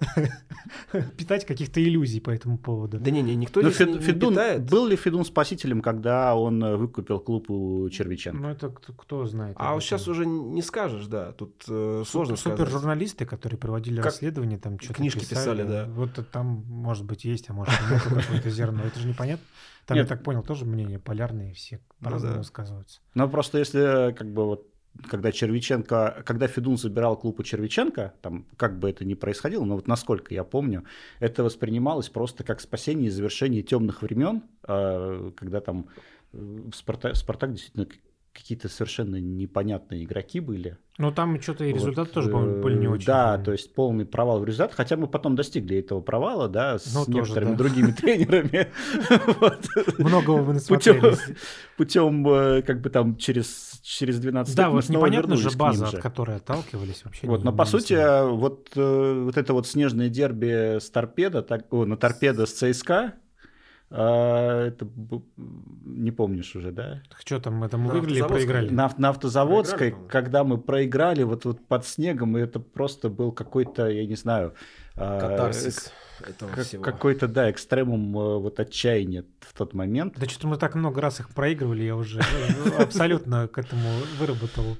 питать 1.16 1.44
каких-то 1.46 1.82
иллюзий 1.82 2.20
по 2.20 2.30
этому 2.30 2.58
поводу. 2.58 2.98
Да 2.98 3.10
не, 3.10 3.22
не, 3.22 3.34
никто 3.34 3.60
Ну, 3.60 3.70
здесь 3.70 3.80
Фед- 3.80 3.88
не, 3.88 3.94
не 3.94 4.00
Федун- 4.00 4.30
питает. 4.30 4.70
был 4.70 4.86
ли 4.86 4.96
Федун 4.96 5.24
спасителем, 5.24 5.80
когда 5.82 6.34
он 6.36 6.62
э, 6.62 6.76
выкупил 6.76 7.18
клуб 7.18 7.50
у 7.50 7.88
Червиченко? 7.90 8.38
Ну 8.40 8.48
это 8.48 8.68
кто, 8.70 8.92
кто 8.92 9.26
знает. 9.26 9.56
А 9.58 9.78
сейчас 9.80 10.06
уже 10.08 10.26
не 10.26 10.62
скажешь, 10.62 11.06
да. 11.06 11.32
Тут 11.32 11.64
э, 11.68 12.04
сложно 12.06 12.36
Супер 12.36 12.54
сказать. 12.56 12.72
журналисты, 12.72 13.26
которые 13.26 13.58
проводили 13.58 13.96
Как 13.96 14.06
расследование, 14.06 14.58
там 14.58 14.78
что-то 14.78 14.94
книжки 14.94 15.24
писали, 15.28 15.64
да. 15.64 15.86
Вот 15.88 16.10
там, 16.30 16.64
может 16.68 17.04
быть, 17.04 17.24
есть, 17.24 17.50
а 17.50 17.52
может 17.52 17.74
нет 17.90 18.02
какое-то 18.02 18.50
зерно. 18.50 18.82
Это 18.84 18.98
же 19.00 19.08
непонятно. 19.08 19.44
Там, 19.86 19.96
Нет. 19.96 20.08
я 20.08 20.16
так 20.16 20.24
понял, 20.24 20.42
тоже 20.42 20.64
мнения 20.64 20.98
полярные, 20.98 21.52
все 21.54 21.80
Ну 22.00 22.04
по-разному 22.06 22.34
да. 22.34 22.38
высказываются. 22.38 23.00
Ну, 23.14 23.28
просто 23.28 23.58
если, 23.58 24.12
как 24.12 24.32
бы, 24.32 24.44
вот, 24.44 24.66
когда 25.10 25.32
Червиченко, 25.32 26.22
когда 26.24 26.46
Федун 26.46 26.76
забирал 26.76 27.16
клуб 27.16 27.40
у 27.40 27.42
Червиченко, 27.42 28.14
там, 28.22 28.46
как 28.56 28.78
бы 28.78 28.88
это 28.88 29.04
ни 29.04 29.14
происходило, 29.14 29.64
но 29.64 29.74
вот 29.74 29.88
насколько 29.88 30.32
я 30.32 30.44
помню, 30.44 30.84
это 31.20 31.42
воспринималось 31.44 32.08
просто 32.08 32.44
как 32.44 32.60
спасение 32.60 33.08
и 33.08 33.10
завершение 33.10 33.62
темных 33.62 34.02
времен, 34.02 34.42
э, 34.66 35.32
когда 35.36 35.60
там 35.60 35.88
э, 36.32 36.38
в 36.38 36.70
Спарта- 36.72 37.14
Спартак 37.14 37.52
действительно 37.52 37.86
какие-то 38.34 38.68
совершенно 38.68 39.16
непонятные 39.16 40.04
игроки 40.04 40.40
были. 40.40 40.76
Ну 40.98 41.10
там 41.12 41.40
что-то 41.40 41.64
и 41.64 41.72
Вот, 41.72 41.78
результаты 41.78 42.10
тоже, 42.12 42.30
по-моему, 42.30 42.62
были 42.62 42.78
не 42.78 42.86
э, 42.86 42.90
очень. 42.90 43.06
Да, 43.06 43.38
то 43.38 43.52
есть 43.52 43.74
полный 43.74 44.06
провал 44.06 44.40
в 44.40 44.44
результат, 44.44 44.74
хотя 44.74 44.96
мы 44.96 45.06
потом 45.08 45.34
достигли 45.34 45.78
этого 45.78 46.00
провала, 46.00 46.48
да, 46.48 46.78
с 46.78 46.94
Ну, 46.94 47.04
тоже, 47.04 47.14
некоторыми 47.20 47.50
да. 47.52 47.56
другими 47.56 47.90
тренерами. 48.00 48.68
Вот. 49.40 49.66
Многого 49.98 50.42
вы 50.42 50.54
Путем, 50.60 50.96
насмотрелись. 51.00 51.36
путем, 51.76 52.26
э, 52.28 52.62
как 52.62 52.80
бы 52.80 52.90
там 52.90 53.16
через, 53.16 53.80
через 53.82 54.18
12 54.20 54.54
Да, 54.54 54.70
вот 54.70 54.88
непонятно 54.88 55.36
же 55.36 55.50
база, 55.50 55.88
от 55.88 55.98
которой 55.98 56.36
отталкивались 56.36 57.04
вообще. 57.04 57.26
Вот, 57.26 57.44
но 57.44 57.52
по 57.52 57.64
сути, 57.64 57.94
знаю. 57.94 58.36
вот, 58.36 58.70
э, 58.76 59.22
вот 59.24 59.36
это 59.36 59.52
вот 59.52 59.66
снежное 59.66 60.08
дерби 60.08 60.78
с 60.78 60.90
торпедо, 60.90 61.42
так, 61.42 61.72
о, 61.72 61.84
на 61.86 61.96
торпедо 61.96 62.46
с 62.46 62.52
ЦСКА, 62.52 63.14
а, 63.96 64.66
это 64.66 64.88
не 65.84 66.10
помнишь 66.10 66.56
уже, 66.56 66.72
да? 66.72 67.00
Что 67.24 67.38
там, 67.38 67.62
это 67.62 67.78
мы 67.78 67.86
На 67.88 67.92
выиграли 67.94 68.18
и 68.18 68.22
проиграли? 68.22 68.68
На, 68.70 68.92
на 68.98 69.10
автозаводской, 69.10 69.90
Проиграли, 69.92 70.08
когда 70.08 70.42
мы 70.42 70.58
проиграли 70.58 71.22
вот, 71.22 71.44
вот 71.44 71.64
под 71.64 71.86
снегом, 71.86 72.36
и 72.36 72.40
это 72.40 72.58
просто 72.58 73.08
был 73.08 73.30
какой-то, 73.30 73.88
я 73.88 74.04
не 74.04 74.16
знаю, 74.16 74.54
а, 74.96 75.20
Катарсис 75.20 75.92
этого 76.28 76.50
как- 76.50 76.64
всего. 76.64 76.82
какой-то, 76.82 77.28
да, 77.28 77.48
экстремум 77.48 78.18
э, 78.18 78.38
вот 78.38 78.58
отчаяния 78.58 79.24
в 79.38 79.56
тот 79.56 79.74
момент. 79.74 80.14
Да 80.18 80.26
что-то 80.26 80.48
мы 80.48 80.56
так 80.56 80.74
много 80.74 81.00
раз 81.00 81.20
их 81.20 81.30
проигрывали, 81.30 81.84
я 81.84 81.94
уже 81.94 82.18
э, 82.18 82.82
абсолютно 82.82 83.46
к 83.46 83.58
этому 83.58 83.88
выработал. 84.18 84.76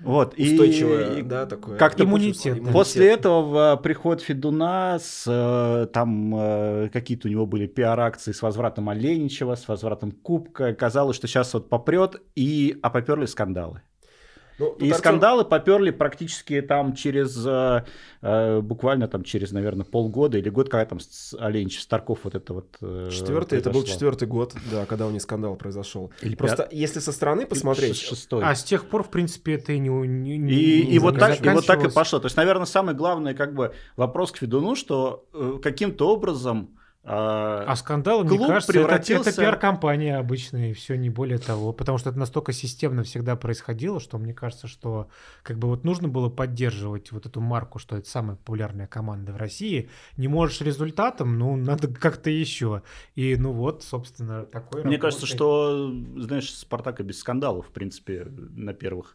Вот, 0.00 0.34
и- 0.36 0.52
Устойчивое, 0.52 1.18
и 1.18 1.22
да, 1.22 1.46
такое. 1.46 1.76
как-то 1.76 2.04
Иммунитет, 2.04 2.62
да. 2.62 2.72
После 2.72 3.08
этого 3.08 3.76
в 3.76 3.82
приход 3.82 4.22
Федуна, 4.22 4.98
с, 4.98 5.24
э, 5.26 5.86
там 5.92 6.34
э, 6.34 6.88
какие-то 6.92 7.28
у 7.28 7.30
него 7.30 7.46
были 7.46 7.66
пиар-акции 7.66 8.32
с 8.32 8.42
возвратом 8.42 8.88
Оленичева, 8.88 9.54
с 9.54 9.68
возвратом 9.68 10.12
Кубка. 10.12 10.74
Казалось, 10.74 11.16
что 11.16 11.26
сейчас 11.26 11.52
вот 11.54 11.68
попрет, 11.68 12.16
и, 12.34 12.78
а 12.82 12.90
поперли 12.90 13.26
скандалы. 13.26 13.82
Ну, 14.60 14.76
И 14.78 14.90
Артём- 14.90 14.98
скандалы 14.98 15.44
поперли 15.44 15.90
практически 15.90 16.60
там 16.60 16.94
через, 16.94 17.44
э, 17.46 17.84
э, 18.22 18.60
буквально 18.60 19.08
там 19.08 19.24
через, 19.24 19.52
наверное, 19.52 19.84
полгода 19.86 20.36
или 20.36 20.50
год, 20.50 20.68
когда 20.68 20.84
там 20.84 21.00
с- 21.00 21.34
Оленич 21.40 21.80
Старков 21.80 22.18
вот 22.24 22.34
это 22.34 22.52
вот 22.52 22.76
э, 22.82 23.08
Четвертый, 23.10 23.58
это 23.58 23.70
был 23.70 23.80
произошло. 23.80 23.94
четвертый 23.94 24.28
год, 24.28 24.54
да, 24.70 24.84
когда 24.84 25.06
у 25.06 25.10
них 25.10 25.22
скандал 25.22 25.56
произошел. 25.56 26.10
Или 26.20 26.34
Просто 26.34 26.64
пят- 26.64 26.72
если 26.74 27.00
со 27.00 27.10
стороны 27.12 27.46
посмотреть, 27.46 27.96
Шестой. 27.96 28.44
А 28.44 28.54
с 28.54 28.62
тех 28.62 28.84
пор, 28.90 29.02
в 29.02 29.08
принципе, 29.10 29.54
это 29.54 29.72
и 29.72 29.78
не... 29.78 29.88
не- 29.88 30.36
не- 30.38 30.52
И, 30.52 30.86
не 30.86 30.92
и, 30.92 30.98
вот 30.98 31.18
так, 31.18 31.44
и 31.44 31.48
вот 31.48 31.66
так 31.66 31.82
и 31.84 31.90
пошло. 31.90 32.18
То 32.18 32.26
есть, 32.26 32.36
наверное, 32.36 32.66
самый 32.66 32.94
главный 32.94 33.34
как 33.34 33.54
бы 33.54 33.72
вопрос 33.96 34.30
к 34.32 34.36
Федуну, 34.36 34.74
что 34.76 35.24
э, 35.32 35.58
каким-то 35.62 36.08
образом 36.12 36.76
э, 37.02 37.08
А 37.10 37.74
скандал, 37.76 38.24
мне 38.24 38.38
кажется, 38.38 38.72
это- 38.72 38.80
это, 38.80 38.88
превратился- 38.98 39.40
пиар-компания 39.40 40.16
обычная, 40.18 40.70
и 40.70 40.72
все, 40.74 40.96
не 40.96 41.08
более 41.10 41.38
того. 41.38 41.72
Потому 41.72 41.98
что 41.98 42.10
это 42.10 42.18
настолько 42.18 42.52
системно 42.52 43.02
всегда 43.04 43.36
происходило, 43.36 44.00
что 44.00 44.18
мне 44.18 44.34
кажется, 44.34 44.66
что 44.68 45.08
как 45.42 45.58
бы 45.58 45.68
вот 45.68 45.84
нужно 45.84 46.08
было 46.08 46.28
поддерживать 46.28 47.10
вот 47.12 47.26
эту 47.26 47.40
марку, 47.40 47.78
что 47.78 47.96
это 47.96 48.08
самая 48.08 48.36
популярная 48.36 48.86
команда 48.86 49.32
в 49.32 49.36
России. 49.36 49.88
Не 50.16 50.28
можешь 50.28 50.60
результатом, 50.60 51.38
ну, 51.38 51.56
надо 51.56 51.88
как-то 51.88 52.28
еще. 52.30 52.82
И 53.14 53.36
ну 53.36 53.52
вот, 53.52 53.82
собственно, 53.82 54.44
такой 54.44 54.84
мне 54.84 54.98
кажется, 54.98 55.26
работает. 55.26 55.36
что, 56.16 56.22
знаешь, 56.22 56.52
Спартака 56.54 57.02
без 57.02 57.18
скандалов, 57.20 57.68
в 57.68 57.70
принципе, 57.72 58.24
на 58.28 58.74
первых. 58.74 59.14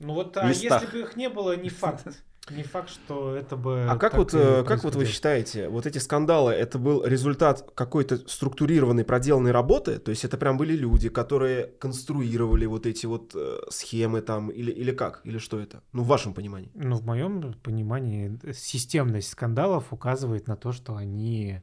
Ну 0.00 0.12
вот, 0.14 0.36
а 0.36 0.46
местах. 0.46 0.82
если 0.82 0.92
бы 0.92 1.02
их 1.04 1.16
не 1.16 1.28
было, 1.28 1.56
не 1.56 1.68
факт. 1.70 2.06
Не 2.50 2.62
факт, 2.62 2.90
что 2.90 3.34
это 3.34 3.56
бы... 3.56 3.86
А 3.88 3.96
как 3.96 4.16
вот, 4.16 4.34
э, 4.34 4.64
как 4.64 4.84
вот 4.84 4.94
вы 4.96 5.06
считаете, 5.06 5.68
вот 5.68 5.86
эти 5.86 5.96
скандалы, 5.96 6.52
это 6.52 6.78
был 6.78 7.02
результат 7.02 7.70
какой-то 7.74 8.28
структурированной 8.28 9.04
проделанной 9.04 9.50
работы? 9.50 9.98
То 9.98 10.10
есть 10.10 10.24
это 10.24 10.36
прям 10.36 10.58
были 10.58 10.76
люди, 10.76 11.08
которые 11.08 11.68
конструировали 11.78 12.66
вот 12.66 12.86
эти 12.86 13.06
вот 13.06 13.32
э, 13.34 13.60
схемы 13.70 14.20
там, 14.20 14.50
или, 14.50 14.70
или 14.70 14.92
как? 14.92 15.22
Или 15.24 15.38
что 15.38 15.58
это? 15.58 15.82
Ну, 15.92 16.02
в 16.02 16.06
вашем 16.06 16.34
понимании. 16.34 16.70
Ну, 16.74 16.96
в 16.96 17.06
моем 17.06 17.54
понимании, 17.62 18.38
э, 18.42 18.52
системность 18.52 19.30
скандалов 19.30 19.92
указывает 19.92 20.46
на 20.46 20.56
то, 20.56 20.72
что 20.72 20.96
они 20.96 21.60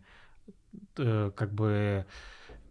как 0.95 1.53
бы... 1.53 2.05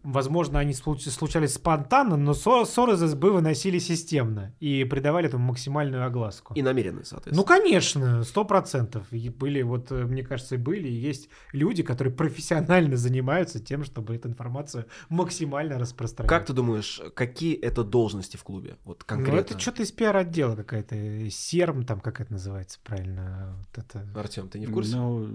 Возможно, 0.03 0.59
они 0.59 0.73
случ- 0.73 1.07
случались 1.09 1.53
спонтанно, 1.53 2.17
но 2.17 2.31
ссор- 2.33 2.65
ссоры 2.65 2.93
из 2.93 2.99
СБ 2.99 3.29
выносили 3.31 3.77
системно 3.79 4.53
и 4.59 4.83
придавали 4.83 5.27
этому 5.27 5.45
максимальную 5.47 6.05
огласку. 6.05 6.53
И 6.55 6.61
намеренные, 6.61 6.99
Ну, 7.01 7.05
соответственно. 7.05 7.43
конечно, 7.47 8.23
сто 8.23 8.43
процентов. 8.45 9.05
И 9.11 9.29
были, 9.29 9.61
вот, 9.61 9.91
э, 9.91 10.05
мне 10.05 10.23
кажется, 10.23 10.55
и 10.55 10.57
были, 10.57 10.87
и 10.87 10.91
есть 10.93 11.29
люди, 11.53 11.83
которые 11.83 12.13
профессионально 12.13 12.97
занимаются 12.97 13.59
тем, 13.59 13.83
чтобы 13.83 14.15
эту 14.15 14.27
информацию 14.29 14.85
максимально 15.09 15.77
распространять. 15.77 16.29
как 16.29 16.45
ты 16.45 16.53
думаешь, 16.53 17.01
какие 17.13 17.55
это 17.55 17.83
должности 17.83 18.37
в 18.37 18.43
клубе? 18.43 18.77
Вот 18.85 19.03
конкретно. 19.03 19.35
Ну, 19.35 19.39
это 19.41 19.59
что-то 19.59 19.83
из 19.83 19.91
пиар-отдела 19.91 20.55
какая-то, 20.55 20.95
э, 20.95 21.29
серм 21.29 21.85
там, 21.85 21.99
как 21.99 22.21
это 22.21 22.31
называется 22.33 22.79
правильно? 22.83 23.55
Вот 23.75 23.83
это... 23.85 24.07
Артем, 24.19 24.49
ты 24.49 24.59
не 24.59 24.65
в 24.65 24.71
курсе? 24.71 24.95
Ну, 24.95 25.27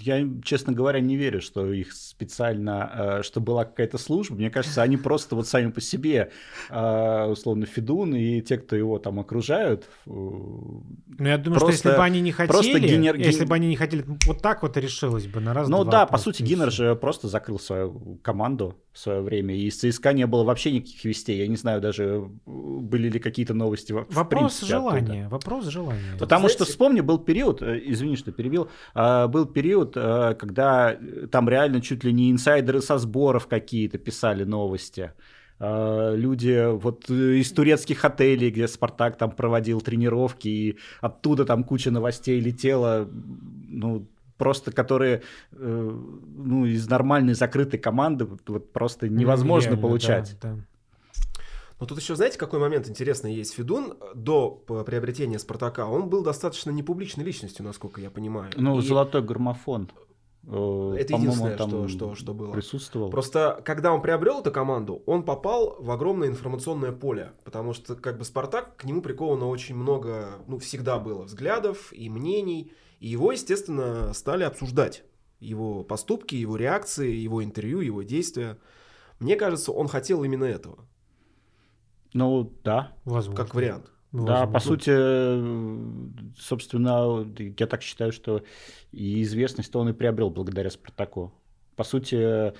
я, 0.00 0.28
честно 0.42 0.72
говоря, 0.72 1.00
не 1.00 1.16
верю, 1.16 1.40
что 1.40 1.72
их 1.72 1.92
специально, 1.92 3.18
э, 3.18 3.22
что 3.22 3.40
была 3.40 3.64
какая-то 3.64 3.91
служба. 3.98 4.36
Мне 4.36 4.50
кажется, 4.50 4.82
они 4.82 4.96
просто 4.96 5.36
вот 5.36 5.46
сами 5.48 5.70
по 5.70 5.80
себе, 5.80 6.30
э, 6.70 7.24
условно, 7.26 7.66
Федун 7.66 8.14
и 8.14 8.40
те, 8.40 8.58
кто 8.58 8.76
его 8.76 8.98
там 8.98 9.18
окружают, 9.20 9.84
э, 10.06 10.10
Ну, 10.10 11.28
я 11.28 11.38
думаю, 11.38 11.60
Просто- 11.60 11.78
что 11.78 11.88
если 11.88 11.98
бы 11.98 12.04
они 12.04 12.20
не 12.20 12.32
хотели, 12.32 12.52
просто 12.52 12.78
генер- 12.78 13.16
если 13.18 13.44
бы 13.44 13.54
они 13.54 13.68
не 13.68 13.76
хотели, 13.76 14.04
вот 14.26 14.42
так 14.42 14.62
вот 14.62 14.76
и 14.76 14.80
решилось 14.80 15.26
бы 15.26 15.40
на 15.40 15.54
раз 15.54 15.68
Ну 15.68 15.84
да, 15.84 16.06
по 16.06 16.18
сути, 16.18 16.42
Гиннер 16.42 16.70
же 16.72 16.94
просто 16.96 17.28
закрыл 17.28 17.58
свою 17.58 18.18
команду 18.22 18.76
в 18.92 18.98
свое 18.98 19.20
время, 19.22 19.54
и 19.56 19.66
из 19.68 19.78
ЦСКА 19.78 20.12
не 20.12 20.26
было 20.26 20.44
вообще 20.44 20.70
никаких 20.72 21.02
вестей. 21.04 21.38
Я 21.38 21.46
не 21.48 21.56
знаю 21.56 21.80
даже, 21.80 22.24
были 22.46 23.08
ли 23.08 23.18
какие-то 23.18 23.54
новости 23.54 23.92
во- 23.92 24.04
в 24.04 24.14
Вопрос 24.14 24.28
принципе 24.58 24.74
оттуда. 24.76 24.90
желания, 25.06 25.28
вопрос 25.28 25.64
желания. 25.66 26.16
Потому 26.18 26.48
что, 26.48 26.58
знаете- 26.58 26.72
вспомни, 26.72 27.00
был 27.00 27.18
период, 27.18 27.62
э, 27.62 27.80
извини, 27.86 28.16
что 28.16 28.32
перебил, 28.32 28.68
а, 28.94 29.28
был 29.28 29.46
период, 29.46 29.92
э, 29.96 30.34
когда 30.38 30.92
э, 30.92 31.26
там 31.30 31.48
реально 31.48 31.80
чуть 31.80 32.04
ли 32.04 32.12
не 32.12 32.30
инсайдеры 32.30 32.82
со 32.82 32.98
сборов 32.98 33.46
какие-то 33.46 33.96
писали 33.98 34.44
новости. 34.44 35.12
А, 35.58 36.14
Люди 36.14 36.70
вот 36.70 37.08
из 37.08 37.50
турецких 37.52 38.04
отелей, 38.04 38.50
где 38.50 38.68
Спартак 38.68 39.16
там 39.16 39.30
проводил 39.30 39.80
тренировки, 39.80 40.48
и 40.48 40.76
оттуда 41.00 41.44
там 41.44 41.64
куча 41.64 41.90
новостей 41.90 42.40
летела, 42.40 43.08
ну, 43.68 44.06
просто 44.42 44.72
которые 44.72 45.22
э, 45.52 46.00
ну, 46.36 46.66
из 46.66 46.88
нормальной 46.88 47.34
закрытой 47.34 47.78
команды 47.78 48.24
вот- 48.24 48.48
вот 48.48 48.72
просто 48.72 49.08
невозможно 49.08 49.70
Нереально, 49.70 49.82
получать. 49.88 50.36
да, 50.42 50.54
да. 50.54 50.58
Но 51.80 51.86
тут 51.86 51.98
еще, 52.00 52.14
знаете, 52.16 52.38
какой 52.38 52.58
момент 52.60 52.88
интересный 52.88 53.34
есть? 53.34 53.54
Федун 53.54 53.94
до 54.14 54.50
п- 54.50 54.84
приобретения 54.84 55.38
Спартака, 55.38 55.86
он 55.86 56.08
был 56.08 56.22
достаточно 56.22 56.70
непубличной 56.70 57.24
личностью, 57.24 57.64
насколько 57.64 58.00
я 58.00 58.10
понимаю. 58.10 58.50
Ну, 58.56 58.78
И 58.78 58.82
золотой 58.82 59.22
граммофон. 59.22 59.88
э, 60.44 60.96
Это 60.98 61.14
единственное, 61.14 61.56
что- 61.56 61.88
что- 61.88 62.14
что 62.16 62.34
было. 62.34 62.52
Присутствовал. 62.52 63.10
Просто, 63.10 63.60
когда 63.64 63.92
он 63.92 64.02
приобрел 64.02 64.40
эту 64.40 64.50
команду, 64.50 65.02
он 65.06 65.22
попал 65.24 65.76
в 65.80 65.88
огромное 65.90 66.26
информационное 66.28 66.90
поле, 66.92 67.30
потому 67.44 67.72
что, 67.74 67.94
как 67.94 68.18
бы, 68.18 68.24
Спартак, 68.24 68.76
к 68.76 68.84
нему 68.84 69.02
приковано 69.02 69.46
очень 69.48 69.76
много, 69.76 70.38
ну, 70.48 70.58
всегда 70.58 70.98
было 70.98 71.22
взглядов 71.24 71.92
и 71.92 72.08
мнений, 72.10 72.72
и 73.02 73.08
его, 73.08 73.32
естественно, 73.32 74.12
стали 74.12 74.44
обсуждать. 74.44 75.02
Его 75.40 75.82
поступки, 75.82 76.36
его 76.36 76.54
реакции, 76.54 77.10
его 77.12 77.42
интервью, 77.42 77.80
его 77.80 78.02
действия. 78.04 78.58
Мне 79.18 79.34
кажется, 79.34 79.72
он 79.72 79.88
хотел 79.88 80.22
именно 80.22 80.44
этого, 80.44 80.78
Ну, 82.14 82.52
да. 82.62 82.92
Возможно. 83.04 83.44
как 83.44 83.54
вариант. 83.56 83.86
Да, 84.12 84.20
Возможно. 84.46 84.52
по 84.52 84.60
сути, 84.60 84.90
э, 84.94 86.32
собственно, 86.38 87.26
я 87.58 87.66
так 87.66 87.82
считаю, 87.82 88.12
что 88.12 88.44
и 88.92 89.20
известность 89.22 89.74
он 89.74 89.88
и 89.88 89.92
приобрел 89.92 90.30
благодаря 90.30 90.70
Спартаку. 90.70 91.32
По 91.74 91.82
сути, 91.82 92.14
э, 92.16 92.52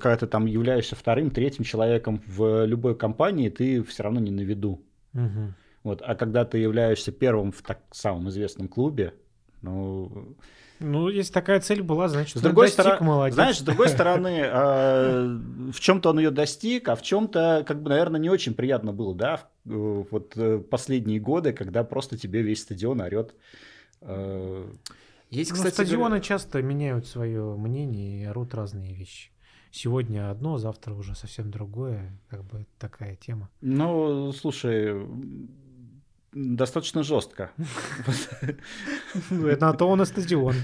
когда 0.00 0.16
ты 0.16 0.26
там 0.26 0.46
являешься 0.46 0.96
вторым, 0.96 1.30
третьим 1.30 1.62
человеком 1.64 2.20
в 2.26 2.64
любой 2.66 2.96
компании, 2.96 3.50
ты 3.50 3.84
все 3.84 4.02
равно 4.02 4.18
не 4.18 4.32
на 4.32 4.40
виду. 4.40 4.82
Мгм. 5.12 5.54
Вот. 5.84 6.02
А 6.02 6.16
когда 6.16 6.44
ты 6.44 6.58
являешься 6.58 7.12
первым 7.12 7.52
в 7.52 7.62
так 7.62 7.82
самом 7.92 8.30
известном 8.30 8.66
клубе, 8.66 9.14
ну, 9.64 10.36
Ну, 10.80 11.08
если 11.08 11.32
такая 11.32 11.60
цель 11.60 11.82
была, 11.82 12.08
значит, 12.08 12.38
С 12.38 12.40
другой 12.42 12.66
достиг, 12.66 12.82
стороны, 12.84 13.06
молодец. 13.06 13.34
знаешь, 13.34 13.58
с 13.58 13.62
другой 13.62 13.88
стороны, 13.88 14.40
э, 14.44 15.38
в 15.72 15.80
чем-то 15.80 16.10
он 16.10 16.18
ее 16.18 16.30
достиг, 16.30 16.88
а 16.88 16.94
в 16.96 17.02
чем-то, 17.02 17.64
как 17.66 17.80
бы, 17.82 17.88
наверное, 17.90 18.20
не 18.20 18.28
очень 18.30 18.54
приятно 18.54 18.92
было, 18.92 19.14
да, 19.14 19.48
в- 19.64 19.72
э, 19.72 20.04
вот 20.10 20.32
э, 20.36 20.58
последние 20.58 21.20
годы, 21.20 21.52
когда 21.52 21.84
просто 21.84 22.18
тебе 22.18 22.42
весь 22.42 22.62
стадион 22.62 23.00
орет. 23.00 23.34
э, 24.02 24.66
Есть, 25.30 25.50
Ну, 25.50 25.56
кстати, 25.56 25.74
стадионы 25.74 26.16
говоря- 26.16 26.20
часто 26.22 26.62
меняют 26.62 27.06
свое 27.06 27.56
мнение 27.56 28.22
и 28.22 28.24
орут 28.24 28.54
разные 28.54 28.94
вещи. 28.94 29.30
Сегодня 29.72 30.30
одно, 30.30 30.58
завтра 30.58 30.94
уже 30.94 31.16
совсем 31.16 31.50
другое. 31.50 32.12
Как 32.28 32.44
бы 32.44 32.66
такая 32.78 33.16
тема. 33.16 33.48
Ну, 33.60 34.30
слушай, 34.32 34.94
достаточно 36.34 37.02
жестко. 37.02 37.50
Ну, 39.30 39.46
это 39.46 39.66
на 39.66 39.72
то 39.72 39.88
он 39.88 40.02
и 40.02 40.04
стадион. 40.04 40.54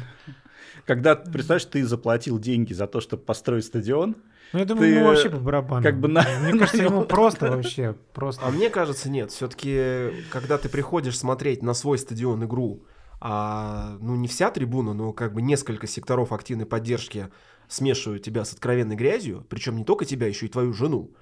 Когда, 0.87 1.15
представляешь, 1.15 1.65
ты 1.67 1.85
заплатил 1.85 2.39
деньги 2.39 2.73
за 2.73 2.87
то, 2.87 3.01
чтобы 3.01 3.23
построить 3.23 3.65
стадион, 3.65 4.17
Ну, 4.53 4.59
я 4.59 4.65
думаю, 4.65 4.89
Ты, 4.91 4.97
ему 4.99 5.07
вообще 5.07 5.31
по 5.31 5.37
барабану. 5.39 5.83
как 5.83 6.01
бы 6.01 6.09
на- 6.09 6.25
Мне 6.43 6.59
кажется, 6.59 6.83
ему 6.83 7.05
просто 7.05 7.51
вообще, 7.51 7.95
просто. 8.15 8.45
А 8.47 8.51
мне 8.51 8.69
кажется, 8.71 9.09
нет. 9.11 9.31
Все-таки, 9.31 10.25
когда 10.31 10.59
ты 10.59 10.69
приходишь 10.69 11.19
смотреть 11.19 11.63
на 11.63 11.75
свой 11.75 11.99
стадион 11.99 12.45
игру, 12.45 12.83
а 13.21 13.97
ну 14.01 14.17
не 14.17 14.27
вся 14.27 14.51
трибуна, 14.51 14.95
но 14.95 15.13
как 15.13 15.35
бы 15.35 15.43
несколько 15.43 15.87
секторов 15.87 16.33
активной 16.33 16.67
поддержки 16.67 17.29
смешивают 17.71 18.23
тебя 18.23 18.45
с 18.45 18.53
откровенной 18.53 18.97
грязью, 18.97 19.47
причем 19.49 19.77
не 19.77 19.85
только 19.85 20.05
тебя, 20.05 20.27
еще 20.27 20.47
и 20.47 20.51
твою 20.51 20.73
жену, 20.73 21.13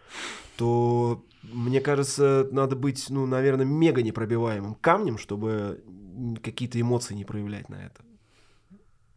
то 0.56 1.24
мне 1.42 1.80
кажется, 1.80 2.48
надо 2.50 2.74
быть, 2.74 3.06
ну, 3.11 3.26
наверное, 3.26 3.66
мега 3.66 4.02
непробиваемым 4.02 4.74
камнем, 4.74 5.18
чтобы 5.18 5.84
какие-то 6.42 6.80
эмоции 6.80 7.14
не 7.14 7.24
проявлять 7.24 7.68
на 7.68 7.76
это. 7.76 8.02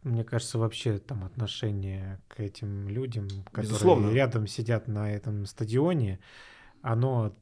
Мне 0.02 0.24
кажется, 0.24 0.58
вообще 0.58 0.98
там 0.98 1.24
отношение 1.24 2.20
к 2.28 2.40
этим 2.40 2.88
людям, 2.88 3.28
которые 3.46 3.70
Безусловно. 3.70 4.10
рядом 4.10 4.46
сидят 4.46 4.88
на 4.88 5.10
этом 5.12 5.46
стадионе, 5.46 6.18
оно 6.82 7.34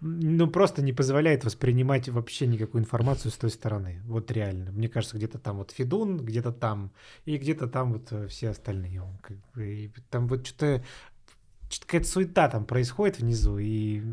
ну, 0.00 0.46
просто 0.48 0.82
не 0.82 0.92
позволяет 0.92 1.44
воспринимать 1.44 2.08
вообще 2.08 2.46
никакую 2.46 2.82
информацию 2.82 3.30
с 3.30 3.36
той 3.36 3.50
стороны. 3.50 4.00
Вот 4.06 4.30
реально. 4.30 4.72
Мне 4.72 4.88
кажется, 4.88 5.16
где-то 5.16 5.38
там 5.38 5.58
вот 5.58 5.70
Федун, 5.72 6.16
где-то 6.18 6.52
там, 6.52 6.90
и 7.26 7.36
где-то 7.36 7.66
там 7.68 7.92
вот 7.92 8.08
э, 8.12 8.26
все 8.28 8.48
остальные. 8.50 9.02
И 9.56 9.90
там 10.10 10.26
вот 10.28 10.46
что-то 10.46 10.82
что-то 11.68 11.86
какая-то 11.86 12.08
суета 12.08 12.48
там 12.48 12.64
происходит 12.64 13.20
внизу, 13.20 13.58
и 13.58 13.66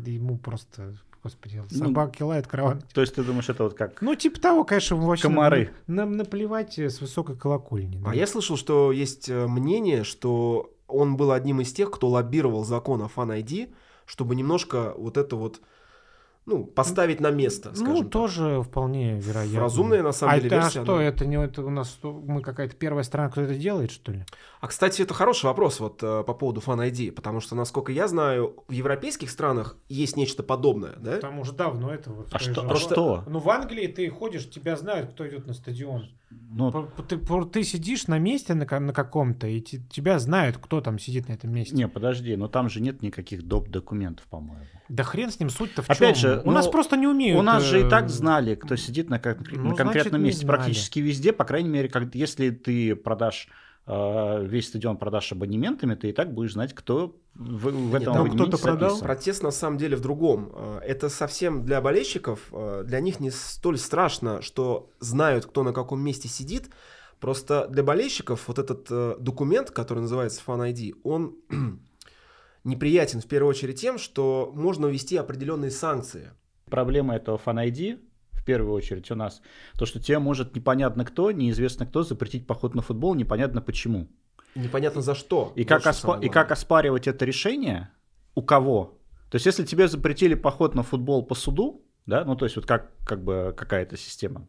ему 0.06 0.38
просто, 0.38 0.94
господи, 1.24 1.60
Ну, 1.72 1.86
собаки 1.86 2.22
лают, 2.22 2.46
караван. 2.46 2.82
то 2.94 3.00
есть 3.00 3.16
ты 3.16 3.24
думаешь, 3.24 3.48
это 3.48 3.64
вот 3.64 3.74
как... 3.74 4.00
Ну, 4.00 4.14
типа 4.14 4.38
того, 4.40 4.62
конечно, 4.62 4.94
вообще 4.94 5.22
Комары. 5.24 5.70
на- 5.88 6.04
на- 6.06 6.16
наплевать 6.18 6.78
э, 6.78 6.88
с 6.88 7.00
высокой 7.00 7.36
колокольни. 7.36 8.00
А 8.04 8.10
да. 8.10 8.12
я 8.12 8.28
слышал, 8.28 8.56
что 8.56 8.92
есть 8.92 9.28
э, 9.28 9.48
мнение, 9.48 10.04
что 10.04 10.72
он 10.86 11.16
был 11.16 11.32
одним 11.32 11.60
из 11.60 11.72
тех, 11.72 11.90
кто 11.90 12.08
лоббировал 12.08 12.64
закон 12.64 13.02
о 13.02 13.06
Fan 13.06 13.36
ID, 13.42 13.74
чтобы 14.06 14.36
немножко 14.36 14.94
вот 14.96 15.16
это 15.16 15.34
вот, 15.34 15.60
ну, 16.48 16.64
поставить 16.64 17.20
на 17.20 17.30
место, 17.30 17.74
скажем 17.74 17.94
Ну, 17.94 18.02
так. 18.02 18.10
тоже 18.10 18.62
вполне 18.62 19.20
вероятно. 19.20 19.60
Разумная, 19.60 20.02
на 20.02 20.12
самом 20.12 20.32
а 20.32 20.36
деле, 20.36 20.46
это, 20.46 20.56
а 20.56 20.60
версия, 20.62 20.82
что, 20.82 20.96
да. 20.96 21.02
это 21.02 21.26
не 21.26 21.36
это 21.36 21.62
у 21.62 21.68
нас 21.70 21.98
мы 22.02 22.40
какая-то 22.40 22.74
первая 22.74 23.04
страна, 23.04 23.28
кто 23.28 23.42
это 23.42 23.54
делает, 23.54 23.90
что 23.90 24.12
ли? 24.12 24.24
А, 24.60 24.66
кстати, 24.66 25.02
это 25.02 25.12
хороший 25.12 25.44
вопрос 25.44 25.78
вот 25.78 26.02
э, 26.02 26.24
по 26.24 26.32
поводу 26.32 26.60
Fan 26.60 26.90
ID, 26.90 27.12
потому 27.12 27.40
что, 27.40 27.54
насколько 27.54 27.92
я 27.92 28.08
знаю, 28.08 28.64
в 28.66 28.72
европейских 28.72 29.30
странах 29.30 29.76
есть 29.88 30.16
нечто 30.16 30.42
подобное, 30.42 30.94
да? 30.96 31.18
Там 31.18 31.38
уже 31.38 31.52
давно 31.52 31.92
это 31.92 32.10
вот. 32.10 32.28
А 32.32 32.38
что? 32.38 32.62
же- 32.62 32.68
А 32.68 32.76
что? 32.76 33.24
Ну, 33.26 33.40
в 33.40 33.50
Англии 33.50 33.86
ты 33.86 34.08
ходишь, 34.08 34.48
тебя 34.48 34.76
знают, 34.76 35.10
кто 35.10 35.28
идет 35.28 35.46
на 35.46 35.52
стадион. 35.52 36.08
Ну, 36.30 36.70
П- 36.70 37.02
Ты, 37.02 37.18
ты 37.46 37.62
сидишь 37.62 38.06
на 38.06 38.18
месте 38.18 38.54
на, 38.54 38.66
на 38.80 38.92
каком-то, 38.92 39.46
и 39.46 39.60
те- 39.60 39.80
тебя 39.90 40.18
знают, 40.18 40.58
кто 40.58 40.80
там 40.80 40.98
сидит 40.98 41.28
на 41.28 41.32
этом 41.32 41.52
месте. 41.52 41.74
не, 41.74 41.88
подожди, 41.88 42.36
но 42.36 42.48
там 42.48 42.68
же 42.68 42.80
нет 42.80 43.02
никаких 43.02 43.42
доп. 43.46 43.68
документов, 43.68 44.26
по-моему. 44.26 44.64
Да 44.88 45.04
хрен 45.04 45.30
с 45.30 45.40
ним, 45.40 45.50
суть-то 45.50 45.82
в 45.82 45.90
Опять 45.90 46.16
чём? 46.16 46.32
же, 46.34 46.42
у 46.44 46.50
нас 46.50 46.66
ну, 46.66 46.72
просто 46.72 46.96
не 46.96 47.06
умеют. 47.06 47.38
У 47.38 47.42
нас 47.42 47.62
же 47.62 47.80
и 47.80 47.84
э, 47.84 47.88
так 47.88 48.08
знали, 48.08 48.54
кто 48.54 48.76
сидит 48.76 49.08
на, 49.10 49.18
кон- 49.18 49.36
ну, 49.50 49.70
на 49.70 49.74
конкретном 49.74 50.20
значит, 50.20 50.26
месте 50.26 50.46
практически 50.46 50.98
везде. 51.00 51.32
По 51.32 51.44
крайней 51.44 51.68
мере, 51.68 51.88
как, 51.88 52.14
если 52.14 52.50
ты 52.50 52.94
продашь 52.96 53.48
э, 53.48 53.52
весь 53.88 54.68
стадион 54.68 54.98
продашь 54.98 55.32
абонементами, 55.32 55.94
ты 55.94 56.10
и 56.10 56.12
так 56.12 56.34
будешь 56.34 56.52
знать, 56.52 56.74
кто 56.74 57.16
в, 57.38 57.70
в 57.70 57.94
этом 57.94 58.14
там 58.14 58.22
абонементе 58.22 58.48
кто-то 58.48 58.62
продал? 58.62 58.98
Протест 58.98 59.42
на 59.42 59.52
самом 59.52 59.78
деле 59.78 59.96
в 59.96 60.00
другом. 60.00 60.52
Э, 60.54 60.80
Это 60.84 61.08
совсем 61.08 61.64
для 61.64 61.80
болельщиков, 61.80 62.48
э, 62.52 62.82
для 62.84 63.00
них 63.00 63.20
не 63.20 63.30
столь 63.30 63.78
страшно, 63.78 64.42
что 64.42 64.90
знают, 64.98 65.46
кто 65.46 65.62
на 65.62 65.72
каком 65.72 66.00
месте 66.00 66.28
сидит. 66.28 66.68
Просто 67.20 67.68
для 67.68 67.84
болельщиков 67.84 68.48
вот 68.48 68.58
этот 68.58 68.88
э, 68.90 69.16
документ, 69.20 69.70
который 69.70 70.00
называется 70.00 70.42
Fan 70.44 70.72
ID, 70.72 70.96
он 71.04 71.36
неприятен 72.64 73.20
в 73.20 73.26
первую 73.26 73.50
очередь 73.50 73.80
тем, 73.80 73.98
что 73.98 74.52
можно 74.54 74.86
ввести 74.86 75.16
определенные 75.16 75.70
санкции. 75.70 76.32
Проблема 76.68 77.14
этого 77.14 77.40
Fan 77.44 77.64
ID 77.68 78.00
первую 78.48 78.72
очередь 78.72 79.10
у 79.10 79.14
нас, 79.14 79.42
то, 79.78 79.86
что 79.86 80.00
тебе 80.00 80.18
может 80.18 80.56
непонятно 80.56 81.04
кто, 81.04 81.30
неизвестно 81.32 81.86
кто 81.86 82.02
запретить 82.02 82.46
поход 82.46 82.74
на 82.74 82.82
футбол, 82.82 83.14
непонятно 83.14 83.60
почему. 83.60 84.06
Непонятно 84.54 85.02
за 85.02 85.14
что. 85.14 85.52
И 85.56 85.64
как, 85.64 85.86
оспа- 85.86 86.24
и 86.26 86.28
как 86.30 86.50
оспаривать 86.52 87.06
это 87.08 87.26
решение? 87.26 87.88
У 88.34 88.42
кого? 88.42 88.98
То 89.30 89.36
есть, 89.36 89.46
если 89.46 89.66
тебе 89.66 89.88
запретили 89.88 90.34
поход 90.34 90.74
на 90.74 90.82
футбол 90.82 91.26
по 91.26 91.34
суду, 91.34 91.82
да, 92.06 92.24
ну 92.24 92.36
то 92.36 92.46
есть 92.46 92.56
вот 92.56 92.66
как, 92.66 92.90
как 93.04 93.22
бы 93.22 93.54
какая-то 93.56 93.96
система 93.96 94.46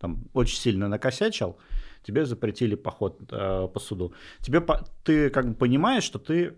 там 0.00 0.24
очень 0.34 0.58
сильно 0.58 0.88
накосячил, 0.88 1.56
тебе 2.02 2.26
запретили 2.26 2.76
поход 2.76 3.20
э, 3.32 3.68
по 3.72 3.80
суду. 3.80 4.12
Тебе 4.40 4.60
по- 4.60 4.84
ты 5.04 5.30
как 5.30 5.48
бы 5.48 5.54
понимаешь, 5.54 6.04
что 6.04 6.18
ты 6.18 6.54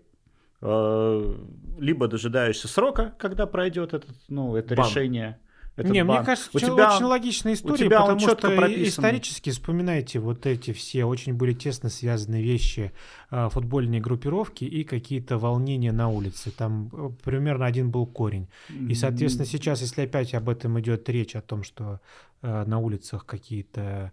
э, 0.61 1.35
либо 1.79 2.07
дожидаешься 2.07 2.67
срока, 2.67 3.13
когда 3.17 3.45
пройдет 3.47 3.93
этот, 3.93 4.15
ну, 4.29 4.55
это 4.55 4.75
Бан. 4.75 4.85
решение. 4.85 5.39
Этот 5.77 5.91
не, 5.91 6.03
мне 6.03 6.15
бан. 6.15 6.25
кажется, 6.25 6.49
у 6.53 6.59
тебя, 6.59 6.95
очень 6.95 7.05
логичная 7.05 7.53
история, 7.53 7.85
тебя 7.85 8.03
он 8.03 8.17
потому 8.17 8.19
что 8.19 8.35
прописан. 8.35 8.83
исторически 8.83 9.51
вспоминайте 9.51 10.19
вот 10.19 10.45
эти 10.45 10.73
все 10.73 11.05
очень 11.05 11.33
были 11.33 11.53
тесно 11.53 11.89
связанные 11.89 12.43
вещи, 12.43 12.91
а, 13.29 13.47
футбольные 13.49 14.01
группировки 14.01 14.65
и 14.65 14.83
какие-то 14.83 15.37
волнения 15.37 15.93
на 15.93 16.09
улице. 16.09 16.51
Там 16.51 16.89
э, 16.91 17.09
примерно 17.23 17.65
один 17.65 17.89
был 17.89 18.05
корень. 18.05 18.47
И, 18.69 18.93
соответственно, 18.95 19.45
сейчас, 19.45 19.81
если 19.81 20.01
опять 20.01 20.33
об 20.33 20.49
этом 20.49 20.77
идет 20.79 21.07
речь, 21.07 21.35
о 21.37 21.41
том, 21.41 21.63
что 21.63 22.01
э, 22.41 22.65
на 22.65 22.79
улицах 22.79 23.25
какие-то 23.25 24.11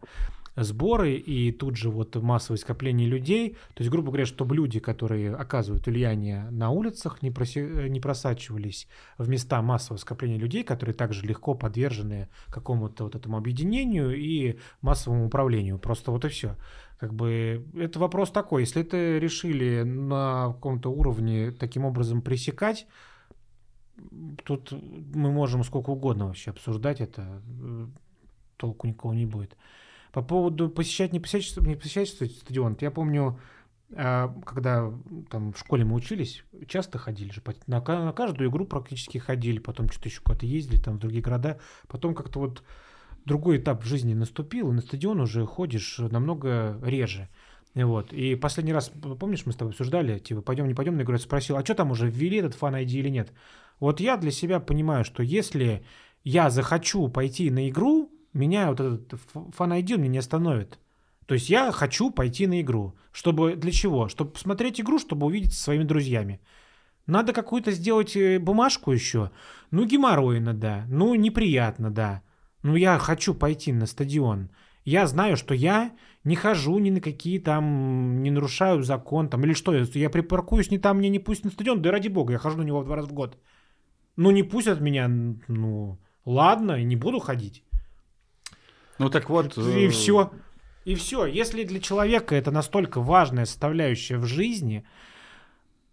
сборы 0.65 1.15
и 1.15 1.53
тут 1.53 1.77
же 1.77 1.91
вот 1.91 2.17
массовое 2.17 2.59
скопление 2.59 3.09
людей, 3.09 3.57
то 3.75 3.83
есть, 3.83 3.91
грубо 3.91 4.09
говоря, 4.09 4.27
чтобы 4.27 4.55
люди, 4.55 4.81
которые 4.81 5.35
оказывают 5.35 5.87
влияние 5.87 6.49
на 6.51 6.71
улицах, 6.71 7.23
не, 7.23 7.31
проси- 7.31 7.89
не 7.89 8.01
просачивались 8.01 8.89
в 9.19 9.29
места 9.29 9.61
массового 9.63 9.99
скопления 9.99 10.39
людей, 10.39 10.65
которые 10.65 10.95
также 10.95 11.27
легко 11.27 11.55
подвержены 11.55 12.29
какому-то 12.49 13.05
вот 13.05 13.15
этому 13.15 13.37
объединению 13.37 14.17
и 14.17 14.59
массовому 14.81 15.27
управлению. 15.27 15.79
Просто 15.79 16.11
вот 16.11 16.25
и 16.25 16.29
все. 16.29 16.57
Как 16.99 17.15
бы 17.15 17.65
это 17.75 18.01
вопрос 18.01 18.31
такой, 18.31 18.63
если 18.63 18.83
это 18.83 19.19
решили 19.19 19.83
на 19.83 20.49
каком-то 20.55 20.91
уровне 20.91 21.53
таким 21.53 21.85
образом 21.85 22.23
пресекать, 22.23 22.87
тут 24.45 24.73
мы 25.15 25.31
можем 25.31 25.63
сколько 25.65 25.91
угодно 25.91 26.27
вообще 26.27 26.51
обсуждать 26.51 27.01
это, 27.01 27.43
э, 27.63 27.87
толку 28.57 28.87
никого 28.87 29.15
не 29.15 29.27
будет. 29.27 29.57
По 30.13 30.23
поводу 30.23 30.69
посещать, 30.69 31.13
не 31.13 31.21
посещать, 31.21 31.57
не 31.67 31.77
посещать 31.77 32.09
стадион, 32.09 32.77
я 32.81 32.91
помню, 32.91 33.39
а, 33.95 34.35
когда 34.45 34.93
там 35.31 35.53
в 35.53 35.59
школе 35.59 35.85
мы 35.85 35.95
учились, 35.95 36.45
часто 36.67 36.99
ходили 36.99 37.31
же, 37.31 37.43
на, 37.67 37.81
на 37.81 38.13
каждую 38.13 38.51
игру 38.51 38.67
практически 38.67 39.19
ходили, 39.19 39.59
потом 39.59 39.91
что-то 39.91 40.09
еще 40.09 40.21
куда-то 40.21 40.47
ездили, 40.47 40.79
там 40.79 40.97
в 40.97 40.99
другие 40.99 41.23
города, 41.23 41.59
потом 41.89 42.15
как-то 42.15 42.41
вот 42.41 42.63
другой 43.25 43.59
этап 43.59 43.83
в 43.83 43.87
жизни 43.87 44.15
наступил, 44.15 44.71
и 44.71 44.75
на 44.75 44.81
стадион 44.81 45.21
уже 45.21 45.47
ходишь 45.47 45.99
намного 45.99 46.79
реже. 46.83 47.29
И 47.75 47.83
Вот. 47.83 48.13
И 48.13 48.35
последний 48.35 48.73
раз, 48.73 48.91
помнишь, 49.21 49.47
мы 49.47 49.53
с 49.53 49.57
тобой 49.57 49.73
обсуждали, 49.73 50.19
типа, 50.19 50.43
пойдем, 50.43 50.67
не 50.67 50.75
пойдем 50.75 50.97
на 50.97 51.03
игру, 51.03 51.15
я 51.15 51.19
спросил, 51.19 51.57
а 51.57 51.65
что 51.65 51.75
там 51.75 51.91
уже 51.91 52.11
ввели 52.11 52.39
этот 52.39 52.55
фан 52.55 52.75
ID 52.75 52.91
или 52.91 53.09
нет? 53.09 53.33
Вот 53.81 54.01
я 54.01 54.17
для 54.17 54.33
себя 54.33 54.61
понимаю, 54.61 55.05
что 55.05 55.23
если 55.23 55.85
я 56.25 56.51
захочу 56.51 57.09
пойти 57.09 57.51
на 57.51 57.69
игру, 57.69 58.11
меня 58.33 58.69
вот 58.69 58.81
этот 58.81 59.21
фан 59.55 59.73
ID 59.73 59.97
меня 59.97 60.09
не 60.09 60.19
остановит. 60.19 60.79
То 61.27 61.35
есть 61.35 61.51
я 61.51 61.71
хочу 61.73 62.11
пойти 62.11 62.47
на 62.47 62.61
игру. 62.61 62.95
Чтобы 63.13 63.55
для 63.55 63.71
чего? 63.71 64.09
Чтобы 64.09 64.31
посмотреть 64.31 64.81
игру, 64.81 64.99
чтобы 64.99 65.27
увидеться 65.27 65.59
со 65.59 65.65
своими 65.65 65.85
друзьями. 65.85 66.41
Надо 67.07 67.33
какую-то 67.33 67.71
сделать 67.73 68.17
э, 68.17 68.39
бумажку 68.39 68.93
еще. 68.93 69.31
Ну, 69.71 69.85
геморройно, 69.85 70.55
да. 70.55 70.87
Ну, 70.89 71.15
неприятно, 71.15 71.91
да. 71.91 72.23
Ну, 72.63 72.77
я 72.77 72.99
хочу 72.99 73.35
пойти 73.35 73.73
на 73.73 73.87
стадион. 73.87 74.51
Я 74.85 75.07
знаю, 75.07 75.37
что 75.37 75.55
я 75.55 75.93
не 76.25 76.35
хожу 76.35 76.79
ни 76.79 76.91
на 76.91 77.01
какие 77.01 77.39
там, 77.41 78.23
не 78.23 78.31
нарушаю 78.31 78.83
закон 78.83 79.29
там, 79.29 79.45
или 79.45 79.53
что, 79.53 79.75
я 79.75 80.11
припаркуюсь 80.11 80.71
не 80.71 80.79
там, 80.79 80.97
мне 80.97 81.11
не 81.11 81.19
пусть 81.19 81.45
на 81.45 81.51
стадион, 81.51 81.83
да 81.83 81.91
ради 81.91 82.09
бога, 82.09 82.33
я 82.33 82.39
хожу 82.39 82.57
на 82.57 82.63
него 82.63 82.83
два 82.83 82.97
раза 82.97 83.09
в 83.09 83.13
год. 83.13 83.37
Ну, 84.17 84.31
не 84.31 84.43
пустят 84.43 84.81
меня, 84.81 85.09
ну, 85.09 85.99
ладно, 86.25 86.83
не 86.83 86.97
буду 86.97 87.19
ходить. 87.19 87.65
Ну 88.99 89.11
так 89.11 89.31
вот. 89.31 89.57
И 89.57 89.87
э, 89.87 89.89
все. 89.89 90.31
И 90.85 90.95
все. 90.95 91.27
Если 91.27 91.65
для 91.65 91.81
человека 91.81 92.35
это 92.35 92.51
настолько 92.51 93.01
важная 93.01 93.45
составляющая 93.45 94.19
в 94.19 94.25
жизни, 94.25 94.87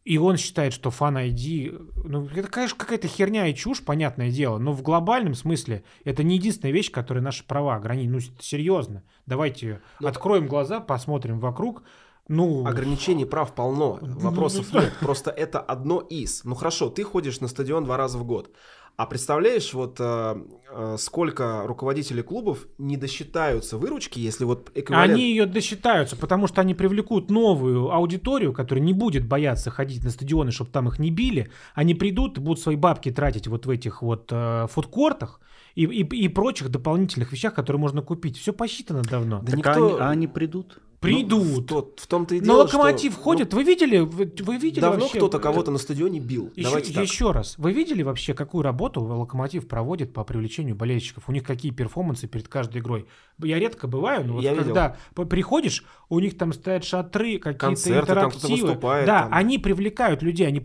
и 0.06 0.18
он 0.20 0.38
считает, 0.38 0.72
что 0.72 0.92
фан 0.92 1.18
ID, 1.18 1.94
ну, 2.06 2.28
это, 2.28 2.48
конечно, 2.48 2.78
какая-то 2.78 3.08
херня 3.08 3.48
и 3.48 3.56
чушь, 3.56 3.84
понятное 3.84 4.30
дело, 4.30 4.60
но 4.60 4.72
в 4.72 4.84
глобальном 4.84 5.34
смысле 5.34 5.84
это 6.04 6.24
не 6.24 6.36
единственная 6.36 6.74
вещь, 6.74 6.92
которая 6.92 7.24
наши 7.24 7.44
права 7.44 7.76
ограничивает. 7.76 8.30
Ну, 8.30 8.36
серьезно. 8.40 9.04
Давайте 9.26 9.82
Ну, 10.00 10.08
откроем 10.08 10.48
глаза, 10.48 10.80
посмотрим 10.80 11.40
вокруг. 11.40 11.84
Ну, 12.28 12.66
Ограничений 12.66 13.26
прав 13.26 13.54
полно, 13.54 14.00
вопросов 14.02 14.68
Ну, 14.72 14.82
нет. 14.82 14.94
Просто 15.00 15.30
это 15.30 15.60
одно 15.60 16.00
из. 16.00 16.44
Ну 16.44 16.56
хорошо, 16.56 16.90
ты 16.90 17.04
ходишь 17.04 17.40
на 17.40 17.48
стадион 17.48 17.84
два 17.84 17.98
раза 17.98 18.18
в 18.18 18.26
год. 18.26 18.50
А 18.98 19.06
представляешь, 19.08 19.74
вот 19.74 19.98
э, 20.00 20.36
э, 20.72 20.96
сколько 20.98 21.64
руководителей 21.66 22.22
клубов 22.22 22.66
не 22.78 22.96
досчитаются 22.96 23.78
выручки, 23.78 24.20
если 24.20 24.46
вот 24.46 24.72
эквивалент... 24.74 25.14
Они 25.14 25.30
ее 25.32 25.46
досчитаются, 25.46 26.16
потому 26.16 26.48
что 26.48 26.62
они 26.62 26.74
привлекут 26.74 27.30
новую 27.30 27.92
аудиторию, 27.92 28.54
которая 28.54 28.84
не 28.84 28.94
будет 28.94 29.28
бояться 29.28 29.70
ходить 29.70 30.04
на 30.06 30.12
стадионы, 30.12 30.52
чтобы 30.52 30.72
там 30.72 30.88
их 30.88 30.98
не 30.98 31.12
били. 31.12 31.52
Они 31.74 31.94
придут 31.94 32.38
и 32.38 32.42
будут 32.42 32.62
свои 32.62 32.78
бабки 32.78 33.12
тратить 33.12 33.48
вот 33.48 33.66
в 33.66 33.70
этих 33.70 34.02
вот 34.02 34.30
э, 34.32 34.68
фудкортах 34.72 35.42
и, 35.76 35.84
и, 35.84 36.04
и 36.04 36.28
прочих 36.30 36.70
дополнительных 36.70 37.34
вещах, 37.34 37.54
которые 37.54 37.82
можно 37.82 38.02
купить. 38.02 38.38
Все 38.38 38.54
посчитано 38.54 39.02
давно. 39.02 39.40
Да 39.40 39.48
Так 39.48 39.56
никто- 39.58 39.72
они, 39.72 39.96
а 40.00 40.10
они 40.10 40.28
придут? 40.28 40.80
Придут. 41.06 41.44
Ну, 41.46 41.62
в, 41.62 41.66
тот- 41.66 42.00
в 42.00 42.08
том-то 42.08 42.36
и 42.36 42.40
дело, 42.40 42.64
локомотив 42.64 43.14
что, 43.14 43.22
ходят. 43.22 43.54
Вы 43.54 43.64
видели? 43.64 44.00
Вы, 44.00 44.26
вы 44.26 44.54
ну, 44.54 44.60
видели 44.60 44.82
давно 44.82 45.02
вообще- 45.02 45.18
кто-то 45.18 45.40
кого-то 45.40 45.72
на 45.72 45.78
стадионе 45.78 46.20
бил. 46.20 46.52
Еще, 46.56 46.68
Давайте 46.68 46.94
так. 46.94 47.04
еще 47.04 47.32
раз, 47.32 47.58
вы 47.58 47.72
видели 47.72 48.04
вообще, 48.04 48.34
какую 48.34 48.64
работу 48.64 49.02
Локомотив 49.02 49.68
проводит 49.68 50.14
по 50.14 50.24
привлечению 50.24 50.76
болельщиков? 50.76 51.24
У 51.28 51.32
них 51.32 51.44
какие 51.44 51.72
перформансы 51.72 52.28
перед 52.28 52.48
каждой 52.48 52.82
игрой? 52.82 53.06
Я 53.42 53.60
редко 53.60 53.88
бываю, 53.88 54.26
но 54.26 54.34
вот 54.36 54.44
Я 54.44 54.52
видел. 54.52 54.64
когда 54.66 54.98
по- 55.14 55.26
приходишь, 55.26 55.84
у 56.10 56.20
них 56.20 56.38
там 56.38 56.54
стоят 56.54 56.84
шатры, 56.84 57.38
какие-то 57.40 57.60
Концерты, 57.60 58.12
интерактивы. 58.12 58.68
выступает, 58.68 59.06
да, 59.06 59.24
там. 59.24 59.30
они 59.34 59.58
привлекают 59.60 60.22
людей, 60.22 60.48
они 60.48 60.60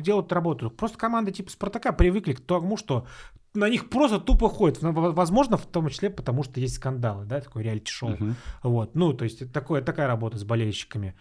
делают 0.00 0.32
работу. 0.32 0.70
Просто 0.70 0.98
команда 0.98 1.30
типа 1.30 1.50
Спартака 1.50 1.92
привыкли 1.92 2.32
к 2.32 2.40
тому, 2.40 2.76
что 2.76 3.06
на 3.54 3.68
них 3.68 3.88
просто 3.90 4.18
тупо 4.18 4.48
ходят. 4.48 4.80
В- 4.82 4.92
Возможно, 5.14 5.56
в 5.56 5.66
том 5.66 5.88
числе 5.88 6.10
потому, 6.10 6.42
что 6.42 6.60
есть 6.60 6.74
скандалы, 6.76 7.24
да, 7.26 7.40
такое 7.40 7.62
реалити-шоу. 7.62 8.10
Мгм. 8.10 8.36
Вот, 8.62 8.94
ну, 8.94 9.12
то 9.12 9.24
есть 9.24 9.52
такое, 9.52 9.82
такая 9.82 10.06
работа 10.06 10.38
с 10.38 10.44
болельщиками. 10.44 11.14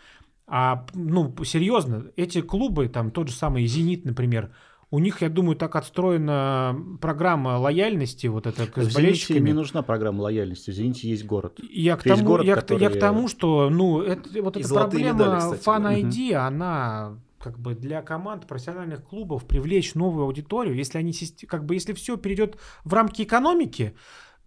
А, 0.48 0.86
ну, 0.94 1.34
серьезно, 1.46 2.06
эти 2.18 2.42
клубы, 2.42 2.88
там 2.90 3.12
тот 3.12 3.30
же 3.30 3.34
самый 3.36 3.66
«Зенит», 3.66 4.04
например, 4.06 4.52
у 4.90 5.00
них, 5.00 5.22
я 5.22 5.30
думаю, 5.30 5.56
так 5.56 5.78
отстроена 5.78 6.76
программа 7.00 7.58
лояльности 7.58 8.28
вот 8.28 8.46
это 8.48 8.64
В 8.64 8.70
с 8.70 8.74
«Зените» 8.76 8.94
болельщиками. 8.96 9.48
не 9.48 9.54
нужна 9.54 9.82
программа 9.82 10.22
лояльности. 10.24 10.70
Извините, 10.72 11.10
есть 11.10 11.26
город. 11.26 11.60
Я 11.72 11.96
к, 11.96 12.06
Есть 12.06 12.18
тому, 12.18 12.28
город, 12.30 12.46
я, 12.46 12.56
к- 12.58 12.72
я 12.72 12.90
к 12.90 13.00
тому, 13.00 13.30
что, 13.30 13.70
ну, 13.70 14.02
это, 14.02 14.42
вот 14.42 14.58
И 14.58 14.60
эта 14.62 14.74
проблема 14.74 15.14
медали, 15.14 15.40
кстати. 15.40 16.04
ID, 16.04 16.34
она 16.34 17.18
как 17.42 17.60
бы 17.60 17.76
для 17.76 18.02
команд 18.02 18.48
профессиональных 18.48 19.04
клубов 19.04 19.46
привлечь 19.46 19.96
новую 19.96 20.26
аудиторию, 20.26 20.76
если 20.76 20.98
они 20.98 21.14
как 21.48 21.66
бы 21.66 21.76
если 21.76 21.94
все 21.94 22.18
перейдет 22.18 22.58
в 22.84 22.94
рамки 22.94 23.24
экономики, 23.24 23.96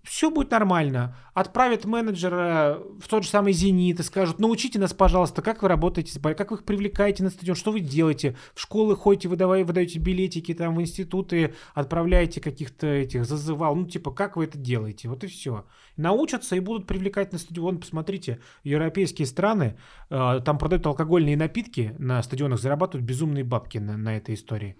все 0.04 0.30
будет 0.30 0.50
нормально. 0.50 1.16
Отправят 1.32 1.84
менеджера 1.86 2.78
в 3.00 3.08
тот 3.08 3.24
же 3.24 3.30
самый 3.30 3.52
«Зенит» 3.52 4.00
и 4.00 4.02
скажут, 4.02 4.38
научите 4.38 4.78
нас, 4.78 4.92
пожалуйста, 4.92 5.42
как 5.42 5.62
вы 5.62 5.68
работаете, 5.68 6.20
как 6.20 6.50
вы 6.50 6.58
их 6.58 6.64
привлекаете 6.64 7.24
на 7.24 7.30
стадион, 7.30 7.56
что 7.56 7.72
вы 7.72 7.80
делаете. 7.80 8.36
В 8.54 8.60
школы 8.60 8.96
ходите, 8.96 9.28
вы 9.28 9.36
давай- 9.36 9.64
выдаете 9.64 9.98
билетики, 9.98 10.52
там 10.54 10.76
в 10.76 10.80
институты 10.80 11.54
отправляете 11.74 12.40
каких-то 12.40 12.86
этих 12.86 13.24
зазывал. 13.24 13.74
Ну, 13.74 13.86
типа, 13.86 14.10
как 14.10 14.36
вы 14.36 14.44
это 14.44 14.58
делаете? 14.58 15.08
Вот 15.08 15.24
и 15.24 15.26
все. 15.26 15.64
Научатся 15.96 16.54
и 16.54 16.60
будут 16.60 16.86
привлекать 16.86 17.32
на 17.32 17.38
стадион. 17.38 17.80
Посмотрите, 17.80 18.40
европейские 18.62 19.26
страны, 19.26 19.78
э, 20.10 20.40
там 20.44 20.58
продают 20.58 20.86
алкогольные 20.86 21.36
напитки 21.36 21.94
на 21.98 22.22
стадионах, 22.22 22.60
зарабатывают 22.60 23.06
безумные 23.06 23.44
бабки 23.44 23.78
на, 23.78 23.96
на 23.96 24.16
этой 24.16 24.34
истории. 24.34 24.76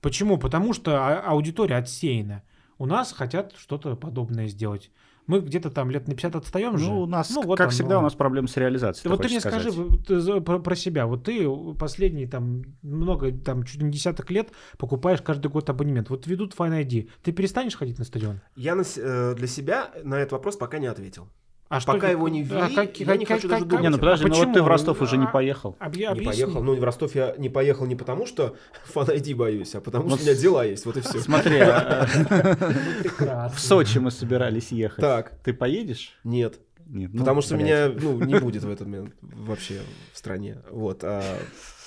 Почему? 0.00 0.38
Потому 0.38 0.72
что 0.72 0.96
а- 0.96 1.20
аудитория 1.20 1.76
отсеяна. 1.76 2.42
У 2.82 2.86
нас 2.86 3.12
хотят 3.12 3.54
что-то 3.56 3.94
подобное 3.94 4.48
сделать. 4.48 4.90
Мы 5.28 5.38
где-то 5.38 5.70
там 5.70 5.88
лет 5.88 6.08
на 6.08 6.14
50 6.14 6.34
отстаем 6.34 6.76
же. 6.78 6.86
Ну, 6.86 7.02
у 7.02 7.06
нас, 7.06 7.30
вот 7.30 7.56
как 7.56 7.68
оно. 7.68 7.70
всегда, 7.70 8.00
у 8.00 8.02
нас 8.02 8.14
проблемы 8.14 8.48
с 8.48 8.56
реализацией. 8.56 9.08
Вот 9.08 9.22
ты 9.22 9.28
мне 9.28 9.38
скажи 9.38 9.70
сказать. 9.70 9.88
вот, 10.08 10.10
э, 10.10 10.40
про, 10.40 10.58
про 10.58 10.74
себя. 10.74 11.06
Вот 11.06 11.22
ты 11.22 11.48
последние 11.78 12.26
там 12.26 12.64
много, 12.82 13.30
там 13.30 13.62
чуть 13.62 13.82
не 13.82 13.92
десяток 13.92 14.32
лет 14.32 14.50
покупаешь 14.78 15.22
каждый 15.22 15.46
год 15.46 15.70
абонемент. 15.70 16.10
Вот 16.10 16.26
ведут 16.26 16.56
Fine 16.56 16.84
ID. 16.84 17.08
Ты 17.22 17.30
перестанешь 17.30 17.76
ходить 17.76 18.00
на 18.00 18.04
стадион? 18.04 18.40
Я 18.56 18.74
на 18.74 18.82
э, 18.82 19.34
для 19.36 19.46
себя 19.46 19.92
на 20.02 20.16
этот 20.16 20.32
вопрос 20.32 20.56
пока 20.56 20.80
не 20.80 20.88
ответил. 20.88 21.28
А 21.74 21.80
Пока 21.80 22.10
его 22.10 22.28
не 22.28 22.40
а 22.42 22.44
ввели, 22.44 22.74
как- 22.74 23.00
я 23.00 23.06
как- 23.06 23.18
не 23.18 23.24
как- 23.24 23.36
хочу 23.36 23.48
даже 23.48 23.60
как- 23.62 23.68
думать. 23.68 23.82
Не, 23.84 23.88
ну 23.88 23.98
подожди, 23.98 24.26
а 24.26 24.28
ну 24.28 24.34
вот 24.44 24.52
ты 24.52 24.62
в 24.62 24.66
Ростов 24.68 25.00
уже 25.00 25.16
не 25.16 25.24
А- 25.24 25.28
поехал. 25.28 25.76
Объ- 25.80 25.96
Не 25.96 26.04
объясни. 26.04 26.26
поехал. 26.44 26.62
Ну, 26.62 26.74
в 26.74 26.84
Ростов 26.84 27.14
я 27.14 27.34
не 27.38 27.48
поехал 27.48 27.86
не 27.86 27.96
потому, 27.96 28.26
что 28.26 28.56
фан 28.84 29.06
ID 29.08 29.34
боюсь, 29.34 29.74
а 29.74 29.80
потому 29.80 30.04
Вот 30.08 30.20
что 30.20 30.28
у 30.28 30.30
меня 30.32 30.40
дела 30.42 30.64
есть. 30.66 30.84
Вот 30.84 30.96
и 30.98 31.00
все. 31.00 31.18
Смотри, 31.20 31.58
а, 31.60 32.06
в 33.54 33.58
Сочи 33.58 33.98
мы 33.98 34.10
собирались 34.10 34.70
ехать. 34.72 35.00
Так. 35.00 35.32
Ты 35.44 35.52
поедешь? 35.54 36.14
Нет. 36.24 36.60
Нет. 36.86 37.10
ну, 37.14 37.20
Потому 37.20 37.40
что 37.40 37.54
блядь. 37.56 37.66
меня 37.66 37.88
ну, 38.00 38.22
не 38.24 38.34
будет 38.38 38.64
в 38.64 38.68
этот 38.70 38.86
момент 38.86 39.14
вообще 39.22 39.80
в 40.12 40.18
стране. 40.18 40.58
Вот. 40.70 41.02
а, 41.04 41.22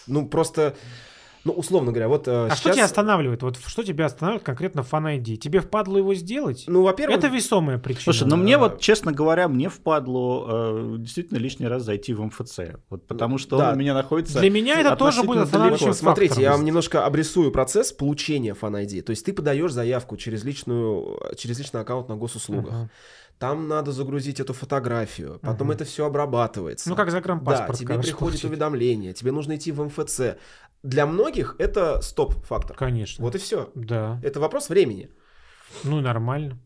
ну, 0.07 0.27
просто, 0.27 0.75
ну, 1.45 1.53
условно 1.53 1.91
говоря, 1.91 2.07
вот 2.07 2.27
а, 2.27 2.47
А 2.47 2.55
что 2.55 2.63
сейчас... 2.63 2.75
тебя 2.75 2.85
останавливает? 2.85 3.43
Вот 3.43 3.57
что 3.63 3.83
тебя 3.83 4.07
останавливает 4.07 4.43
конкретно 4.43 4.81
в 4.81 4.91
Fan 4.91 5.19
ID? 5.19 5.37
Тебе 5.37 5.61
впадло 5.61 5.97
его 5.97 6.15
сделать? 6.15 6.63
Ну, 6.65 6.81
во-первых, 6.81 7.19
Это 7.19 7.27
весомая 7.27 7.77
причина. 7.77 8.03
Слушай, 8.03 8.27
ну 8.27 8.35
мне 8.35 8.55
А. 8.55 8.59
вот, 8.59 8.81
честно 8.81 9.11
говоря, 9.11 9.47
мне 9.47 9.69
впадло 9.69 10.45
э, 10.47 10.95
действительно 10.97 11.37
лишний 11.37 11.67
раз 11.67 11.83
зайти 11.83 12.15
в 12.15 12.23
МФЦ. 12.23 12.59
Вот 12.89 13.05
потому 13.05 13.37
что 13.37 13.57
да. 13.57 13.69
он 13.69 13.75
у 13.75 13.77
меня 13.77 13.93
находится 13.93 14.39
Для 14.39 14.49
меня 14.49 14.79
это 14.79 14.95
тоже 14.95 15.21
будет 15.21 15.43
останавливающим 15.43 15.93
смотрите, 15.93 16.41
я 16.41 16.51
вам 16.51 16.65
немножко 16.65 17.05
обрисую 17.05 17.51
процесс 17.51 17.91
получения 17.91 18.55
Fan 18.59 18.83
ID. 18.83 19.03
То 19.03 19.11
есть 19.11 19.23
ты 19.23 19.31
подаешь 19.31 19.71
заявку 19.71 20.17
через, 20.17 20.43
личную, 20.43 21.19
через 21.37 21.59
личный 21.59 21.81
аккаунт 21.81 22.09
на 22.09 22.15
госуслугах. 22.15 22.73
Ага. 22.73 22.89
Там 23.39 23.67
надо 23.67 23.91
загрузить 23.91 24.39
эту 24.39 24.53
фотографию, 24.53 25.39
потом 25.41 25.67
Мгм. 25.67 25.75
это 25.75 25.83
все 25.85 26.05
обрабатывается. 26.05 26.89
Ну, 26.89 26.95
как 26.95 27.11
загранпаспорт. 27.11 27.71
Да, 27.71 27.77
тебе 27.77 27.99
приходит 27.99 28.17
получить. 28.19 28.45
уведомление, 28.45 29.13
тебе 29.13 29.31
нужно 29.33 29.55
идти 29.57 29.71
в 29.73 29.83
МФЦ. 29.83 30.37
Для 30.83 31.05
многих 31.05 31.55
это 31.59 32.01
стоп-фактор. 32.01 32.77
Конечно. 32.77 33.23
Вот 33.23 33.35
и 33.35 33.37
все. 33.37 33.71
Да. 33.75 34.19
Это 34.23 34.39
вопрос 34.39 34.69
времени. 34.69 35.09
Ну 35.83 35.99
нормально. 35.99 36.57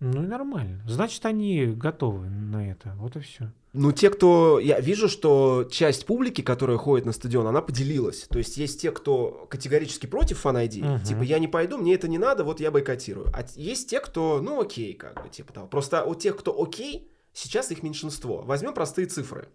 Ну 0.00 0.24
и 0.24 0.26
нормально. 0.26 0.82
Значит, 0.86 1.24
они 1.24 1.66
готовы 1.66 2.28
на 2.28 2.70
это. 2.70 2.94
Вот 2.96 3.16
и 3.16 3.20
все. 3.20 3.52
Ну, 3.72 3.92
те, 3.92 4.10
кто... 4.10 4.58
Я 4.58 4.80
вижу, 4.80 5.08
что 5.08 5.64
часть 5.70 6.04
публики, 6.04 6.40
которая 6.40 6.76
ходит 6.76 7.06
на 7.06 7.12
стадион, 7.12 7.46
она 7.46 7.62
поделилась. 7.62 8.26
То 8.28 8.38
есть 8.38 8.56
есть 8.56 8.80
те, 8.80 8.90
кто 8.90 9.46
категорически 9.48 10.06
против 10.06 10.44
Fan 10.44 10.66
ID. 10.66 10.84
Мгм. 10.84 11.04
Типа, 11.04 11.22
я 11.22 11.38
не 11.38 11.46
пойду, 11.46 11.78
мне 11.78 11.94
это 11.94 12.08
не 12.08 12.18
надо, 12.18 12.42
вот 12.42 12.58
я 12.60 12.70
бойкотирую. 12.70 13.28
А 13.32 13.44
есть 13.54 13.88
те, 13.88 14.00
кто, 14.00 14.40
ну, 14.42 14.60
окей, 14.60 14.94
как 14.94 15.22
бы, 15.22 15.28
типа 15.28 15.52
того. 15.52 15.66
Просто 15.68 16.04
у 16.04 16.16
тех, 16.16 16.36
кто 16.36 16.60
окей, 16.60 17.08
сейчас 17.32 17.70
их 17.70 17.82
меньшинство. 17.82 18.42
Возьмем 18.42 18.74
простые 18.74 19.06
цифры. 19.06 19.48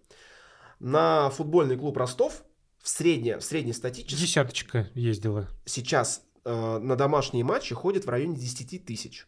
На 0.80 1.30
футбольный 1.30 1.76
клуб 1.76 1.96
Ростов 1.96 2.42
в, 2.82 2.88
средне, 2.88 3.38
в 3.38 3.44
среднестатически 3.44 4.20
Десяточка 4.20 4.88
ездила. 4.94 5.48
сейчас 5.64 6.22
э, 6.44 6.78
на 6.78 6.96
домашние 6.96 7.44
матчи 7.44 7.74
ходит 7.74 8.06
в 8.06 8.08
районе 8.08 8.36
10 8.36 8.84
тысяч. 8.84 9.26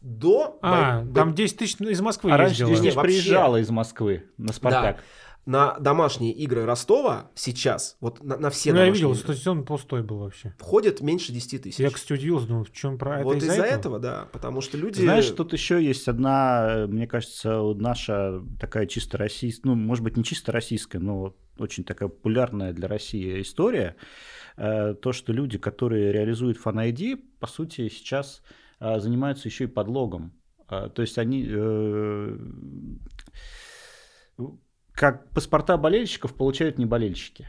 До... 0.00 0.58
А, 0.62 1.02
бой- 1.02 1.14
там 1.14 1.34
10 1.34 1.56
тысяч 1.58 1.76
из 1.80 2.00
Москвы 2.00 2.32
А 2.32 2.36
раньше 2.36 2.62
ездила. 2.62 2.76
здесь 2.76 2.92
Не, 2.94 2.96
вообще. 2.96 3.12
приезжала 3.20 3.56
из 3.56 3.68
Москвы 3.70 4.24
на 4.36 4.52
Спартак. 4.52 5.02
на 5.44 5.76
домашние 5.80 6.32
игры 6.34 6.64
Ростова 6.66 7.30
сейчас, 7.34 7.96
вот 8.00 8.22
на, 8.22 8.36
на 8.36 8.50
все 8.50 8.72
Ну, 8.72 8.78
я 8.78 8.84
домашние 8.84 9.08
видел, 9.10 9.20
игры, 9.24 9.34
что 9.34 9.50
он 9.50 9.64
пустой 9.64 10.02
был 10.04 10.18
вообще. 10.18 10.54
входит 10.58 11.00
меньше 11.00 11.32
10 11.32 11.62
тысяч. 11.62 11.78
Я, 11.80 11.90
кстати, 11.90 12.12
удивился, 12.12 12.46
думал, 12.46 12.64
в 12.64 12.72
чем 12.72 12.96
про 12.98 13.22
вот 13.24 13.36
это 13.38 13.46
из-за 13.46 13.62
этого? 13.64 13.98
да, 13.98 14.28
потому 14.32 14.60
что 14.60 14.76
люди... 14.76 15.00
Знаешь, 15.00 15.28
тут 15.30 15.52
еще 15.52 15.82
есть 15.82 16.06
одна, 16.06 16.66
э, 16.68 16.86
мне 16.86 17.06
кажется, 17.08 17.60
наша 17.74 18.40
такая 18.60 18.86
чисто 18.86 19.18
российская, 19.18 19.68
ну, 19.70 19.74
может 19.74 20.04
быть, 20.04 20.16
не 20.16 20.22
чисто 20.22 20.52
российская, 20.52 20.98
но 21.00 21.34
очень 21.58 21.82
такая 21.82 22.08
популярная 22.08 22.72
для 22.72 22.86
России 22.86 23.40
история. 23.42 23.96
Э, 24.56 24.94
То, 24.94 25.12
что 25.12 25.32
люди, 25.32 25.58
которые 25.58 26.12
реализуют 26.12 26.58
ID, 26.64 27.20
по 27.40 27.46
сути, 27.48 27.88
сейчас 27.88 28.42
занимаются 28.80 29.48
еще 29.48 29.64
и 29.64 29.66
подлогом. 29.68 30.32
Э, 30.70 30.88
То 30.94 31.02
есть 31.02 31.18
они 31.18 31.46
э, 31.48 32.36
как 34.92 35.30
паспорта 35.30 35.76
болельщиков 35.76 36.34
получают 36.34 36.78
не 36.78 36.86
болельщики. 36.86 37.48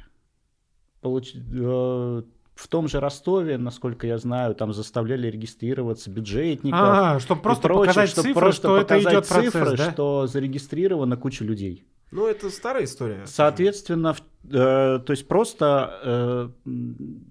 Получ- 1.01 1.35
э, 1.35 2.23
В 2.55 2.67
том 2.67 2.89
же 2.89 2.99
Ростове, 2.99 3.57
насколько 3.57 4.05
я 4.05 4.17
знаю, 4.17 4.53
там 4.53 4.73
заставляли 4.73 5.27
регистрироваться 5.29 6.09
бюджетников. 6.11 6.79
А, 6.81 7.19
чтобы 7.19 7.41
просто 7.41 7.63
прочее, 7.69 7.85
показать 7.87 8.09
чтоб 8.09 8.25
цифры, 8.25 8.41
просто 8.41 8.61
что 8.67 8.77
это 8.77 8.85
показать 8.95 9.13
идет 9.13 9.27
процесс, 9.29 9.53
цифры, 9.53 9.77
да? 9.77 9.91
что 9.93 10.27
зарегистрирована 10.27 11.15
куча 11.15 11.45
людей. 11.45 11.85
Ну, 12.11 12.27
это 12.27 12.49
старая 12.49 12.83
история. 12.83 13.25
Соответственно, 13.27 14.13
в- 14.13 14.21
э, 14.51 14.99
то 14.99 15.05
есть 15.11 15.25
просто 15.29 16.51
э, 16.65 16.71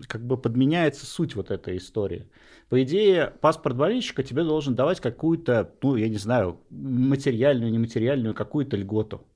как 0.07 0.25
бы 0.27 0.39
подменяется 0.39 1.05
суть 1.05 1.35
вот 1.37 1.51
этой 1.51 1.77
истории. 1.77 2.27
По 2.69 2.83
идее, 2.83 3.33
паспорт 3.41 3.77
болельщика 3.77 4.23
тебе 4.23 4.45
должен 4.45 4.75
давать 4.75 5.01
какую-то, 5.01 5.73
ну, 5.83 5.97
я 5.97 6.09
не 6.09 6.19
знаю, 6.19 6.61
материальную, 6.71 7.73
нематериальную 7.73 8.35
какую-то 8.35 8.77
льготу. 8.77 9.27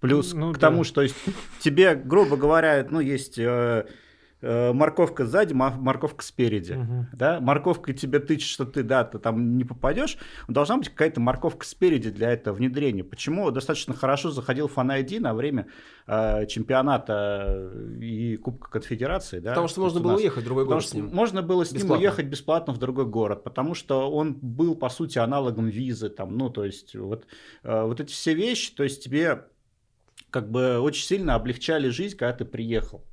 Плюс 0.00 0.34
Ну 0.34 0.52
к 0.52 0.58
да. 0.58 0.68
тому, 0.68 0.84
что 0.84 1.02
есть, 1.02 1.16
тебе, 1.60 1.94
грубо 1.96 2.36
говоря, 2.36 2.86
ну, 2.88 3.00
есть 3.00 3.38
э, 3.38 3.86
морковка 4.72 5.24
сзади, 5.24 5.52
морковка 5.54 6.22
спереди. 6.24 6.72
Мгм. 6.72 7.08
Да? 7.12 7.40
Морковка 7.40 7.92
тебе 7.92 8.18
тычет, 8.18 8.48
что 8.48 8.64
ты, 8.64 8.82
да, 8.82 9.04
ты 9.04 9.18
там 9.18 9.56
не 9.56 9.64
попадешь. 9.64 10.18
Должна 10.48 10.76
быть 10.76 10.88
какая-то 10.88 11.20
морковка 11.20 11.64
спереди 11.66 12.10
для 12.10 12.30
этого 12.30 12.54
внедрения. 12.54 13.04
Почему 13.04 13.50
достаточно 13.50 13.94
хорошо 13.94 14.30
заходил 14.30 14.66
ID 14.74 15.20
на 15.20 15.34
время 15.34 15.66
э, 16.06 16.46
чемпионата 16.46 17.72
и 18.00 18.36
Кубка 18.36 18.70
Конфедерации? 18.70 19.38
Да? 19.38 19.50
Потому 19.50 19.68
что 19.68 19.76
То 19.76 19.80
можно 19.82 20.00
было 20.00 20.16
уехать 20.16 20.42
в 20.42 20.46
другой 20.46 20.64
Потому 20.64 20.80
город 20.80 20.88
с 20.88 20.94
ним. 20.94 21.10
можно 21.12 21.42
было 21.42 21.64
с 21.64 21.72
ним 21.72 21.80
Бесплатно. 21.80 22.00
уехать 22.00 22.26
бесплатно 22.26 22.72
в 22.72 22.78
другой 22.78 23.06
город, 23.06 23.44
потому 23.44 23.74
что 23.74 24.10
он 24.10 24.34
был, 24.34 24.74
по 24.74 24.88
сути, 24.88 25.18
аналогом 25.18 25.66
визы. 25.68 26.08
Там, 26.10 26.36
ну, 26.36 26.50
то 26.50 26.64
есть, 26.64 26.94
вот, 26.94 27.26
э, 27.62 27.82
вот 27.82 28.00
эти 28.00 28.12
все 28.12 28.34
вещи, 28.34 28.74
то 28.74 28.82
есть 28.82 29.02
тебе 29.02 29.44
как 30.30 30.50
бы 30.50 30.78
очень 30.80 31.04
сильно 31.04 31.34
облегчали 31.34 31.88
жизнь, 31.88 32.16
когда 32.16 32.32
ты 32.32 32.44
приехал. 32.44 33.04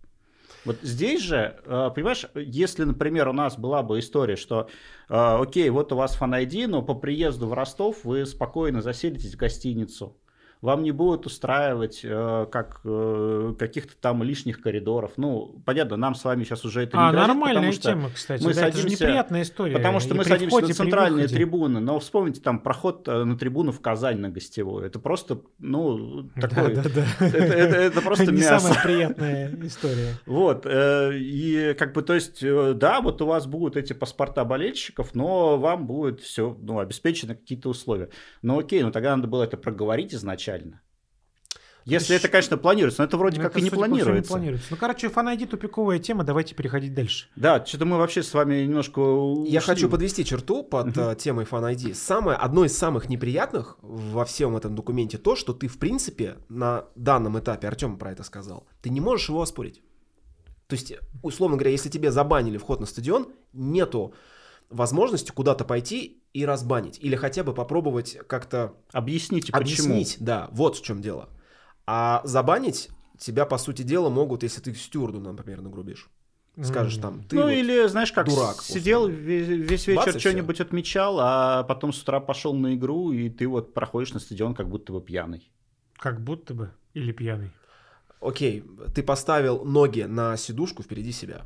Вот 0.64 0.78
здесь 0.82 1.22
же, 1.22 1.60
э, 1.66 1.90
понимаешь, 1.94 2.26
если, 2.36 2.84
например, 2.84 3.28
у 3.28 3.34
нас 3.34 3.58
была 3.58 3.82
бы 3.82 4.00
история, 4.00 4.36
что, 4.36 4.70
э, 5.10 5.14
окей, 5.14 5.70
вот 5.70 5.92
у 5.92 5.96
вас 5.96 6.16
фан 6.16 6.36
но 6.68 6.82
по 6.82 6.94
приезду 6.94 7.48
в 7.48 7.54
Ростов 7.54 8.04
вы 8.04 8.26
спокойно 8.26 8.82
заселитесь 8.82 9.34
в 9.34 9.38
гостиницу, 9.38 10.18
вам 10.62 10.84
не 10.84 10.92
будут 10.92 11.26
устраивать 11.26 12.02
э, 12.04 12.46
как 12.52 12.82
э, 12.84 13.56
каких-то 13.58 13.94
там 14.00 14.22
лишних 14.22 14.62
коридоров. 14.62 15.14
Ну, 15.18 15.60
понятно, 15.66 15.98
нам 15.98 16.14
с 16.14 16.24
вами 16.24 16.44
сейчас 16.44 16.64
уже 16.66 16.84
это 16.84 16.98
не 16.98 17.04
А, 17.04 17.12
грозит, 17.12 17.28
нормальная 17.30 17.56
потому 17.56 17.74
что 17.74 17.90
тема, 17.90 18.10
кстати. 18.14 18.44
мы 18.44 18.54
да, 18.54 18.68
это 18.68 18.78
же 18.78 18.84
садимся- 18.84 18.92
неприятная 19.04 19.42
история. 19.42 19.74
Потому 19.76 20.00
что 20.00 20.14
И 20.14 20.18
мы 20.18 20.24
садимся 20.24 20.48
входе, 20.56 20.68
на 20.68 20.74
центральные 20.76 21.22
выходе. 21.24 21.36
трибуны, 21.36 21.80
но 21.80 22.00
вспомните 22.00 22.42
там 22.42 22.60
проход 22.60 23.08
э, 23.08 23.24
на 23.24 23.38
трибуну 23.38 23.72
в 23.72 23.82
Казань 23.82 24.20
на 24.20 24.30
гостевую. 24.30 24.86
Это 24.86 25.00
просто, 25.00 25.42
ну, 25.58 26.30
такой... 26.40 26.76
Да, 26.76 26.84
да, 26.84 26.90
да. 26.96 27.06
Это, 27.26 27.38
это- 27.38 27.76
это 27.78 28.02
просто 28.04 28.32
Не 28.32 28.42
мясо. 28.42 28.60
самая 28.68 28.84
приятная 28.84 29.52
история. 29.64 30.14
Вот, 30.28 30.66
э, 30.68 31.12
и 31.18 31.74
как 31.74 31.94
бы, 31.94 32.04
то 32.04 32.14
есть, 32.14 32.44
э, 32.44 32.74
да, 32.76 33.02
вот 33.02 33.20
у 33.24 33.26
вас 33.26 33.48
будут 33.48 33.78
эти 33.78 33.94
паспорта 33.94 34.46
болельщиков, 34.46 35.16
но 35.16 35.58
вам 35.58 35.88
будет 35.88 36.22
все, 36.22 36.56
ну, 36.62 36.78
обеспечены 36.78 37.34
какие-то 37.34 37.70
условия. 37.70 38.10
Ну, 38.44 38.60
окей, 38.60 38.84
ну 38.84 38.92
тогда 38.92 39.16
надо 39.16 39.28
было 39.28 39.44
это 39.44 39.58
проговорить 39.58 40.14
изначально. 40.14 40.51
Если 41.86 42.16
это, 42.16 42.28
конечно, 42.28 42.58
планируется, 42.58 43.02
но 43.02 43.08
это 43.08 43.18
вроде 43.18 43.38
Ну, 43.38 43.44
как 43.44 43.54
это, 43.54 43.60
и 43.60 43.64
не 43.64 43.70
по 43.70 43.76
всему, 43.78 43.88
планируется. 43.88 44.32
планируется. 44.32 44.68
Ну, 44.70 44.78
короче, 44.78 45.10
фан 45.10 45.38
тупиковая 45.48 46.00
тема, 46.00 46.24
давайте 46.24 46.54
переходить 46.54 46.94
дальше. 46.94 47.28
Да, 47.36 47.66
что-то 47.66 47.86
мы 47.86 47.98
вообще 47.98 48.22
с 48.22 48.34
вами 48.34 48.64
немножко 48.64 49.02
Я 49.02 49.60
ушли. 49.60 49.60
хочу 49.60 49.90
подвести 49.90 50.24
черту 50.24 50.64
под 50.64 50.96
э, 50.96 51.16
темой 51.16 51.46
Fan 51.46 51.74
ID. 51.74 51.96
Самое, 51.96 52.38
одно 52.38 52.66
из 52.66 52.78
самых 52.78 53.10
неприятных 53.10 53.78
во 53.82 54.26
всем 54.26 54.56
этом 54.56 54.76
документе 54.76 55.18
то, 55.18 55.36
что 55.36 55.54
ты, 55.54 55.68
в 55.68 55.80
принципе, 55.80 56.38
на 56.50 56.86
данном 56.96 57.40
этапе, 57.40 57.68
Артем 57.68 57.98
про 57.98 58.12
это 58.12 58.24
сказал, 58.24 58.68
ты 58.82 58.90
не 58.90 59.02
можешь 59.02 59.30
его 59.30 59.42
оспорить. 59.42 59.82
То 60.68 60.76
есть, 60.76 60.94
условно 61.24 61.58
говоря, 61.58 61.72
если 61.72 61.90
тебе 61.90 62.12
забанили 62.12 62.58
вход 62.58 62.80
на 62.80 62.86
стадион, 62.86 63.28
нету 63.54 64.14
возможности 64.72 65.32
куда-то 65.32 65.66
пойти 65.66 66.22
и 66.34 66.46
разбанить. 66.46 66.98
Или 67.00 67.16
хотя 67.16 67.44
бы 67.44 67.54
попробовать 67.54 68.18
как-то 68.28 68.76
Объясните, 68.92 69.52
почему. 69.52 69.94
объяснить. 69.94 70.18
Да, 70.20 70.50
вот 70.52 70.78
в 70.78 70.84
чем 70.84 71.02
дело. 71.02 71.30
А 71.86 72.22
забанить 72.24 72.90
тебя, 73.18 73.46
по 73.46 73.58
сути 73.58 73.82
дела, 73.84 74.10
могут, 74.10 74.44
если 74.44 74.62
ты 74.62 74.74
стюарду, 74.74 75.20
например, 75.20 75.62
нагрубишь. 75.62 76.10
Скажешь 76.62 76.98
там, 76.98 77.24
ты 77.24 77.36
ну 77.38 77.44
вот- 77.44 77.52
или, 77.52 77.88
знаешь, 77.88 78.12
как 78.12 78.28
дурак, 78.28 78.62
сидел 78.62 79.08
весь, 79.08 79.48
весь 79.48 79.88
вечер 79.88 80.20
что-нибудь 80.20 80.60
отмечал, 80.60 81.18
а 81.20 81.64
потом 81.64 81.94
с 81.94 82.02
утра 82.02 82.20
пошел 82.20 82.54
на 82.54 82.76
игру, 82.76 83.12
и 83.14 83.30
ты 83.30 83.48
вот 83.48 83.74
проходишь 83.74 84.14
на 84.14 84.20
стадион 84.20 84.54
как 84.54 84.68
будто 84.68 84.92
бы 84.92 85.02
пьяный. 85.02 85.50
Как 85.98 86.22
будто 86.22 86.54
бы. 86.54 86.72
Или 86.94 87.14
пьяный. 87.14 87.52
Окей, 88.20 88.66
ты 88.94 89.02
поставил 89.02 89.64
ноги 89.64 90.02
на 90.02 90.36
сидушку 90.36 90.84
впереди 90.84 91.12
себя. 91.12 91.44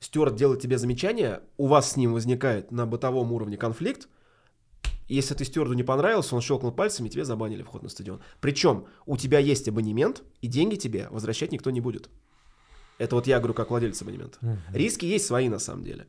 Стюарт 0.00 0.36
делает 0.36 0.60
тебе 0.60 0.78
замечание, 0.78 1.40
у 1.56 1.66
вас 1.66 1.92
с 1.92 1.96
ним 1.96 2.12
возникает 2.12 2.70
на 2.70 2.86
бытовом 2.86 3.32
уровне 3.32 3.56
конфликт. 3.56 4.08
Если 5.08 5.34
ты 5.34 5.44
стюарду 5.44 5.74
не 5.74 5.84
понравился, 5.84 6.34
он 6.34 6.42
щелкнул 6.42 6.72
пальцами, 6.72 7.08
тебе 7.08 7.24
забанили 7.24 7.62
вход 7.62 7.82
на 7.82 7.88
стадион. 7.88 8.20
Причем 8.40 8.86
у 9.06 9.16
тебя 9.16 9.38
есть 9.38 9.68
абонемент, 9.68 10.22
и 10.42 10.48
деньги 10.48 10.74
тебе 10.74 11.06
возвращать 11.10 11.52
никто 11.52 11.70
не 11.70 11.80
будет. 11.80 12.08
Это 12.98 13.14
вот 13.14 13.26
я 13.26 13.38
говорю 13.38 13.54
как 13.54 13.70
владелец 13.70 14.02
абонемента. 14.02 14.38
Риски 14.72 15.04
есть 15.04 15.26
свои 15.26 15.48
на 15.48 15.58
самом 15.58 15.84
деле. 15.84 16.08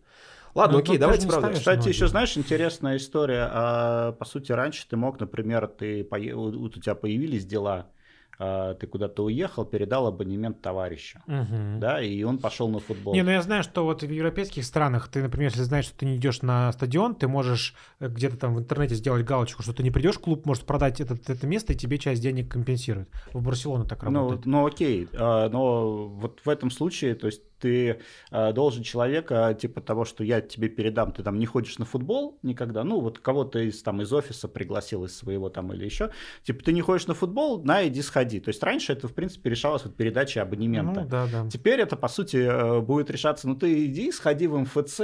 Ладно, 0.55 0.77
Ну, 0.77 0.83
окей, 0.83 0.97
давайте 0.97 1.27
правда. 1.27 1.53
Кстати, 1.53 1.79
ноги. 1.79 1.89
еще 1.89 2.07
знаешь, 2.07 2.35
интересная 2.35 2.97
история. 2.97 3.47
А, 3.51 4.13
по 4.13 4.25
сути, 4.25 4.51
раньше 4.51 4.87
ты 4.89 4.97
мог, 4.97 5.19
например, 5.19 5.67
ты 5.67 6.07
вот 6.09 6.55
у 6.55 6.69
тебя 6.69 6.95
появились 6.95 7.45
дела, 7.45 7.91
ты 8.37 8.85
куда-то 8.87 9.23
уехал, 9.23 9.65
передал 9.65 10.05
абонемент 10.07 10.61
товарищу, 10.61 11.19
Мгм. 11.27 11.79
да, 11.79 12.01
и 12.01 12.21
он 12.23 12.37
пошел 12.37 12.69
на 12.69 12.79
футбол. 12.79 13.13
Не, 13.15 13.23
ну 13.23 13.31
я 13.31 13.41
знаю, 13.41 13.63
что 13.63 13.83
вот 13.83 14.03
в 14.03 14.11
европейских 14.11 14.63
странах 14.63 15.07
ты, 15.07 15.23
например, 15.23 15.49
если 15.51 15.63
знаешь, 15.63 15.85
что 15.85 15.97
ты 15.97 16.05
не 16.05 16.17
идешь 16.17 16.41
на 16.43 16.71
стадион, 16.71 17.15
ты 17.15 17.27
можешь 17.27 17.73
э, 17.99 18.07
где-то 18.07 18.37
там 18.37 18.53
в 18.53 18.59
интернете 18.59 18.93
сделать 18.95 19.25
галочку, 19.25 19.63
что 19.63 19.73
ты 19.73 19.81
не 19.83 19.89
придешь, 19.91 20.19
клуб 20.19 20.45
может 20.45 20.65
продать 20.65 21.01
этот, 21.01 21.29
это 21.29 21.47
место, 21.47 21.73
и 21.73 21.75
тебе 21.75 21.97
часть 21.97 22.21
денег 22.21 22.51
компенсирует. 22.51 23.09
В 23.33 23.41
Барселоне 23.43 23.85
так 23.85 24.03
Ну, 24.03 24.11
работает. 24.13 24.45
ну 24.45 24.65
окей, 24.67 25.09
а, 25.13 25.49
но 25.49 26.07
вот 26.07 26.41
в 26.45 26.49
этом 26.49 26.69
случае, 26.69 27.15
то 27.15 27.25
есть 27.27 27.41
ты 27.59 27.99
а, 28.31 28.51
должен 28.51 28.83
человека, 28.83 29.57
типа 29.59 29.81
того, 29.81 30.05
что 30.05 30.23
я 30.23 30.41
тебе 30.41 30.69
передам, 30.69 31.11
ты 31.11 31.23
там 31.23 31.39
не 31.39 31.45
ходишь 31.45 31.77
на 31.77 31.85
футбол 31.85 32.37
никогда, 32.43 32.83
ну 32.83 32.99
вот 32.99 33.19
кого-то 33.19 33.59
из 33.59 33.81
там 33.81 34.01
из 34.01 34.11
офиса 34.13 34.47
пригласил 34.47 35.05
из 35.05 35.15
своего 35.15 35.49
там 35.49 35.73
или 35.73 35.85
еще, 35.85 36.11
типа 36.43 36.63
ты 36.63 36.73
не 36.73 36.81
ходишь 36.81 37.07
на 37.07 37.13
футбол, 37.13 37.63
на 37.63 37.87
иди 37.87 38.01
сходи. 38.01 38.39
То 38.39 38.49
есть 38.49 38.61
раньше 38.63 38.93
это 38.93 39.07
в 39.07 39.13
принципе 39.13 39.49
решалось 39.49 39.83
вот 39.83 39.95
передачей 39.95 40.39
абонемента. 40.39 41.01
Ну, 41.01 41.07
да, 41.07 41.27
да. 41.31 41.49
Теперь 41.49 41.79
это, 41.79 41.95
по 41.95 42.07
сути, 42.07 42.37
э, 42.37 42.81
будет 42.81 43.09
решаться, 43.09 43.47
ну 43.47 43.55
ты 43.55 43.85
иди, 43.85 44.11
сходи 44.11 44.47
в 44.47 44.57
МФЦ, 44.57 45.01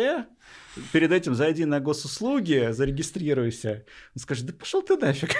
перед 0.92 1.12
этим 1.12 1.36
зайди 1.36 1.66
на 1.66 1.80
госуслуги, 1.80 2.70
зарегистрируйся. 2.72 3.86
Он 4.16 4.22
скажет, 4.22 4.46
да 4.46 4.54
пошел 4.54 4.82
ты 4.82 4.98
нафиг. 4.98 5.32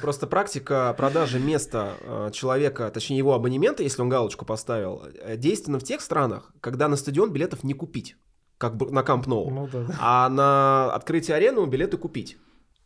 Просто 0.00 0.26
практика 0.26 0.94
продажи 0.96 1.38
места 1.38 1.94
э, 2.00 2.30
человека, 2.32 2.90
точнее 2.90 3.18
его 3.18 3.34
абонемента, 3.34 3.82
если 3.82 4.02
он 4.02 4.08
галочку 4.08 4.44
поставил, 4.44 5.02
э, 5.22 5.36
действенна 5.36 5.78
в 5.78 5.84
тех 5.84 6.00
странах, 6.00 6.52
когда 6.60 6.88
на 6.88 6.96
стадион 6.96 7.32
билетов 7.32 7.64
не 7.64 7.74
купить, 7.74 8.16
как 8.58 8.74
на 8.90 9.02
Камп 9.02 9.26
Ноу, 9.26 9.50
Ну, 9.50 9.68
да, 9.72 9.84
да. 9.84 9.94
а 10.00 10.28
на 10.28 10.92
открытие 10.94 11.36
арены 11.36 11.64
билеты 11.66 11.96
купить. 11.96 12.36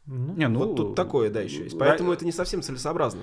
Ну, 0.07 0.35
Не, 0.35 0.49
ну, 0.49 0.59
вот 0.61 0.77
тут 0.77 0.95
такое, 0.97 1.31
да, 1.31 1.41
еще 1.41 1.65
есть. 1.65 1.79
Поэтому 1.79 2.13
это 2.13 2.25
не 2.25 2.33
совсем 2.33 2.61
целесообразно. 2.63 3.21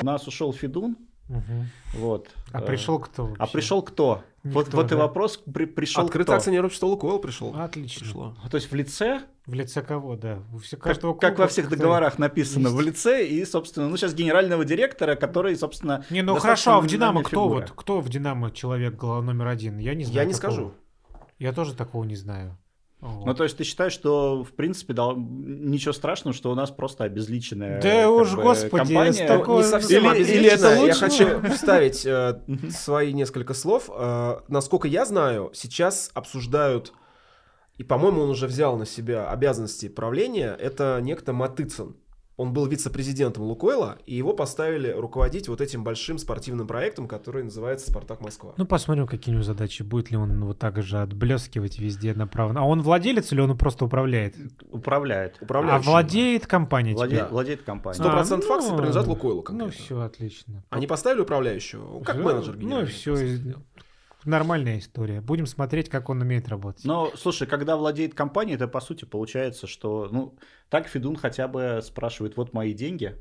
У 0.00 0.04
нас 0.04 0.26
ушел 0.28 0.52
Федун, 0.52 0.96
мгм. 1.28 1.70
вот. 1.94 2.28
А 2.52 2.60
Э, 2.60 2.66
пришел 2.66 2.98
кто 2.98 3.24
вообще? 3.26 3.42
А 3.42 3.46
пришел 3.46 3.82
кто? 3.82 4.22
Вот, 4.44 4.66
Никто, 4.66 4.76
вот 4.76 4.86
и 4.86 4.90
да? 4.90 4.96
вопрос, 4.96 5.38
при- 5.52 5.64
пришел 5.64 6.04
Открытое 6.04 6.24
кто? 6.24 6.34
акционерное 6.36 6.66
общество 6.66 6.86
Лукойл 6.86 7.18
пришел. 7.18 7.54
Отлично. 7.56 8.00
Пришло. 8.00 8.36
То 8.50 8.56
есть 8.56 8.70
в 8.70 8.74
лице, 8.74 9.22
В 9.46 9.54
лице 9.54 9.82
кого, 9.82 10.16
да? 10.16 10.38
У 10.52 10.58
как, 10.58 10.80
каждого 10.80 11.14
как 11.14 11.30
клуба 11.34 11.42
во 11.42 11.48
всех 11.48 11.66
кто- 11.66 11.76
договорах 11.76 12.18
написано, 12.18 12.68
есть. 12.68 12.74
в 12.76 12.80
лице 12.80 13.26
и, 13.26 13.44
собственно, 13.44 13.88
ну 13.88 13.96
сейчас 13.96 14.14
генерального 14.14 14.64
директора, 14.64 15.16
который, 15.16 15.56
собственно... 15.56 16.04
Не, 16.10 16.22
ну 16.22 16.36
хорошо, 16.36 16.74
а 16.74 16.80
в 16.80 16.86
Динамо 16.86 17.22
кто 17.22 17.30
фигура. 17.30 17.60
вот? 17.62 17.72
Кто 17.74 18.00
в 18.00 18.08
Динамо 18.08 18.50
человек 18.50 18.94
глава 18.96 19.22
номер 19.22 19.48
один? 19.48 19.78
Я 19.78 19.94
не 19.94 20.04
знаю. 20.04 20.16
Я 20.20 20.24
не 20.26 20.34
такого. 20.34 20.52
скажу. 20.52 20.74
Я 21.38 21.52
тоже 21.52 21.74
такого 21.74 22.04
не 22.04 22.16
знаю. 22.16 22.56
Вот. 23.04 23.26
Ну, 23.26 23.34
то 23.34 23.44
есть 23.44 23.58
ты 23.58 23.64
считаешь, 23.64 23.92
что, 23.92 24.42
в 24.44 24.52
принципе, 24.52 24.94
дал- 24.94 25.14
ничего 25.16 25.92
страшного, 25.92 26.34
что 26.34 26.50
у 26.50 26.54
нас 26.54 26.70
просто 26.70 27.04
обезличенная 27.04 27.78
Да 27.82 28.10
уж, 28.10 28.34
бы, 28.34 28.42
господи, 28.42 28.70
компания? 28.94 29.12
с 29.12 29.28
такой- 29.28 29.58
Не 29.58 29.68
совсем 29.68 30.10
Или- 30.14 30.22
или 30.24 30.46
это 30.46 30.70
обезличенное. 30.72 30.74
Я 30.74 30.80
лучше? 30.80 31.00
хочу 31.00 31.52
вставить 31.54 32.06
э, 32.06 32.40
свои 32.70 33.12
несколько 33.12 33.52
слов. 33.52 33.90
Э, 33.94 34.38
насколько 34.48 34.88
я 34.88 35.04
знаю, 35.04 35.50
сейчас 35.52 36.10
обсуждают, 36.14 36.94
и, 37.76 37.82
по-моему, 37.84 38.22
он 38.22 38.30
уже 38.30 38.46
взял 38.46 38.76
на 38.78 38.86
себя 38.86 39.28
обязанности 39.28 39.88
правления, 39.88 40.56
это 40.58 40.98
некто 41.02 41.34
Матыцин. 41.34 41.96
Он 42.36 42.52
был 42.52 42.66
вице-президентом 42.66 43.44
Лукойла, 43.44 43.98
и 44.06 44.14
его 44.16 44.32
поставили 44.34 44.90
руководить 44.90 45.48
вот 45.48 45.60
этим 45.60 45.84
большим 45.84 46.18
спортивным 46.18 46.66
проектом, 46.66 47.06
который 47.06 47.44
называется 47.44 47.88
«Спартак 47.90 48.20
Москва». 48.20 48.54
Ну, 48.56 48.66
посмотрим, 48.66 49.06
какие 49.06 49.32
у 49.32 49.36
него 49.36 49.44
задачи. 49.44 49.82
Будет 49.84 50.10
ли 50.10 50.16
он 50.16 50.44
вот 50.44 50.58
так 50.58 50.82
же 50.82 51.00
отблескивать 51.00 51.78
везде 51.78 52.12
направо. 52.12 52.54
А 52.58 52.64
он 52.64 52.82
владелец 52.82 53.30
или 53.32 53.40
он 53.40 53.56
просто 53.56 53.84
управляет? 53.84 54.34
Управляет. 54.70 55.36
А 55.40 55.44
Управляющий. 55.44 55.86
владеет 55.86 56.46
компанией 56.48 56.94
Владеет, 56.96 57.20
теперь? 57.22 57.32
владеет 57.32 57.62
компанией. 57.62 58.00
Сто 58.02 58.10
процентов 58.10 58.50
А, 58.50 58.54
акций 58.54 58.70
ну, 58.70 58.76
принадлежат 58.78 59.06
Лукойлу 59.06 59.36
Ну, 59.36 59.42
конкретно. 59.42 59.72
все, 59.84 60.00
отлично. 60.00 60.64
Они 60.70 60.86
поставили 60.88 61.20
управляющего, 61.20 62.00
как 62.02 62.16
Всё, 62.16 62.24
менеджер 62.24 62.54
Ну, 62.56 62.60
генеральный, 62.60 62.90
все. 62.90 63.14
Нормальная 64.24 64.78
история. 64.78 65.20
Будем 65.20 65.46
смотреть, 65.46 65.88
как 65.88 66.08
он 66.08 66.20
умеет 66.22 66.48
работать. 66.48 66.84
Но, 66.84 67.12
слушай, 67.16 67.46
когда 67.46 67.76
владеет 67.76 68.14
компанией, 68.14 68.56
это, 68.56 68.68
по 68.68 68.80
сути, 68.80 69.04
получается, 69.04 69.66
что, 69.66 70.08
ну, 70.10 70.38
так 70.70 70.86
Федун 70.86 71.16
хотя 71.16 71.48
бы 71.48 71.80
спрашивает, 71.82 72.36
вот 72.36 72.52
мои 72.52 72.72
деньги, 72.72 73.16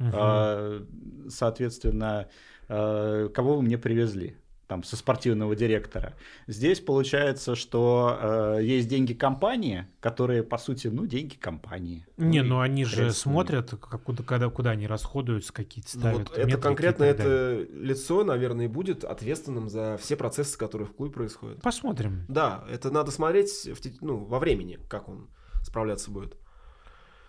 а, 0.00 0.84
соответственно, 1.28 2.28
а, 2.68 3.28
кого 3.28 3.56
вы 3.56 3.62
мне 3.62 3.78
привезли? 3.78 4.36
Там, 4.68 4.84
со 4.84 4.96
спортивного 4.96 5.56
директора. 5.56 6.12
Здесь 6.46 6.78
получается, 6.80 7.54
что 7.54 8.18
э, 8.58 8.58
есть 8.62 8.86
деньги 8.86 9.14
компании, 9.14 9.86
которые, 9.98 10.42
по 10.42 10.58
сути, 10.58 10.88
ну, 10.88 11.06
деньги 11.06 11.36
компании. 11.36 12.06
Не, 12.18 12.40
и 12.40 12.42
ну 12.42 12.60
они 12.60 12.84
же 12.84 13.12
смотрят, 13.12 13.70
как, 13.70 14.02
куда, 14.02 14.22
когда, 14.22 14.50
куда 14.50 14.72
они 14.72 14.86
расходуются, 14.86 15.54
какие-то 15.54 15.88
Ну, 15.94 16.00
ставят. 16.00 16.28
вот 16.28 16.36
это 16.36 16.58
конкретно 16.58 17.04
это 17.04 17.66
лицо, 17.72 18.24
наверное, 18.24 18.66
и 18.66 18.68
будет 18.68 19.04
ответственным 19.04 19.70
за 19.70 19.96
все 19.96 20.16
процессы, 20.16 20.58
которые 20.58 20.86
в 20.86 20.92
клубе 20.92 21.12
происходят. 21.14 21.62
Посмотрим. 21.62 22.26
Да, 22.28 22.62
это 22.70 22.90
надо 22.90 23.10
смотреть 23.10 23.50
в 23.50 24.02
ну, 24.02 24.18
во 24.18 24.38
времени, 24.38 24.78
как 24.90 25.08
он 25.08 25.30
справляться 25.62 26.10
будет. 26.10 26.36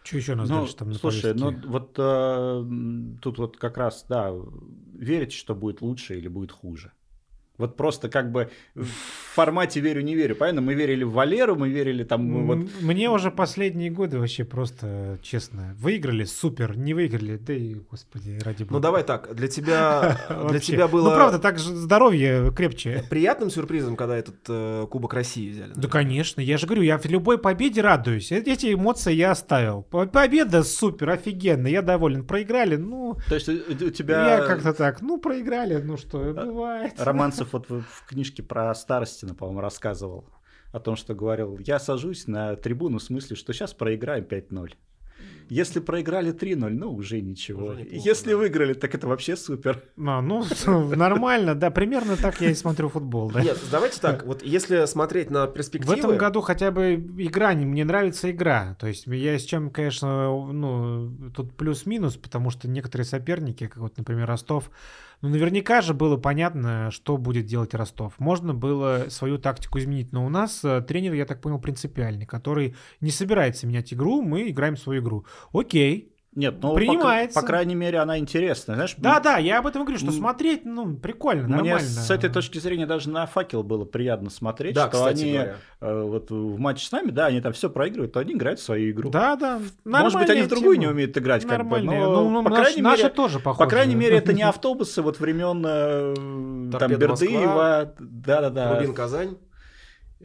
Что 0.04 0.18
еще 0.18 0.34
у 0.34 0.36
нас 0.36 0.50
Ну, 0.50 0.60
дальше 0.60 0.76
там 0.76 0.90
на 0.90 0.96
слушай, 0.96 1.34
ну 1.34 1.52
повестке? 1.52 1.68
вот 1.70 1.96
э, 1.98 2.66
тут 3.22 3.38
вот 3.38 3.56
как 3.56 3.78
раз, 3.78 4.06
да, 4.10 4.34
верить, 4.94 5.32
что 5.32 5.56
будет 5.56 5.82
лучше 5.82 6.18
или 6.18 6.28
будет 6.28 6.52
хуже. 6.52 6.92
Вот 7.60 7.78
просто 7.78 8.10
как 8.10 8.32
бы 8.32 8.50
в 8.74 8.88
формате 9.36 9.80
верю, 9.82 10.02
не 10.02 10.16
верю. 10.16 10.36
Понятно, 10.36 10.62
мы 10.62 10.74
верили 10.74 11.04
в 11.04 11.12
Валеру, 11.12 11.56
мы 11.56 11.70
верили 11.70 12.04
там 12.04 12.28
ну, 12.28 12.46
вот 12.46 12.68
Мне 12.82 13.10
уже 13.12 13.30
последние 13.30 13.92
годы 13.92 14.18
вообще 14.18 14.44
просто, 14.46 15.20
честно, 15.22 15.76
выиграли, 15.78 16.24
супер, 16.24 16.78
не 16.78 16.94
выиграли, 16.94 17.36
да 17.38 17.54
и, 17.54 17.76
господи, 17.92 18.40
ради 18.44 18.64
бога. 18.64 18.74
Ну 18.74 18.80
давай 18.80 19.04
так, 19.04 19.36
для 19.36 19.48
тебя, 19.48 20.18
для 20.50 20.60
тебя 20.60 20.88
было 20.88 21.10
Ну, 21.10 21.16
правда, 21.16 21.38
так 21.38 21.60
же 21.60 21.76
здоровье 21.76 22.52
крепче. 22.56 23.04
приятным 23.10 23.50
сюрпризом, 23.52 23.96
когда 23.96 24.18
этот 24.18 24.38
э, 24.48 24.88
Кубок 24.90 25.14
России 25.14 25.52
взяли. 25.52 25.74
Да, 25.76 25.88
конечно, 25.90 26.42
я 26.42 26.58
же 26.58 26.66
говорю, 26.66 26.82
я 26.84 26.98
в 26.98 27.06
любой 27.06 27.38
победе 27.38 27.82
радуюсь. 27.82 28.32
Э- 28.32 28.38
Эти 28.46 28.74
эмоции 28.74 29.14
я 29.14 29.32
оставил. 29.32 29.84
По- 29.84 30.06
Победа 30.08 30.64
супер, 30.64 31.10
офигенно, 31.10 31.68
я 31.68 31.82
доволен. 31.82 32.26
Проиграли, 32.26 32.78
ну, 32.78 33.18
То 33.28 33.36
есть 33.36 33.50
у 33.50 33.54
у 33.54 33.90
тебя 33.92 34.38
я 34.38 34.46
как-то 34.46 34.74
так, 34.74 35.02
ну, 35.02 35.18
проиграли, 35.20 35.76
ну 35.82 35.98
что, 35.98 36.20
бывает. 36.20 36.94
Романцев 36.98 37.49
вот 37.54 37.70
в, 37.70 37.82
в 37.82 38.06
книжке 38.08 38.44
про 38.44 38.74
Старостина, 38.74 39.36
по-моему, 39.36 39.62
рассказывал 39.62 40.26
о 40.72 40.80
том, 40.80 40.96
что 40.96 41.16
говорил, 41.16 41.58
я 41.60 41.80
сажусь 41.80 42.28
на 42.28 42.56
трибуну 42.56 43.00
в 43.00 43.04
смысле, 43.04 43.36
что 43.36 43.54
сейчас 43.54 43.74
проиграем 43.74 44.26
5-0. 44.26 44.74
Если 45.50 45.80
проиграли 45.80 46.34
3-0, 46.34 46.70
ну 46.70 46.94
уже 46.94 47.22
ничего. 47.22 47.66
Уже 47.68 47.82
неплохо, 47.84 48.08
Если 48.08 48.32
да. 48.32 48.38
выиграли, 48.38 48.74
так 48.74 48.94
это 48.96 49.08
вообще 49.08 49.36
супер. 49.36 49.84
А, 49.98 50.22
ну, 50.22 50.44
нормально, 50.96 51.56
да, 51.56 51.72
примерно 51.72 52.16
так 52.18 52.40
я 52.42 52.52
и 52.52 52.54
смотрю 52.54 52.90
футбол, 52.90 53.32
да. 53.32 53.42
Нет, 53.42 53.58
давайте 53.72 54.00
так, 54.00 54.26
вот 54.26 54.44
если 54.44 54.86
смотреть 54.86 55.30
на 55.30 55.46
В 55.48 55.54
перспективы... 55.54 55.98
этом 55.98 56.18
году 56.18 56.42
хотя 56.42 56.72
бы 56.72 56.94
игра, 57.18 57.54
не- 57.54 57.66
мне 57.66 57.84
нравится 57.86 58.30
игра. 58.32 58.76
То 58.80 58.88
есть 58.88 59.08
я 59.08 59.38
с 59.38 59.44
чем, 59.44 59.70
конечно, 59.70 60.28
ну, 60.52 61.12
тут 61.36 61.56
плюс-минус, 61.56 62.16
потому 62.18 62.50
что 62.50 62.68
некоторые 62.68 63.06
соперники, 63.06 63.68
как 63.68 63.78
вот, 63.78 63.98
например, 63.98 64.28
Ростов, 64.28 64.70
ну, 65.22 65.28
наверняка 65.28 65.82
же 65.82 65.94
было 65.94 66.16
понятно, 66.16 66.92
что 66.92 67.18
будет 67.18 67.46
делать 67.46 67.74
Ростов. 67.74 68.14
Можно 68.20 68.54
было 68.54 69.08
свою 69.10 69.38
тактику 69.38 69.78
изменить, 69.80 70.14
но 70.14 70.26
у 70.26 70.30
нас 70.30 70.64
э, 70.64 70.82
тренер, 70.82 71.14
я 71.14 71.26
так 71.26 71.42
понял, 71.42 71.60
принципиальный, 71.60 72.26
который 72.26 72.76
не 73.02 73.12
собирается 73.12 73.68
менять 73.68 73.94
игру, 73.94 74.22
мы 74.22 74.50
играем 74.50 74.78
свою 74.78 75.02
игру. 75.02 75.26
Окей, 75.54 76.06
Нет, 76.36 76.56
ну, 76.62 76.70
по- 76.70 76.76
Принимается. 76.76 77.42
По, 77.42 77.46
крайней 77.46 77.74
мере, 77.76 77.98
она 77.98 78.18
интересная. 78.20 78.76
Знаешь, 78.76 78.94
Да, 78.98 79.20
да, 79.20 79.38
я 79.40 79.60
об 79.60 79.68
этом 79.68 79.84
говорю, 79.84 79.98
что 80.00 80.12
смотреть, 80.12 80.64
ну, 80.64 80.96
прикольно, 80.96 81.44
Мне 81.48 81.56
нормально. 81.72 81.80
с 81.80 82.10
этой 82.12 82.30
точки 82.30 82.60
зрения 82.60 82.86
даже 82.86 83.10
на 83.10 83.26
факел 83.26 83.64
было 83.64 83.84
приятно 83.84 84.30
смотреть, 84.30 84.76
Да, 84.76 84.82
что 84.84 84.92
кстати 84.92 85.22
они 85.24 85.34
говоря. 85.34 85.56
э, 85.82 86.02
вот 86.04 86.30
в 86.32 86.60
матче 86.60 86.86
с 86.86 86.92
нами, 86.92 87.10
да, 87.10 87.26
они 87.26 87.42
там 87.42 87.52
все 87.52 87.70
проигрывают, 87.70 88.14
то 88.14 88.20
они 88.20 88.34
играют 88.34 88.60
в 88.60 88.64
свою 88.64 88.92
игру. 88.92 89.10
Да, 89.10 89.36
да. 89.36 89.60
Может 89.84 90.20
быть, 90.20 90.30
они 90.30 90.44
в 90.44 90.48
другую 90.48 90.76
тема. 90.76 90.86
не 90.86 90.92
умеют 90.92 91.18
играть, 91.18 91.46
как 91.46 91.68
бы, 91.68 91.82
но, 91.82 91.94
Ну, 91.94 92.30
ну, 92.30 92.44
по 92.44 92.50
наш- 92.52 92.60
крайней 92.60 92.82
наши 92.84 93.04
мере, 93.04 93.14
тоже 93.16 93.40
похожи. 93.40 93.66
по 93.66 93.70
крайней 93.70 93.96
мере, 93.96 94.18
это 94.18 94.32
не 94.32 94.44
автобусы 94.44 95.02
вот 95.02 95.20
времен 95.20 95.66
э, 95.68 96.78
там 96.78 96.92
Бердыева, 96.96 97.96
да-да-да, 98.00 98.76
Рубин 98.78 98.94
Казань. 98.94 99.38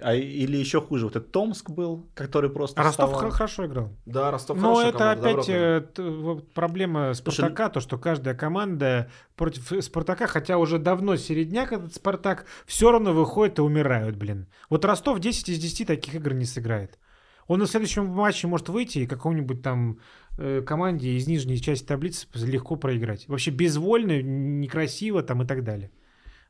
А, 0.06 0.14
или 0.14 0.58
еще 0.58 0.82
хуже, 0.82 1.06
вот 1.06 1.16
этот 1.16 1.32
Томск 1.32 1.70
был, 1.70 2.10
который 2.14 2.50
просто 2.50 2.82
Ростов 2.82 3.08
вставал. 3.08 3.30
хо- 3.30 3.36
хорошо 3.36 3.64
играл. 3.64 3.96
Да, 4.04 4.30
Ростов 4.30 4.58
Но 4.60 4.82
это 4.82 4.98
команда, 4.98 5.10
опять 5.12 5.46
добротная. 5.46 5.88
э, 5.96 6.40
проблема 6.52 7.14
Спартака, 7.14 7.70
то, 7.70 7.80
что 7.80 7.96
каждая 7.96 8.34
команда 8.34 9.10
против 9.34 9.82
Спартака, 9.82 10.26
хотя 10.26 10.58
уже 10.58 10.78
давно 10.78 11.16
середняк 11.16 11.72
этот 11.72 11.94
Спартак, 11.94 12.44
все 12.66 12.92
равно 12.92 13.14
выходит 13.14 13.58
и 13.58 13.62
умирают, 13.62 14.16
блин. 14.16 14.46
Вот 14.68 14.84
Ростов 14.84 15.20
10 15.20 15.48
из 15.48 15.58
10 15.58 15.86
таких 15.86 16.14
игр 16.14 16.34
не 16.34 16.44
сыграет. 16.44 16.98
Он 17.46 17.58
на 17.58 17.66
следующем 17.66 18.04
матче 18.06 18.46
может 18.46 18.68
выйти 18.68 18.98
и 19.00 19.06
какому-нибудь 19.06 19.62
там 19.62 20.00
э, 20.36 20.60
команде 20.66 21.12
из 21.16 21.26
нижней 21.26 21.58
части 21.60 21.86
таблицы 21.86 22.26
легко 22.34 22.76
проиграть. 22.76 23.26
Вообще 23.28 23.50
безвольно, 23.52 24.20
некрасиво 24.20 25.22
там 25.22 25.42
и 25.42 25.46
так 25.46 25.64
далее. 25.64 25.90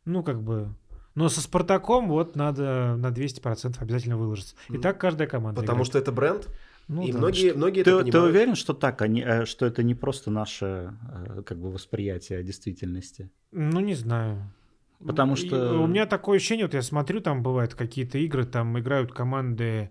Ну, 0.05 0.23
как 0.25 0.43
бы... 0.43 0.75
Но 1.15 1.29
со 1.29 1.41
Спартаком 1.41 2.09
вот 2.09 2.35
надо 2.37 2.97
на 2.97 3.11
200% 3.11 3.77
обязательно 3.81 4.17
выложиться. 4.17 4.57
И 4.69 4.79
так 4.79 5.01
каждая 5.01 5.29
команда 5.29 5.61
Потому 5.61 5.79
играет. 5.79 5.87
что 5.87 5.99
это 5.99 6.12
бренд, 6.12 6.49
Ну 6.89 7.07
и 7.07 7.12
да. 7.12 7.19
многие, 7.19 7.53
многие 7.55 7.83
Ты, 7.85 7.91
это 7.91 7.99
ты 8.05 8.11
понимают. 8.11 8.31
уверен, 8.35 8.55
что 8.57 8.73
так, 8.75 9.01
они, 9.03 9.21
э, 9.23 9.45
что 9.45 9.65
это 9.67 9.83
не 9.83 9.95
просто 9.95 10.31
наше 10.31 10.93
э, 11.37 11.43
как 11.47 11.59
бы 11.59 11.71
восприятие 11.71 12.43
действительности? 12.43 13.31
Ну, 13.53 13.81
не 13.81 13.95
знаю. 13.95 14.51
Потому 15.07 15.35
И 15.35 15.37
что- 15.37 15.81
У 15.83 15.87
меня 15.87 16.07
такое 16.07 16.37
ощущение, 16.39 16.67
вот 16.67 16.75
я 16.75 16.83
смотрю, 16.83 17.21
там 17.21 17.43
бывают 17.43 17.75
какие-то 17.75 18.19
игры, 18.19 18.45
там 18.45 18.79
играют 18.79 19.12
команды, 19.12 19.91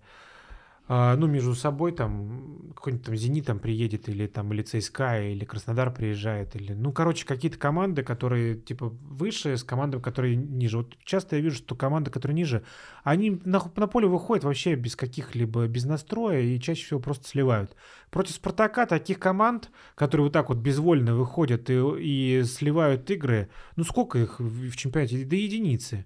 ну, 0.86 1.26
между 1.26 1.54
собой, 1.54 1.92
там, 1.92 2.72
какой-нибудь 2.74 3.06
там 3.06 3.16
«Зенит» 3.16 3.46
там 3.46 3.58
приедет, 3.58 4.08
или 4.10 4.26
там, 4.26 4.52
или 4.52 4.62
ЦСКА, 4.62 5.22
или 5.22 5.44
Краснодар 5.46 5.92
приезжает, 5.92 6.54
или, 6.56 6.74
ну, 6.74 6.92
короче, 6.92 7.26
какие-то 7.26 7.56
команды, 7.56 8.02
которые, 8.02 8.56
типа, 8.56 8.88
выше, 8.88 9.56
с 9.56 9.64
командами, 9.64 10.02
которые 10.02 10.36
ниже. 10.36 10.78
Вот 10.78 10.94
часто 11.02 11.36
я 11.36 11.42
вижу, 11.42 11.56
что 11.56 11.74
команды, 11.74 12.10
которые 12.10 12.36
ниже, 12.36 12.64
они 13.02 13.40
на, 13.44 13.62
на 13.76 13.86
поле 13.86 14.06
выходят 14.06 14.44
вообще 14.44 14.74
без 14.74 14.94
каких-либо, 14.94 15.66
без 15.68 15.86
настроя, 15.86 16.40
и 16.40 16.60
чаще 16.60 16.84
всего 16.84 17.00
просто 17.00 17.26
сливают. 17.26 17.74
Против 18.10 18.34
«Спартака» 18.34 18.84
таких 18.84 19.18
команд, 19.18 19.70
которые 19.94 20.26
вот 20.26 20.32
так 20.34 20.50
вот 20.50 20.58
безвольно 20.58 21.14
выходят 21.14 21.70
и, 21.70 21.80
и 21.98 22.44
сливают 22.44 23.10
игры, 23.10 23.48
ну, 23.76 23.84
сколько 23.84 24.18
их 24.18 24.38
в, 24.38 24.76
чемпионате? 24.76 25.24
До 25.24 25.36
единицы. 25.36 26.04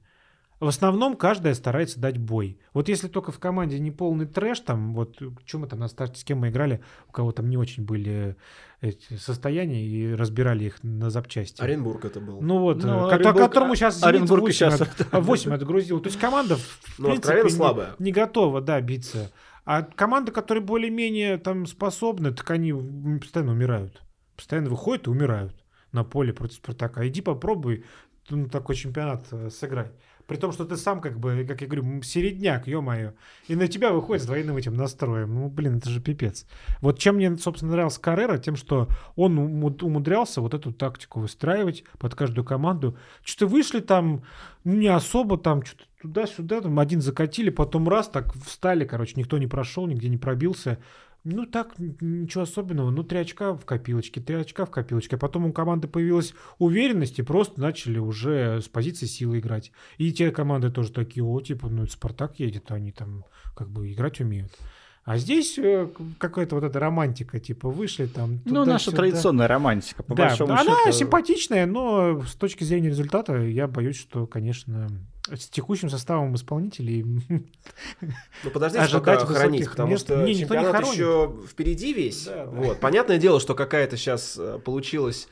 В 0.60 0.66
основном 0.66 1.16
каждая 1.16 1.54
старается 1.54 2.00
дать 2.00 2.18
бой. 2.18 2.58
Вот 2.74 2.88
если 2.88 3.06
только 3.06 3.30
в 3.30 3.38
команде 3.38 3.78
не 3.78 3.92
полный 3.92 4.26
трэш, 4.26 4.58
там, 4.60 4.92
вот, 4.92 5.16
что 5.46 5.58
мы 5.58 5.68
там 5.68 5.78
на 5.78 5.86
старте, 5.88 6.20
с 6.20 6.24
кем 6.24 6.38
мы 6.38 6.48
играли, 6.48 6.80
у 7.08 7.12
кого 7.12 7.30
там 7.30 7.48
не 7.48 7.56
очень 7.56 7.84
были 7.84 8.36
эти 8.80 9.14
состояния 9.14 9.84
и 9.86 10.12
разбирали 10.14 10.64
их 10.64 10.82
на 10.82 11.10
запчасти. 11.10 11.60
Оренбург 11.62 12.04
это 12.04 12.20
был. 12.20 12.40
Ну 12.40 12.58
вот, 12.58 12.82
Ну, 12.82 13.06
э, 13.06 13.08
ко- 13.10 13.14
Оренбург- 13.16 13.38
которому 13.38 13.74
сейчас 13.76 14.02
Оренбург 14.02 14.42
8, 14.42 14.52
щас- 14.70 14.80
от, 14.80 15.06
а, 15.12 15.20
8 15.20 15.52
отгрузил. 15.54 16.00
То 16.00 16.08
есть 16.08 16.18
команда, 16.18 16.56
в, 16.56 16.98
Ну, 16.98 17.08
принципе, 17.10 17.42
не- 17.44 17.50
слабая. 17.50 17.94
Не, 18.00 18.10
готова, 18.10 18.60
да, 18.60 18.80
биться. 18.80 19.30
А 19.64 19.82
команды, 19.82 20.32
которые 20.32 20.64
более-менее 20.64 21.38
там 21.38 21.66
способны, 21.66 22.32
так 22.32 22.50
они 22.50 22.72
постоянно 23.20 23.52
умирают. 23.52 24.02
Постоянно 24.34 24.70
выходят 24.70 25.06
и 25.06 25.10
умирают 25.10 25.54
на 25.92 26.02
поле 26.04 26.32
против 26.32 26.56
Спартака. 26.56 27.06
Иди 27.06 27.20
попробуй 27.20 27.84
ну, 28.30 28.46
такой 28.48 28.74
чемпионат 28.76 29.26
э, 29.30 29.50
сыграй. 29.50 29.86
При 30.28 30.36
том, 30.36 30.52
что 30.52 30.66
ты 30.66 30.76
сам, 30.76 31.00
как 31.00 31.18
бы, 31.18 31.46
как 31.48 31.62
я 31.62 31.66
говорю, 31.66 32.02
середняк, 32.02 32.66
ё-моё. 32.66 33.12
И 33.48 33.56
на 33.56 33.66
тебя 33.66 33.92
выходит 33.92 34.22
с 34.22 34.26
двойным 34.26 34.58
этим 34.58 34.74
настроем. 34.74 35.34
Ну, 35.34 35.48
блин, 35.48 35.78
это 35.78 35.88
же 35.88 36.02
пипец. 36.02 36.46
Вот 36.82 36.98
чем 36.98 37.16
мне, 37.16 37.34
собственно, 37.38 37.72
нравился 37.72 37.98
Каррера, 37.98 38.36
тем, 38.36 38.54
что 38.54 38.88
он 39.16 39.38
уму- 39.38 39.74
умудрялся 39.80 40.42
вот 40.42 40.52
эту 40.52 40.70
тактику 40.70 41.20
выстраивать 41.20 41.82
под 41.98 42.14
каждую 42.14 42.44
команду. 42.44 42.98
Что-то 43.24 43.46
вышли 43.50 43.80
там, 43.80 44.22
ну, 44.64 44.74
не 44.74 44.88
особо 44.88 45.38
там, 45.38 45.64
что-то 45.64 45.84
туда-сюда, 46.02 46.60
там 46.60 46.78
один 46.78 47.00
закатили, 47.00 47.48
потом 47.48 47.88
раз, 47.88 48.08
так 48.08 48.34
встали, 48.44 48.84
короче, 48.84 49.14
никто 49.16 49.38
не 49.38 49.46
прошел, 49.46 49.86
нигде 49.86 50.10
не 50.10 50.18
пробился. 50.18 50.78
Ну, 51.24 51.46
так, 51.46 51.74
ничего 51.78 52.44
особенного. 52.44 52.90
Ну, 52.90 53.02
три 53.04 53.18
очка 53.18 53.52
в 53.52 53.64
копилочке, 53.64 54.20
три 54.20 54.36
очка 54.36 54.64
в 54.64 54.70
копилочке. 54.70 55.16
А 55.16 55.18
потом 55.18 55.46
у 55.46 55.52
команды 55.52 55.86
появилась 55.88 56.32
уверенность, 56.58 57.18
и 57.18 57.22
просто 57.22 57.60
начали 57.60 57.98
уже 57.98 58.60
с 58.62 58.68
позиции 58.68 59.06
силы 59.06 59.40
играть. 59.40 59.72
И 59.98 60.12
те 60.12 60.30
команды 60.30 60.70
тоже 60.70 60.92
такие, 60.92 61.24
о, 61.24 61.40
типа, 61.40 61.68
ну, 61.68 61.82
это 61.84 61.92
Спартак 61.92 62.38
едет, 62.38 62.70
они 62.70 62.92
там 62.92 63.24
как 63.56 63.68
бы 63.68 63.92
играть 63.92 64.20
умеют. 64.20 64.52
А 65.04 65.16
здесь 65.16 65.58
э, 65.58 65.88
какая-то 66.18 66.54
вот 66.54 66.64
эта 66.64 66.78
романтика, 66.78 67.40
типа, 67.40 67.70
вышли 67.70 68.06
там... 68.06 68.40
Ну, 68.44 68.64
наша 68.66 68.90
туда-сюда. 68.90 68.96
традиционная 68.96 69.48
романтика, 69.48 70.02
по 70.02 70.14
Да, 70.14 70.28
большому 70.28 70.52
она 70.52 70.76
счету. 70.84 70.92
симпатичная, 70.98 71.64
но 71.66 72.22
с 72.22 72.34
точки 72.34 72.62
зрения 72.64 72.90
результата 72.90 73.36
я 73.38 73.66
боюсь, 73.68 73.96
что, 73.98 74.26
конечно, 74.26 74.88
с 75.36 75.48
текущим 75.48 75.90
составом 75.90 76.34
исполнителей 76.34 77.04
Ну 78.44 78.50
подождите, 78.52 78.82
ожидать 78.84 79.20
пока 79.20 79.34
хранить, 79.34 79.68
потому 79.70 79.90
мест. 79.90 80.04
что 80.06 80.16
Не, 80.22 80.34
никто 80.34 80.54
не 80.54 80.60
чемпионат 80.60 80.72
хоронит. 80.72 80.94
еще 80.94 81.34
впереди 81.48 81.92
весь. 81.92 82.24
Да, 82.24 82.46
да. 82.46 82.50
Вот. 82.50 82.80
Понятное 82.80 83.18
дело, 83.18 83.40
что 83.40 83.54
какая-то 83.54 83.96
сейчас 83.96 84.38
получилась 84.64 85.28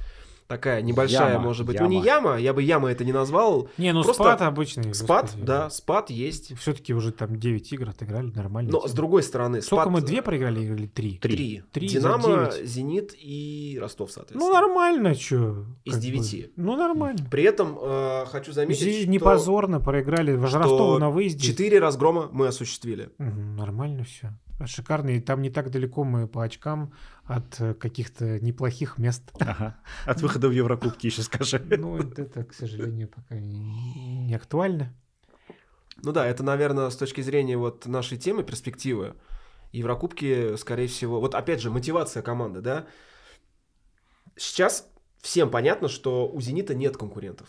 такая 0.47 0.83
небольшая, 0.83 1.33
Яма, 1.35 1.45
может 1.45 1.67
быть, 1.67 1.79
ну 1.81 1.87
не 1.89 1.97
яма. 1.97 2.07
яма, 2.31 2.37
я 2.41 2.53
бы 2.55 2.63
яма 2.63 2.91
это 2.91 3.05
не 3.05 3.13
назвал. 3.13 3.69
Не, 3.79 3.93
ну 3.93 4.03
Просто 4.03 4.23
спад 4.23 4.43
обычный. 4.43 4.95
Спад, 4.95 5.35
да, 5.37 5.71
спад 5.71 6.11
есть. 6.11 6.57
Все-таки 6.59 6.95
уже 6.95 7.13
там 7.13 7.37
9 7.39 7.73
игр 7.73 7.89
отыграли, 7.89 8.31
нормально. 8.35 8.71
Но 8.73 8.87
с 8.87 8.93
другой 8.93 9.23
стороны, 9.23 9.63
Сколько 9.63 9.85
спад... 9.85 9.93
мы, 9.93 10.01
две 10.01 10.23
проиграли 10.23 10.61
или 10.61 10.87
три? 10.87 11.19
Три. 11.19 11.63
Три 11.73 11.89
за 11.89 12.01
Динамо. 12.01 12.51
Зенит 12.63 13.15
и 13.19 13.79
Ростов, 13.81 14.09
Ну, 14.09 14.13
соответственно. 14.15 14.53
нормально, 14.55 15.15
что. 15.15 15.65
Из 15.85 15.97
девяти. 15.99 16.53
Ну, 16.57 16.77
нормально. 16.77 17.27
При 17.31 17.43
этом 17.43 17.79
э, 17.81 18.25
хочу 18.27 18.53
заметить, 18.53 18.83
Зи- 18.83 19.03
что 19.03 19.11
Не 19.11 19.19
позорно 19.19 19.81
проиграли 19.81 20.33
в 20.33 20.43
Ростову 20.43 20.99
на 20.99 21.11
выезде. 21.11 21.41
четыре 21.43 21.79
разгрома 21.79 22.29
мы 22.33 22.47
осуществили. 22.49 23.11
Мгм, 23.19 23.57
Нормально 23.57 24.05
все. 24.05 24.33
Шикарно. 24.65 25.11
И 25.11 25.21
там 25.21 25.43
не 25.43 25.51
так 25.51 25.71
далеко 25.71 26.03
мы 26.05 26.27
по 26.27 26.43
очкам 26.43 26.93
от 27.27 27.61
э, 27.61 27.75
каких-то 27.75 28.39
неплохих 28.41 28.99
мест. 28.99 29.23
Ага. 29.41 29.77
От 30.07 30.23
выхода 30.23 30.49
в 30.49 30.53
Еврокубки 30.53 31.07
еще 31.07 31.23
скажи. 31.23 31.59
Ну, 31.59 31.99
это, 31.99 32.45
к 32.45 32.55
сожалению, 32.55 33.09
пока 33.09 33.37
не, 33.37 34.21
не 34.27 34.35
актуально. 34.35 34.95
Ну 36.03 36.13
да, 36.13 36.27
это, 36.27 36.43
наверное, 36.43 36.91
с 36.91 36.97
точки 36.97 37.23
зрения 37.23 37.57
вот 37.57 37.87
нашей 37.87 38.19
темы, 38.19 38.45
перспективы. 38.45 39.15
Еврокубки, 39.73 40.57
скорее 40.57 40.87
всего... 40.87 41.21
Вот 41.21 41.35
опять 41.35 41.61
же, 41.61 41.71
мотивация 41.71 42.23
команды, 42.23 42.61
да? 42.61 42.87
Сейчас 44.37 44.89
всем 45.21 45.51
понятно, 45.51 45.89
что 45.89 46.29
у 46.29 46.41
«Зенита» 46.41 46.75
нет 46.75 46.97
конкурентов. 46.97 47.49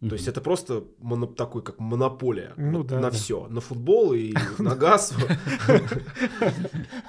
То 0.00 0.12
есть 0.14 0.28
это 0.28 0.40
просто 0.40 0.84
моно- 0.98 1.26
такой, 1.26 1.60
как 1.62 1.80
монополия 1.80 2.52
Ну 2.56 2.78
вот 2.78 2.86
да, 2.86 2.96
на 2.96 3.02
да. 3.02 3.10
все. 3.10 3.48
На 3.48 3.60
футбол 3.60 4.12
и 4.12 4.32
на 4.58 4.76
газ. 4.76 5.12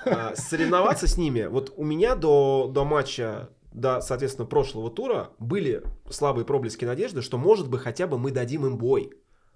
А, 0.05 0.33
Соревноваться 0.35 1.07
с 1.07 1.17
ними. 1.17 1.45
Вот 1.45 1.73
у 1.77 1.83
меня 1.83 2.15
до, 2.15 2.69
до 2.73 2.85
матча, 2.85 3.49
до, 3.71 4.01
соответственно, 4.01 4.47
прошлого 4.47 4.89
тура 4.89 5.29
были 5.39 5.83
слабые 6.09 6.45
проблески 6.45 6.85
надежды, 6.85 7.21
что, 7.21 7.37
может 7.37 7.69
быть, 7.69 7.81
хотя 7.81 8.07
бы 8.07 8.17
мы 8.17 8.31
дадим 8.31 8.65
им 8.65 8.77
бой. 8.77 9.11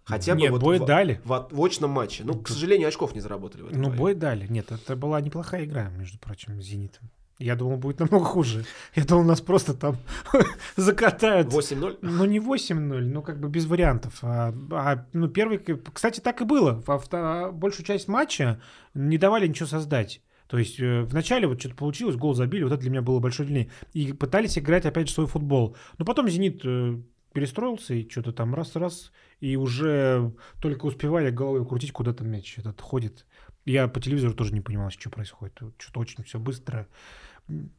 Хотя 0.05 0.35
бы 0.35 0.41
Нет, 0.41 0.51
вот 0.51 0.61
бой 0.61 0.79
в, 0.79 0.85
дали. 0.85 1.21
в, 1.23 1.47
в 1.49 1.63
очном 1.63 1.91
матче. 1.91 2.23
Ну, 2.25 2.33
к 2.39 2.49
сожалению, 2.49 2.89
очков 2.89 3.15
не 3.15 3.21
заработали 3.21 3.61
в 3.61 3.67
этом 3.69 3.81
Ну, 3.81 3.89
бой 3.89 4.13
дали. 4.13 4.45
Нет, 4.47 4.69
это 4.71 4.95
была 4.97 5.21
неплохая 5.21 5.63
игра, 5.63 5.89
между 5.97 6.19
прочим, 6.19 6.61
с 6.61 6.65
«Зенитом». 6.65 7.09
Я 7.39 7.55
думал, 7.55 7.77
будет 7.77 7.99
намного 7.99 8.25
хуже. 8.25 8.65
Я 8.95 9.05
думал, 9.05 9.23
нас 9.23 9.41
просто 9.41 9.73
там 9.73 9.97
закатают. 10.75 11.47
8-0. 11.47 11.99
Ну, 12.01 12.25
не 12.25 12.39
8-0, 12.39 13.01
ну, 13.01 13.21
как 13.21 13.39
бы 13.39 13.49
без 13.49 13.65
вариантов. 13.65 14.19
А, 14.21 14.53
а, 14.71 15.05
ну, 15.13 15.27
первый... 15.27 15.59
Кстати, 15.93 16.19
так 16.19 16.41
и 16.41 16.45
было. 16.45 16.83
Во 16.85 16.97
вто- 16.97 17.51
большую 17.51 17.85
часть 17.85 18.07
матча 18.07 18.61
не 18.93 19.17
давали 19.17 19.47
ничего 19.47 19.67
создать. 19.67 20.21
То 20.47 20.59
есть 20.59 20.79
э, 20.79 21.01
вначале 21.01 21.47
вот 21.47 21.59
что-то 21.59 21.75
получилось, 21.75 22.15
гол 22.15 22.35
забили, 22.35 22.63
вот 22.63 22.73
это 22.73 22.81
для 22.81 22.91
меня 22.91 23.01
было 23.01 23.19
большой 23.19 23.47
длиннее. 23.47 23.71
И 23.93 24.13
пытались 24.13 24.57
играть 24.57 24.85
опять 24.85 25.07
же 25.07 25.13
свой 25.15 25.25
футбол. 25.25 25.75
Но 25.97 26.05
потом 26.05 26.29
«Зенит» 26.29 26.61
э, 26.63 26.99
перестроился 27.33 27.95
и 27.95 28.07
что-то 28.07 28.31
там 28.31 28.53
раз-раз, 28.53 29.11
и 29.39 29.55
уже 29.55 30.31
только 30.61 30.85
успевали 30.85 31.31
головой 31.31 31.65
крутить, 31.65 31.91
куда 31.91 32.13
там 32.13 32.29
мяч 32.29 32.59
этот 32.59 32.79
ходит. 32.79 33.25
Я 33.65 33.87
по 33.87 33.99
телевизору 34.01 34.33
тоже 34.33 34.53
не 34.53 34.61
понимал, 34.61 34.89
что 34.89 35.09
происходит. 35.09 35.57
Что-то 35.77 35.99
очень 35.99 36.23
все 36.23 36.39
быстро. 36.39 36.87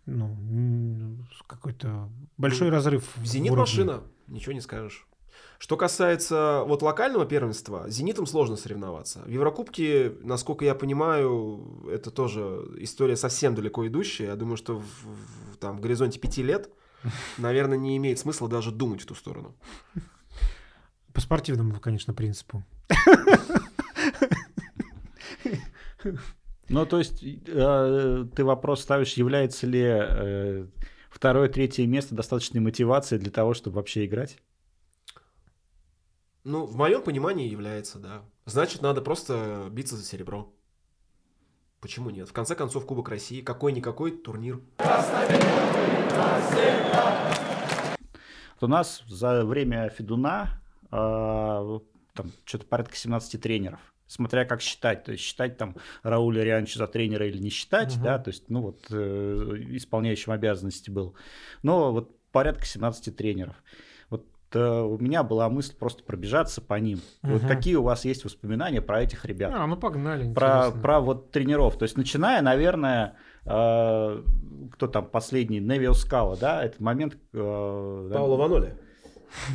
Ну, 0.06 1.18
какой-то 1.46 2.10
большой 2.36 2.68
разрыв. 2.70 3.04
в 3.16 3.24
«Зенит» 3.26 3.52
уровне. 3.52 3.60
машина. 3.60 4.02
Ничего 4.26 4.52
не 4.52 4.60
скажешь. 4.60 5.06
Что 5.58 5.76
касается 5.76 6.62
вот 6.66 6.82
локального 6.82 7.26
первенства, 7.26 7.86
с 7.88 7.94
«Зенитом» 7.94 8.26
сложно 8.26 8.56
соревноваться. 8.56 9.20
В 9.20 9.28
Еврокубке, 9.28 10.12
насколько 10.22 10.64
я 10.64 10.74
понимаю, 10.74 11.86
это 11.90 12.10
тоже 12.10 12.40
история 12.78 13.16
совсем 13.16 13.54
далеко 13.54 13.86
идущая. 13.86 14.28
Я 14.28 14.36
думаю, 14.36 14.56
что 14.56 14.78
в, 14.78 14.84
в- 14.84 15.56
там, 15.58 15.76
в 15.78 15.80
горизонте 15.80 16.18
пяти 16.20 16.42
лет, 16.42 16.70
наверное, 17.38 17.78
не 17.78 17.96
имеет 17.96 18.18
смысла 18.18 18.48
даже 18.48 18.70
думать 18.70 19.00
в 19.02 19.06
ту 19.06 19.14
сторону. 19.14 19.54
По 21.12 21.20
спортивному, 21.20 21.78
конечно, 21.80 22.12
принципу. 22.14 22.62
Ну, 26.68 26.86
то 26.86 26.98
есть, 26.98 27.22
э, 27.22 28.26
ты 28.34 28.44
вопрос 28.44 28.80
ставишь, 28.80 29.14
является 29.14 29.66
ли 29.66 29.82
э, 29.84 30.66
второе, 31.10 31.48
третье 31.48 31.86
место 31.86 32.14
достаточной 32.14 32.60
мотивацией 32.60 33.20
для 33.20 33.30
того, 33.30 33.52
чтобы 33.54 33.76
вообще 33.76 34.06
играть? 34.06 34.38
Ну, 36.42 36.64
в 36.66 36.76
моем 36.76 37.02
понимании 37.02 37.48
является, 37.48 37.98
да. 37.98 38.22
Значит, 38.46 38.82
надо 38.82 39.00
просто 39.00 39.68
биться 39.70 39.96
за 39.96 40.04
серебро. 40.04 40.52
Почему 41.80 42.10
нет? 42.10 42.28
В 42.28 42.32
конце 42.32 42.54
концов, 42.54 42.86
Кубок 42.86 43.10
России, 43.10 43.42
какой-никакой 43.42 44.12
турнир. 44.12 44.60
Вот 48.54 48.62
у 48.62 48.66
нас 48.66 49.02
за 49.06 49.44
время 49.44 49.90
Федуна 49.90 50.62
э, 50.90 51.80
там 52.14 52.32
что-то 52.44 52.66
порядка 52.66 52.96
17 52.96 53.40
тренеров. 53.40 53.93
Смотря 54.14 54.44
как 54.44 54.60
считать, 54.60 55.02
то 55.02 55.10
есть 55.10 55.24
считать 55.24 55.56
там 55.56 55.74
Рауля 56.04 56.44
Риановича 56.44 56.78
за 56.78 56.86
тренера 56.86 57.26
или 57.26 57.38
не 57.38 57.50
считать, 57.50 57.96
Мгм. 57.96 58.04
да, 58.04 58.18
то 58.20 58.30
есть, 58.30 58.44
ну 58.48 58.60
вот, 58.62 58.86
э, 58.90 59.54
исполняющим 59.70 60.30
обязанности 60.30 60.88
был. 60.88 61.16
Но 61.64 61.90
вот 61.92 62.16
порядка 62.30 62.64
17 62.64 63.16
тренеров. 63.16 63.56
Вот 64.10 64.24
э, 64.52 64.60
у 64.82 64.96
меня 64.98 65.24
была 65.24 65.48
мысль 65.48 65.74
просто 65.76 66.04
пробежаться 66.04 66.60
по 66.60 66.74
ним. 66.74 67.00
Вот 67.22 67.40
Мгм. 67.42 67.48
какие 67.48 67.74
у 67.74 67.82
вас 67.82 68.04
есть 68.04 68.24
воспоминания 68.24 68.80
про 68.80 69.02
этих 69.02 69.24
ребят? 69.24 69.52
А, 69.52 69.66
ну 69.66 69.76
погнали. 69.76 70.32
про, 70.32 70.58
интересно. 70.58 70.80
про 70.80 71.00
вот 71.00 71.32
тренеров. 71.32 71.76
То 71.76 71.82
есть 71.82 71.96
начиная, 71.96 72.40
наверное, 72.40 73.16
э, 73.46 74.22
кто 74.74 74.86
там 74.86 75.06
последний, 75.06 75.58
Невио 75.58 75.92
Скала, 75.94 76.36
да, 76.36 76.64
этот 76.64 76.78
момент... 76.78 77.16
э, 77.32 78.08
да, 78.12 78.14
Паула 78.16 78.36
Ваноли. 78.36 78.76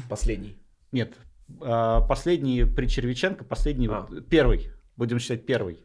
Последний. 0.10 0.58
Нет, 0.92 1.14
последний 1.60 2.64
при 2.66 2.88
Червиченко, 2.88 3.44
последний, 3.44 3.88
А. 3.88 4.06
вот, 4.10 4.28
первый, 4.28 4.70
будем 4.98 5.20
считать 5.20 5.46
первый. 5.46 5.80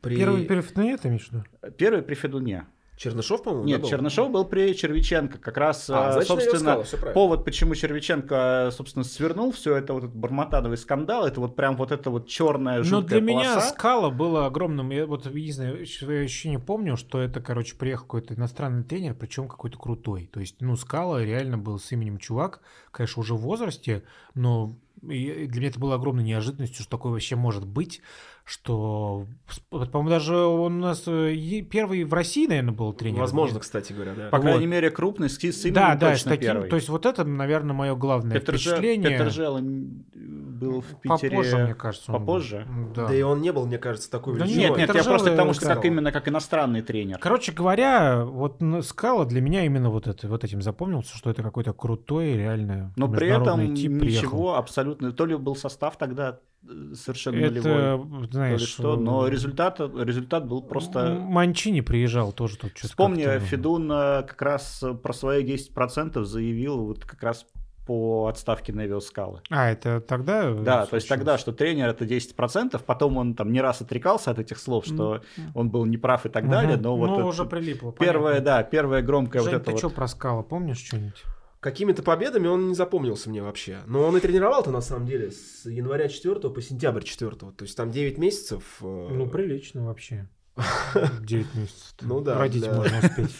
При... 0.00 0.16
Первый 0.16 0.44
перед 0.44 0.76
ну, 0.76 0.88
это 0.88 1.08
имеешь 1.08 1.28
в 1.28 1.32
виду? 1.32 1.44
Первый 1.76 2.02
при 2.02 2.14
Федуне. 2.14 2.66
Чернышов, 2.96 3.42
по-моему, 3.42 3.64
Нет, 3.66 3.78
да, 3.78 3.82
был? 3.82 3.88
Чернышов 3.90 4.30
был 4.30 4.44
при 4.44 4.74
Червиченко. 4.74 5.38
Как 5.38 5.56
раз, 5.56 5.88
А, 5.90 6.10
э, 6.10 6.12
значит, 6.12 6.28
собственно, 6.28 6.74
правильно. 6.84 7.12
повод, 7.12 7.44
почему 7.44 7.74
Червиченко, 7.74 8.66
э, 8.68 8.70
собственно, 8.70 9.04
свернул 9.04 9.50
все 9.50 9.76
это, 9.76 9.92
вот 9.94 10.04
этот 10.04 10.14
барматановый 10.16 10.76
скандал, 10.76 11.26
это 11.26 11.40
вот 11.40 11.56
прям 11.56 11.76
вот 11.76 11.90
это 11.90 12.10
вот 12.10 12.28
черная 12.28 12.78
Но 12.78 12.84
жуткая 12.84 13.20
Ну, 13.20 13.26
для 13.26 13.34
меня 13.34 13.50
полоса. 13.54 13.70
скала 13.70 14.10
было 14.10 14.46
огромным. 14.46 14.90
Я 14.90 15.06
вот 15.06 15.26
не 15.26 15.50
знаю, 15.50 15.84
я 15.84 16.20
еще 16.20 16.48
не 16.50 16.58
помню, 16.58 16.96
что 16.96 17.20
это, 17.20 17.40
короче, 17.40 17.76
приехал 17.76 18.04
какой-то 18.04 18.34
иностранный 18.34 18.84
тренер, 18.84 19.14
причем 19.14 19.48
какой-то 19.48 19.78
крутой. 19.78 20.30
То 20.32 20.38
есть, 20.38 20.56
ну, 20.60 20.76
скала 20.76 21.24
реально 21.24 21.58
был 21.58 21.78
с 21.80 21.90
именем 21.90 22.18
чувак, 22.18 22.60
конечно, 22.92 23.20
уже 23.20 23.34
в 23.34 23.38
возрасте, 23.38 24.04
но 24.34 24.76
и 25.02 25.46
для 25.46 25.60
меня 25.60 25.70
это 25.70 25.80
было 25.80 25.94
огромной 25.96 26.24
неожиданностью, 26.24 26.82
что 26.82 26.90
такое 26.90 27.12
вообще 27.12 27.36
может 27.36 27.66
быть, 27.66 28.00
что, 28.44 29.26
по-моему, 29.70 30.08
даже 30.10 30.36
он 30.36 30.76
у 30.78 30.80
нас 30.80 31.04
э, 31.06 31.34
первый 31.70 32.04
в 32.04 32.12
России, 32.12 32.46
наверное, 32.46 32.72
был 32.74 32.92
тренер. 32.92 33.20
Возможно, 33.20 33.60
кстати 33.60 33.92
говоря, 33.92 34.14
да. 34.14 34.28
По 34.30 34.38
Вот. 34.38 34.42
крайней 34.42 34.66
мере, 34.66 34.90
крупный, 34.90 35.30
с, 35.30 35.34
с 35.38 35.64
именем 35.64 35.74
Да, 35.74 35.94
да, 35.94 36.08
с 36.08 36.22
точно 36.22 36.30
таким, 36.32 36.46
первый. 36.52 36.68
то 36.68 36.76
есть 36.76 36.88
вот 36.88 37.06
это, 37.06 37.24
наверное, 37.24 37.74
мое 37.74 37.94
главное 37.94 38.32
Петр, 38.34 38.54
впечатление. 38.54 39.10
Петр 39.10 39.30
Жела 39.30 39.58
н- 39.58 40.04
был 40.14 40.80
в 40.80 41.00
Питере... 41.00 41.30
Попозже, 41.30 41.58
мне 41.58 41.74
кажется. 41.74 42.12
попозже? 42.12 42.66
Да. 42.94 43.06
Да 43.08 43.14
и 43.14 43.22
он 43.22 43.40
не 43.40 43.52
был, 43.52 43.66
мне 43.66 43.78
кажется, 43.78 44.10
такой 44.10 44.36
Да 44.38 44.44
величиной. 44.44 44.62
Нет, 44.70 44.76
нет, 44.78 44.86
Петр 44.88 44.98
я 44.98 45.04
просто 45.04 45.30
потому 45.30 45.52
что 45.52 45.62
как 45.66 45.78
сказал. 45.78 45.84
именно 45.92 46.12
как 46.12 46.28
иностранный 46.28 46.82
тренер. 46.82 47.18
Короче 47.18 47.52
говоря, 47.52 48.24
вот 48.24 48.60
Скала 48.82 49.24
для 49.24 49.40
меня 49.40 49.64
именно 49.64 49.90
вот, 49.90 50.06
это, 50.06 50.28
вот 50.28 50.44
этим 50.44 50.62
запомнился, 50.62 51.16
что 51.16 51.30
это 51.30 51.42
какой-то 51.42 51.72
крутой, 51.72 52.36
реально 52.36 52.92
Но 52.96 53.08
при 53.08 53.28
этом 53.28 53.74
тип 53.74 53.90
ничего 53.92 54.00
приехал. 54.00 54.54
абсолютно. 54.56 55.12
То 55.12 55.26
ли 55.26 55.36
был 55.36 55.56
состав 55.56 55.96
тогда 55.96 56.30
э, 56.30 56.51
совершенно 56.94 57.38
нулевой, 57.38 57.72
Это, 57.72 57.98
то 57.98 58.20
ли 58.22 58.28
знаешь, 58.30 58.60
что, 58.62 58.96
но 58.96 59.26
результат, 59.28 59.80
результат 59.80 60.46
был 60.46 60.62
просто... 60.62 61.14
Манчини 61.20 61.80
приезжал 61.80 62.32
тоже 62.32 62.56
тут 62.58 62.70
что-то 62.72 62.88
Вспомни, 62.88 63.24
как-то- 63.24 63.46
Федун 63.46 63.90
э, 63.90 64.22
как 64.22 64.40
раз 64.42 64.82
про 65.02 65.12
свои 65.12 65.44
10% 65.44 66.22
заявил 66.24 66.84
вот 66.86 67.04
как 67.04 67.22
раз 67.22 67.46
по 67.84 68.28
отставке 68.28 68.72
Невио 68.72 69.00
Скалы. 69.00 69.40
А, 69.50 69.68
это 69.68 70.00
тогда? 70.00 70.44
э, 70.50 70.54
Да, 70.62 70.86
то 70.86 70.94
есть 70.94 71.06
случилось? 71.06 71.08
тогда, 71.08 71.36
что 71.38 71.52
тренер 71.52 71.88
это 71.88 72.04
10%, 72.04 72.80
потом 72.86 73.16
он 73.16 73.34
там 73.34 73.50
не 73.52 73.60
раз 73.60 73.80
отрекался 73.80 74.30
от 74.30 74.38
этих 74.38 74.58
слов, 74.58 74.86
что 74.86 75.20
он 75.54 75.68
был 75.68 75.84
неправ 75.84 76.24
и 76.24 76.28
так 76.28 76.44
Мгм. 76.44 76.52
далее, 76.52 76.76
но 76.76 76.96
вот 76.96 77.08
Ну, 77.18 77.26
уже 77.26 77.44
прилипло. 77.44 77.92
первое, 77.92 78.34
понятно. 78.34 78.44
да, 78.44 78.62
первая 78.62 79.02
громкая 79.02 79.42
Жень, 79.42 79.52
вот 79.54 79.56
это 79.56 79.64
ты 79.66 79.70
вот... 79.72 79.78
что 79.80 79.90
про 79.90 80.06
Скала, 80.06 80.42
помнишь 80.44 80.78
что-нибудь? 80.78 81.24
Какими-то 81.62 82.02
победами 82.02 82.48
он 82.48 82.70
не 82.70 82.74
запомнился 82.74 83.30
мне 83.30 83.40
вообще. 83.40 83.82
Но 83.86 84.02
он 84.02 84.16
и 84.16 84.20
тренировал-то 84.20 84.72
на 84.72 84.80
самом 84.80 85.06
деле 85.06 85.30
с 85.30 85.64
января 85.64 86.08
4 86.08 86.34
по 86.34 86.60
сентябрь 86.60 87.04
4. 87.04 87.30
То 87.30 87.54
есть 87.60 87.76
там 87.76 87.92
9 87.92 88.18
месяцев. 88.18 88.78
э, 88.80 89.08
Ну, 89.12 89.28
прилично 89.28 89.86
вообще. 89.86 90.28
9 91.20 91.54
месяцев. 91.54 91.94
Ну 92.00 92.20
да, 92.20 92.36
Родить 92.36 92.64
да. 92.64 92.74
можно 92.74 92.98
успеть. 92.98 93.30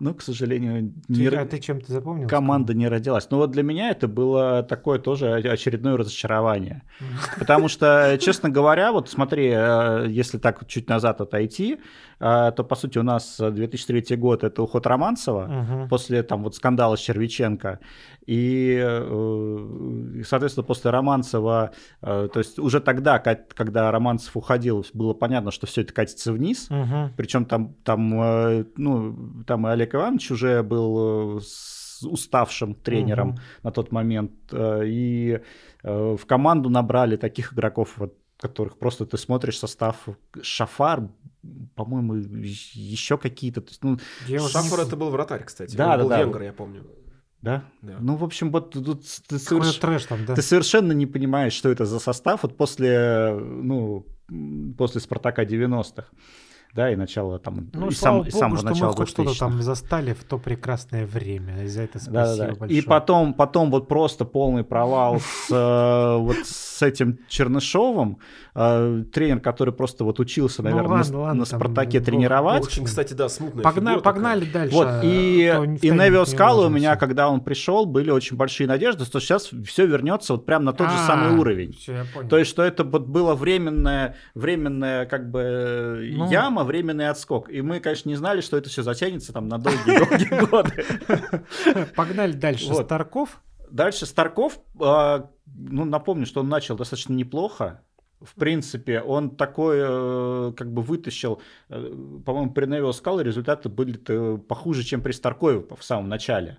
Ну, 0.00 0.14
к 0.14 0.22
сожалению, 0.22 0.94
не... 1.08 1.26
А 1.26 1.46
ты 1.46 1.58
чем-то 1.58 1.92
запомнил? 1.92 2.28
команда 2.28 2.74
не 2.74 2.88
родилась. 2.88 3.28
Но 3.30 3.38
вот 3.38 3.50
для 3.50 3.62
меня 3.62 3.90
это 3.90 4.08
было 4.08 4.62
такое 4.62 4.98
тоже 4.98 5.34
очередное 5.34 5.96
разочарование. 5.96 6.82
Потому 7.38 7.68
что, 7.68 8.18
честно 8.20 8.50
говоря, 8.50 8.92
вот 8.92 9.08
смотри, 9.08 9.50
э, 9.54 10.06
если 10.08 10.38
так 10.38 10.66
чуть 10.66 10.88
назад 10.88 11.20
отойти, 11.20 11.80
то, 12.18 12.64
по 12.68 12.76
сути, 12.76 12.98
у 12.98 13.02
нас 13.02 13.38
2003 13.40 14.16
год— 14.16 14.44
это 14.44 14.62
уход 14.62 14.86
Романцева, 14.86 15.46
Мгм. 15.46 15.88
после 15.88 16.22
там 16.22 16.42
вот 16.42 16.54
скандала 16.54 16.96
с 16.96 17.00
Червиченко. 17.00 17.78
И, 18.26 18.80
э, 18.82 20.22
соответственно, 20.26 20.64
после 20.66 20.90
Романцева, 20.90 21.70
э, 22.02 22.28
то 22.32 22.38
есть 22.38 22.58
уже 22.58 22.80
тогда, 22.80 23.18
когда 23.18 23.90
Романцев 23.90 24.36
уходил, 24.36 24.84
было 24.94 25.14
понятно, 25.14 25.50
что 25.50 25.66
все 25.66 25.82
это 25.82 25.92
катится 25.92 26.32
вниз. 26.32 26.68
Мгм. 26.70 27.12
Причем 27.16 27.44
там, 27.44 27.74
там, 27.84 28.20
э, 28.22 28.64
ну, 28.76 29.42
там 29.46 29.66
и 29.66 29.70
Олег 29.70 29.94
Иванович 29.94 30.30
уже 30.30 30.62
был 30.62 31.38
э, 31.38 31.40
уставшим 32.06 32.74
тренером 32.74 33.28
Мгм. 33.28 33.38
на 33.62 33.70
тот 33.70 33.92
момент. 33.92 34.32
э, 34.52 34.82
И 34.86 35.40
э, 35.82 36.16
в 36.18 36.26
команду 36.26 36.70
набрали 36.70 37.16
таких 37.16 37.52
игроков, 37.52 37.94
вот, 37.98 38.14
которых 38.38 38.78
просто 38.78 39.04
ты 39.06 39.16
смотришь 39.18 39.58
состав 39.58 40.08
Шафар, 40.42 41.08
по-моему, 41.74 42.14
еще 42.14 43.18
какие-то. 43.18 43.60
то 43.60 43.68
есть, 43.68 43.82
ну, 43.82 43.98
Шафар 44.48 44.80
не- 44.80 44.86
это 44.86 44.96
был 44.96 45.10
вратарь, 45.10 45.44
кстати. 45.44 45.76
Да, 45.76 45.92
он 45.92 45.98
да, 45.98 46.02
был 46.02 46.08
да. 46.10 46.20
венгр, 46.20 46.42
я 46.42 46.52
помню. 46.52 46.86
да? 47.42 47.64
Да. 47.82 47.96
Ну, 48.00 48.16
в 48.16 48.24
общем, 48.24 48.50
вот 48.50 48.70
тут 48.70 49.02
ты, 49.28 49.36
соверш- 49.36 49.78
трэш 49.80 50.04
там, 50.06 50.24
да. 50.26 50.34
ты 50.34 50.42
совершенно 50.42 50.92
не 50.92 51.06
понимаешь, 51.06 51.52
что 51.52 51.68
это 51.68 51.84
за 51.84 51.98
состав 51.98 52.42
вот 52.42 52.56
после, 52.56 53.34
ну, 53.38 54.06
после 54.78 55.00
Спартака 55.00 55.44
90-х. 55.44 56.08
Да, 56.74 56.90
и 56.90 56.96
начала 56.96 57.38
там, 57.38 57.68
Ну, 57.72 57.88
и, 57.88 57.92
слава 57.92 58.16
сам, 58.16 58.24
богу, 58.24 58.30
самого 58.30 58.56
что 58.58 58.66
начала 58.68 58.90
мы 58.90 58.96
хоть 58.96 59.08
что-то 59.08 59.30
2000-х. 59.30 59.38
там 59.38 59.62
застали 59.62 60.12
в 60.12 60.24
то 60.24 60.38
прекрасное 60.38 61.06
время. 61.06 61.62
И 61.62 61.68
за 61.68 61.82
это 61.82 62.00
Да, 62.10 62.26
спасибо 62.26 62.46
да, 62.46 62.52
да. 62.52 62.58
большое. 62.58 62.80
И 62.80 62.82
потом, 62.82 63.34
потом 63.34 63.70
вот 63.70 63.86
просто 63.86 64.24
полный 64.24 64.64
провал 64.64 65.20
с, 65.20 65.50
э, 65.52 66.16
вот 66.20 66.36
с 66.44 66.82
этим 66.82 67.18
Чернышовым. 67.28 68.18
Э, 68.56 69.04
Тренер, 69.12 69.40
который 69.40 69.72
просто 69.72 70.02
вот 70.04 70.18
учился, 70.18 70.62
Ну 70.62 70.70
наверное, 70.70 70.98
ладно, 70.98 71.12
на, 71.12 71.18
ладно, 71.20 71.40
на 71.40 71.46
там, 71.46 71.60
Спартаке 71.60 72.00
тренировать. 72.00 72.64
Очень, 72.66 72.84
кстати, 72.84 73.12
да, 73.14 73.28
смутная 73.28 73.62
Погна- 73.62 73.90
фигура 73.92 73.96
такая. 74.00 74.14
Погнали 74.14 74.44
дальше. 74.44 74.74
Вот, 74.74 74.88
и, 75.04 75.46
а 75.46 75.64
и 75.64 75.90
Невио 75.90 76.20
не 76.20 76.26
Скала 76.26 76.66
у 76.66 76.70
меня, 76.70 76.96
когда 76.96 77.28
он 77.30 77.40
пришел, 77.40 77.86
были 77.86 78.10
очень 78.10 78.36
большие 78.36 78.66
надежды, 78.66 79.04
что 79.04 79.20
сейчас 79.20 79.50
все 79.64 79.86
вернется 79.86 80.32
вот 80.34 80.44
прям 80.44 80.64
на 80.64 80.72
тот 80.72 80.88
же 80.88 80.96
А, 80.96 81.06
самый 81.06 81.38
уровень. 81.38 81.76
То 82.28 82.36
есть, 82.38 82.50
что 82.50 82.62
это 82.62 82.82
вот 82.84 83.06
было 83.06 83.34
временная, 83.34 84.16
временная 84.34 85.06
как 85.06 85.30
бы 85.30 85.40
э, 85.40 86.04
Временный 86.64 87.08
отскок. 87.08 87.48
И 87.48 87.62
мы, 87.62 87.80
конечно, 87.80 88.08
не 88.08 88.16
знали, 88.16 88.40
что 88.40 88.56
это 88.56 88.68
все 88.68 88.82
затянется 88.82 89.32
там 89.32 89.48
на 89.48 89.58
долгие-долгие 89.58 90.46
годы. 90.50 91.86
Погнали 91.94 92.32
дальше. 92.32 92.74
Старков. 92.74 93.40
Дальше 93.70 94.06
Старков, 94.06 94.60
а, 94.80 95.30
ну, 95.46 95.84
напомню, 95.84 96.26
что 96.26 96.40
он 96.40 96.48
начал 96.48 96.76
достаточно 96.76 97.12
неплохо. 97.12 97.82
В 98.20 98.34
принципе, 98.36 99.00
он 99.00 99.30
такой, 99.36 99.78
э, 99.80 100.52
как 100.56 100.72
бы 100.72 100.80
вытащил, 100.82 101.42
э, 101.68 102.20
по-моему, 102.24 102.52
при 102.52 102.66
Невио 102.66 102.92
Скала 102.92 103.22
результаты 103.22 103.68
были 103.68 103.96
похуже, 104.36 104.82
чем 104.82 105.02
при 105.02 105.12
Старкове 105.12 105.66
в 105.76 105.82
самом 105.82 106.08
начале. 106.08 106.58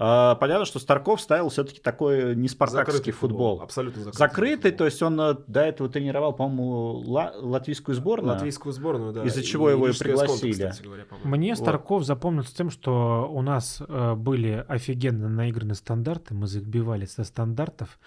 А, 0.00 0.36
понятно, 0.36 0.64
что 0.64 0.78
Старков 0.78 1.20
ставил 1.20 1.48
все-таки 1.48 1.80
такой 1.80 2.36
не 2.36 2.46
спартакский 2.46 3.10
футбол. 3.10 3.60
Абсолютно 3.60 4.04
закрытый. 4.04 4.18
Закрытый, 4.18 4.70
футбол. 4.70 4.78
то 4.78 4.84
есть 4.84 5.02
он 5.02 5.20
э, 5.20 5.34
до 5.48 5.60
этого 5.62 5.88
тренировал, 5.88 6.32
по-моему, 6.32 7.02
ла- 7.04 7.32
латвийскую 7.36 7.96
сборную. 7.96 8.34
Латвийскую 8.34 8.72
сборную, 8.72 9.12
да. 9.12 9.24
Из-за 9.24 9.42
чего 9.42 9.68
его 9.70 9.86
и 9.86 9.88
Рижское 9.88 10.14
Сконто, 10.16 10.32
пригласили. 10.40 10.68
кстати 10.70 10.86
говоря, 10.86 11.04
по-моему. 11.04 11.28
Мне 11.36 11.50
Вот. 11.50 11.58
Старков 11.58 12.04
запомнился 12.04 12.54
тем, 12.54 12.70
что 12.70 13.28
у 13.28 13.42
нас 13.42 13.82
э, 13.88 14.14
были 14.14 14.64
офигенно 14.68 15.28
наиграны 15.28 15.74
стандарты, 15.74 16.32
мы 16.32 16.46
забивали 16.46 17.04
со 17.04 17.24
стандартов, 17.24 17.98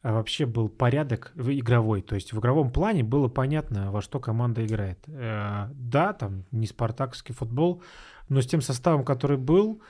а 0.00 0.14
вообще 0.14 0.46
был 0.46 0.70
порядок 0.70 1.32
в 1.34 1.50
игровой, 1.50 2.00
то 2.00 2.14
есть 2.14 2.32
в 2.32 2.38
игровом 2.38 2.70
плане 2.70 3.02
было 3.04 3.28
понятно, 3.28 3.92
во 3.92 4.00
что 4.00 4.18
команда 4.18 4.64
играет. 4.64 4.98
Э, 5.08 5.66
да, 5.74 6.14
там 6.14 6.44
не 6.52 6.66
спартаковский 6.66 7.34
футбол, 7.34 7.82
но 8.30 8.40
с 8.40 8.46
тем 8.46 8.62
составом, 8.62 9.04
который 9.04 9.36
был, 9.36 9.82
э, 9.82 9.84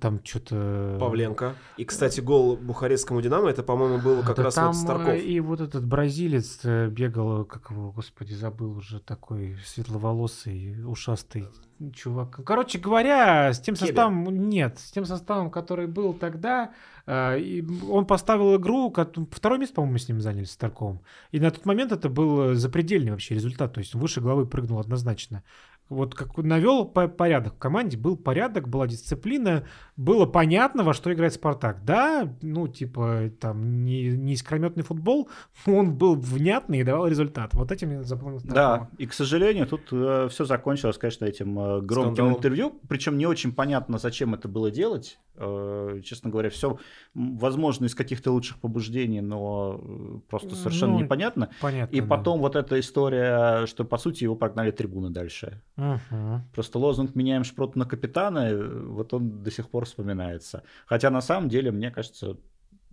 там 0.00 0.20
что-то... 0.22 0.98
Павленко. 1.00 1.54
И, 1.76 1.84
кстати, 1.84 2.20
гол 2.20 2.56
Бухарестскому 2.56 3.22
Динамо, 3.22 3.48
это, 3.48 3.62
по-моему, 3.62 3.98
был 3.98 4.22
как 4.22 4.36
Да 4.36 4.42
раз 4.44 4.54
там 4.54 4.72
вот 4.72 4.76
Старков. 4.76 5.08
э, 5.08 5.20
и 5.20 5.40
вот 5.40 5.60
этот 5.60 5.86
бразилец 5.86 6.60
э, 6.64 6.88
бегал, 6.88 7.44
как 7.44 7.70
его, 7.70 7.90
господи, 7.90 8.34
забыл 8.34 8.76
уже, 8.76 9.00
такой 9.00 9.56
светловолосый, 9.64 10.84
ушастый 10.84 11.48
чувак. 11.94 12.40
Короче 12.44 12.78
говоря, 12.78 13.52
с 13.54 13.60
тем 13.60 13.74
Кебер. 13.74 13.86
составом, 13.86 14.48
нет, 14.48 14.78
с 14.78 14.90
тем 14.90 15.06
составом, 15.06 15.50
который 15.50 15.86
был 15.86 16.12
тогда, 16.12 16.74
э, 17.06 17.62
он 17.88 18.04
поставил 18.06 18.56
игру, 18.56 18.94
второе 19.30 19.58
место, 19.58 19.76
по-моему, 19.76 19.96
с 19.96 20.08
ним 20.08 20.20
заняли, 20.20 20.44
с 20.44 20.52
Старковым. 20.52 21.00
И 21.30 21.40
на 21.40 21.50
тот 21.50 21.64
момент 21.64 21.92
это 21.92 22.10
был 22.10 22.54
запредельный 22.54 23.12
вообще 23.12 23.34
результат, 23.34 23.72
то 23.72 23.80
есть 23.80 23.94
выше 23.94 24.20
головы 24.20 24.46
прыгнул 24.46 24.78
однозначно. 24.78 25.42
Вот 25.90 26.14
как 26.14 26.38
навел 26.38 26.86
по- 26.86 27.08
порядок 27.08 27.54
в 27.54 27.58
команде, 27.58 27.96
был 27.98 28.16
порядок, 28.16 28.68
была 28.68 28.86
дисциплина, 28.86 29.64
было 29.96 30.24
понятно, 30.24 30.82
во 30.84 30.94
что 30.94 31.12
играет 31.12 31.34
Спартак. 31.34 31.84
Да, 31.84 32.32
ну, 32.40 32.68
типа, 32.68 33.30
там, 33.40 33.84
не, 33.84 34.10
не 34.16 34.32
искрометный 34.34 34.84
футбол, 34.84 35.28
но 35.66 35.76
он 35.76 35.94
был 35.96 36.14
внятный 36.14 36.78
и 36.78 36.84
давал 36.84 37.08
результат. 37.08 37.52
Вот 37.54 37.72
этим 37.72 37.90
я 37.90 38.02
запомнил 38.04 38.40
Да, 38.44 38.88
и, 38.96 39.06
к 39.06 39.12
сожалению, 39.12 39.66
тут 39.66 39.86
все 40.30 40.44
закончилось, 40.44 40.96
конечно, 40.96 41.24
этим 41.26 41.58
э, 41.58 41.80
громким 41.82 42.14
Скандалом. 42.14 42.36
интервью. 42.38 42.80
Причем 42.88 43.18
не 43.18 43.26
очень 43.26 43.52
понятно, 43.52 43.98
зачем 43.98 44.32
это 44.34 44.48
было 44.48 44.70
делать. 44.70 45.18
Э, 45.36 46.00
честно 46.04 46.30
говоря, 46.30 46.50
все, 46.50 46.78
возможно, 47.14 47.86
из 47.86 47.94
каких-то 47.94 48.30
лучших 48.30 48.58
побуждений, 48.60 49.20
но 49.20 49.80
э, 49.82 50.18
просто 50.28 50.54
совершенно 50.54 50.92
Ну, 50.92 51.00
непонятно. 51.00 51.50
Понятно. 51.60 51.94
И 51.96 52.00
да. 52.00 52.06
потом 52.06 52.40
вот 52.40 52.56
эта 52.56 52.78
история, 52.78 53.66
что, 53.66 53.84
по 53.84 53.98
сути, 53.98 54.24
его 54.24 54.36
прогнали 54.36 54.70
трибуны 54.70 55.10
дальше. 55.10 55.62
Мгм. 55.80 56.42
Просто 56.54 56.78
лозунг 56.78 57.14
«меняем 57.14 57.44
шпрот 57.44 57.74
на 57.76 57.86
капитана», 57.86 58.50
э, 58.50 58.82
вот 58.86 59.14
он 59.14 59.42
до 59.42 59.50
сих 59.50 59.68
пор 59.70 59.84
вспоминается. 59.86 60.62
Хотя, 60.86 61.10
на 61.10 61.20
самом 61.22 61.48
деле, 61.48 61.70
мне 61.70 61.90
кажется, 61.90 62.36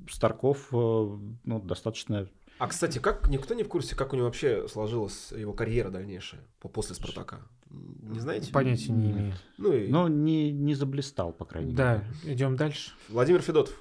Старков 0.10 0.68
э, 0.72 0.76
ну, 0.76 1.60
достаточно 1.60 2.28
А, 2.60 2.68
кстати, 2.68 3.00
как 3.00 3.28
никто 3.30 3.54
не 3.56 3.64
в 3.64 3.68
курсе, 3.68 3.96
как 3.96 4.14
у 4.14 4.16
него 4.16 4.26
вообще 4.28 4.68
сложилась 4.68 5.32
его 5.32 5.54
карьера 5.54 5.90
дальнейшая 5.90 6.42
по- 6.60 6.70
после 6.70 6.96
Спартака? 6.96 7.40
Не 7.70 8.20
знаете? 8.20 8.52
Понятия 8.54 8.92
не 8.94 9.12
имею. 9.12 9.34
Ну 9.58 9.74
и 9.74 9.88
Ну, 9.90 10.08
не, 10.08 10.52
не 10.52 10.74
заблистал, 10.76 11.34
по 11.34 11.46
крайней 11.46 11.74
Да, 11.74 12.04
мере. 12.24 12.34
идем 12.36 12.56
дальше. 12.56 12.92
Владимир 13.10 13.42
Федотов. 13.42 13.74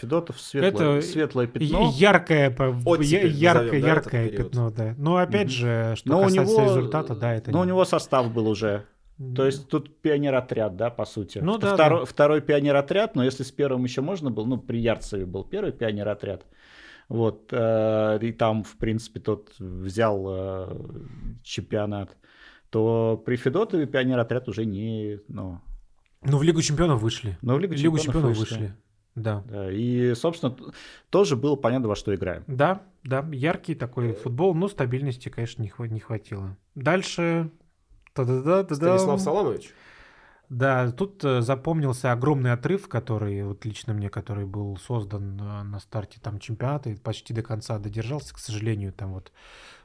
Федотов 0.00 0.40
светлое, 0.40 0.98
Это 0.98 1.06
светлое 1.06 1.46
пятно. 1.46 1.90
Яркое, 1.94 2.50
Оттепель 2.84 3.32
яркое, 3.32 3.64
назовем, 3.64 3.82
да, 3.82 3.88
яркое 3.88 4.28
пятно, 4.30 4.70
да. 4.70 4.94
Но 4.98 5.16
опять 5.16 5.46
Мгм. 5.46 5.50
же, 5.50 5.94
что 5.96 6.08
Но 6.08 6.20
у 6.20 6.24
касается 6.24 6.54
него, 6.54 6.64
результата, 6.66 7.14
да, 7.16 7.34
это 7.34 7.50
но 7.50 7.60
у 7.60 7.64
не- 7.64 7.68
него 7.68 7.84
состав 7.84 8.32
был 8.32 8.46
уже. 8.48 8.84
М, 9.18 9.34
То 9.34 9.46
есть 9.46 9.68
тут 9.68 10.00
пионер-отряд, 10.00 10.76
да, 10.76 10.90
по 10.90 11.04
сути. 11.04 11.38
Ну 11.38 11.58
да, 11.58 11.74
второй, 11.74 12.00
да. 12.00 12.04
второй 12.06 12.40
пионер-отряд, 12.40 13.16
но 13.16 13.24
если 13.24 13.42
с 13.42 13.50
первым 13.50 13.82
еще 13.84 14.00
можно 14.00 14.30
было, 14.30 14.46
ну, 14.46 14.58
при 14.58 14.78
Ярцеве 14.78 15.26
был 15.26 15.42
первый 15.44 15.72
пионер-отряд. 15.72 16.44
Вот, 17.08 17.48
э, 17.52 18.18
и 18.22 18.32
там, 18.32 18.62
в 18.62 18.76
принципе, 18.76 19.18
тот 19.18 19.50
взял 19.58 20.24
э, 20.28 20.76
чемпионат, 21.42 22.16
то 22.70 23.20
при 23.24 23.36
Федотове 23.36 23.86
пионер-отряд 23.86 24.46
уже 24.46 24.64
не, 24.66 25.18
ну, 25.26 25.58
Ну, 26.22 26.36
в 26.38 26.42
Лигу 26.42 26.60
чемпионов 26.62 27.00
вышли. 27.00 27.38
но 27.42 27.54
в 27.56 27.60
Лигу, 27.60 27.74
Лигу 27.74 27.96
чемпионов 27.98 28.36
чемпионов 28.36 28.38
вышли. 28.38 28.66
Да. 28.66 28.74
Да, 29.22 29.44
и, 29.70 30.14
собственно, 30.14 30.56
тоже 31.10 31.36
было 31.36 31.56
понятно, 31.56 31.88
во 31.88 31.96
что 31.96 32.14
играем. 32.14 32.44
Да, 32.46 32.82
да, 33.04 33.26
яркий 33.32 33.74
такой 33.74 34.12
футбол, 34.12 34.54
но 34.54 34.68
стабильности, 34.68 35.28
конечно, 35.28 35.62
не, 35.62 35.68
хва- 35.68 35.88
не 35.88 36.00
хватило. 36.00 36.56
Дальше... 36.74 37.50
Та-да-да, 38.14 38.64
та-дам. 38.64 38.98
Станислав 38.98 39.20
Саламович. 39.20 39.72
Да, 40.48 40.90
тут 40.92 41.22
э, 41.24 41.42
запомнился 41.42 42.10
огромный 42.10 42.52
отрыв, 42.52 42.88
который 42.88 43.44
вот 43.44 43.64
лично 43.64 43.92
мне, 43.92 44.08
который 44.08 44.46
был 44.46 44.76
создан 44.78 45.38
э, 45.38 45.62
на 45.62 45.78
старте 45.78 46.18
там 46.22 46.38
чемпионата 46.38 46.88
и 46.90 46.96
почти 46.96 47.34
до 47.34 47.42
конца 47.42 47.78
додержался, 47.78 48.34
к 48.34 48.38
сожалению, 48.38 48.92
там 48.92 49.12
вот. 49.12 49.30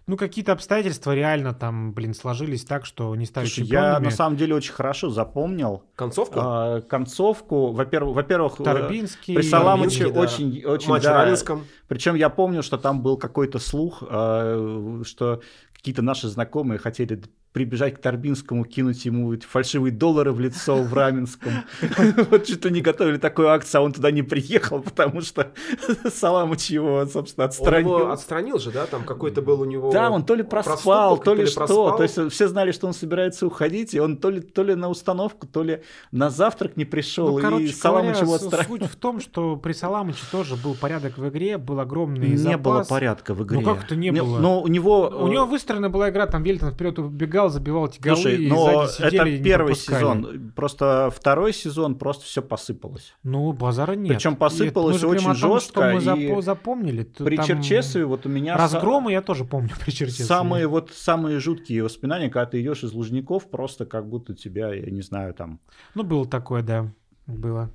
Ну, 0.05 0.17
какие-то 0.17 0.51
обстоятельства 0.51 1.15
реально 1.15 1.53
там, 1.53 1.93
блин, 1.93 2.13
сложились 2.13 2.65
так, 2.65 2.85
что 2.85 3.15
не 3.15 3.25
стали 3.25 3.45
Слушай, 3.45 3.59
я 3.61 3.65
чемпионами. 3.65 4.03
на 4.05 4.11
самом 4.11 4.35
деле 4.35 4.55
очень 4.55 4.73
хорошо 4.73 5.09
запомнил 5.09 5.83
Концовку? 5.95 6.39
а, 6.41 6.81
концовку. 6.81 7.71
Во-первых, 7.71 8.15
во-первых, 8.15 8.59
э, 8.59 8.63
Тарбинский. 8.63 9.35
при 9.35 9.43
Саламыче 9.43 10.11
да. 10.11 10.19
очень, 10.19 10.63
очень, 10.65 10.89
Матч 10.89 11.03
да, 11.03 11.13
в 11.13 11.15
Равенском. 11.23 11.65
Причем 11.87 12.15
я 12.15 12.29
помню, 12.29 12.63
что 12.63 12.77
там 12.77 13.01
был 13.01 13.15
какой-то 13.17 13.59
слух, 13.59 14.03
э, 14.05 15.01
что 15.05 15.41
какие-то 15.73 16.01
наши 16.01 16.27
знакомые 16.27 16.79
хотели 16.79 17.21
прибежать 17.53 17.95
к 17.95 17.99
Торбинскому, 17.99 18.65
кинуть 18.65 19.05
ему 19.05 19.31
эти 19.33 19.45
фальшивые 19.45 19.91
доллары 19.91 20.33
в 20.33 20.39
лицо 20.39 20.75
в 20.75 20.93
Раменском. 20.93 21.51
Вот 22.31 22.47
что-то 22.47 22.69
не 22.69 22.81
готовили 22.81 23.17
такую 23.17 23.49
акцию, 23.49 23.81
а 23.81 23.83
он 23.83 23.93
туда 23.93 24.11
не 24.11 24.23
приехал, 24.23 24.81
потому 24.81 25.21
что 25.21 25.51
Саламыч 26.13 26.71
его, 26.71 27.05
собственно, 27.05 27.45
Он 27.45 27.49
отстранил. 27.49 27.99
его 27.99 28.11
отстранил 28.11 28.59
же, 28.59 28.71
да? 28.71 28.85
Там 28.87 29.03
какой-то 29.03 29.41
был 29.41 29.61
у 29.61 29.65
него... 29.65 29.91
Да, 29.91 30.09
он 30.09 30.25
то 30.25 30.35
ли 30.35 30.43
проспал, 30.43 31.17
то 31.17 31.33
ли 31.33 31.45
что. 31.45 31.95
То 31.95 32.03
есть 32.03 32.31
все 32.31 32.47
знали, 32.47 32.71
что 32.71 32.87
он 32.87 32.93
собирается 32.93 33.45
уходить, 33.45 33.93
и 33.93 33.99
он 33.99 34.17
то 34.17 34.29
ли, 34.29 34.41
то 34.41 34.63
ли 34.63 34.75
на 34.75 34.89
установку, 34.89 35.47
то 35.47 35.63
ли 35.63 35.83
на 36.11 36.29
завтрак 36.29 36.75
не 36.75 36.85
пришел, 36.85 37.39
Ну, 37.39 37.59
и 37.59 37.67
Саламыч 37.67 38.17
его 38.17 38.33
отстранил. 38.33 38.67
суть 38.67 38.83
в 38.83 38.95
том, 38.95 39.19
что 39.19 39.55
при 39.57 39.73
Саламыче 39.73 40.23
тоже 40.31 40.55
был 40.55 40.73
порядок 40.75 41.17
в 41.17 41.29
игре, 41.29 41.57
был 41.57 41.79
огромный 41.79 42.29
Не 42.29 42.37
запас. 42.37 42.61
было 42.61 42.83
порядка 42.83 43.33
в 43.33 43.43
игре. 43.43 43.59
Ну, 43.59 43.63
как 43.65 43.85
это 43.85 43.95
не 43.95 44.11
было? 44.11 44.39
Но 44.39 44.61
у 44.61 44.67
него... 44.67 45.07
У 45.09 45.27
него 45.27 45.45
выстроена 45.45 45.89
была 45.89 46.09
игра, 46.09 46.25
там 46.25 46.43
Вельтон 46.43 46.71
вперед 46.73 46.97
убегал, 46.99 47.42
забивал 47.49 47.87
эти 47.87 47.99
голы, 47.99 48.15
Слушай, 48.15 48.47
но 48.47 48.85
это 48.99 49.43
первый 49.43 49.75
сезон. 49.75 50.51
Просто 50.55 51.11
второй 51.15 51.53
сезон 51.53 51.95
просто 51.95 52.25
все 52.25 52.41
посыпалось. 52.41 53.13
Ну, 53.23 53.51
базара 53.53 53.93
нет. 53.93 54.15
Причем 54.15 54.35
посыпалось 54.35 55.01
говорим 55.01 55.29
очень 55.29 55.39
том, 55.39 55.53
жестко, 55.53 55.81
Что 55.81 56.13
мы 56.13 56.23
и 56.23 56.29
запо- 56.29 56.41
запомнили. 56.41 57.03
При 57.03 57.37
там 57.37 57.45
Черчесове 57.45 58.05
вот 58.05 58.25
у 58.25 58.29
меня... 58.29 58.55
Разгромы 58.57 59.11
я 59.11 59.21
тоже 59.21 59.45
помню 59.45 59.71
при 59.83 59.91
Черчесове. 59.91 60.25
Самые 60.25 60.67
вот 60.67 60.91
самые 60.93 61.39
жуткие 61.39 61.83
воспоминания, 61.83 62.29
когда 62.29 62.45
ты 62.45 62.61
идешь 62.61 62.83
из 62.83 62.93
Лужников, 62.93 63.49
просто 63.49 63.85
как 63.85 64.07
будто 64.07 64.33
тебя, 64.33 64.73
я 64.73 64.89
не 64.91 65.01
знаю, 65.01 65.33
там. 65.33 65.59
Ну, 65.95 66.03
было 66.03 66.25
такое, 66.25 66.63
да. 66.63 66.91
Было. 67.27 67.69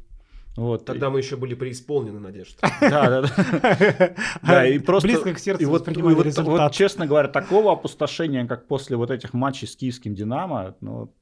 Вот. 0.58 0.84
Тогда 0.84 1.08
мы 1.08 1.20
еще 1.20 1.36
были 1.36 1.54
преисполнены 1.54 2.18
надежд. 2.18 2.58
Да, 2.80 3.08
да, 3.08 3.22
да. 3.22 4.14
Да, 4.42 4.66
и 4.66 4.80
просто... 4.80 5.06
Близко 5.06 5.32
к 5.32 5.38
сердцу 5.38 5.62
и 5.62 5.66
вот, 5.66 5.86
и 5.86 6.02
вот- 6.02 6.24
результат. 6.24 6.46
вот, 6.46 6.72
честно 6.72 7.06
говоря, 7.06 7.28
такого 7.28 7.72
опустошения, 7.72 8.44
как 8.44 8.66
после 8.66 8.96
вот 8.96 9.12
этих 9.12 9.34
матчей 9.34 9.68
с 9.68 9.76
киевским 9.76 10.16
«Динамо», 10.16 10.74
ну... 10.80 11.12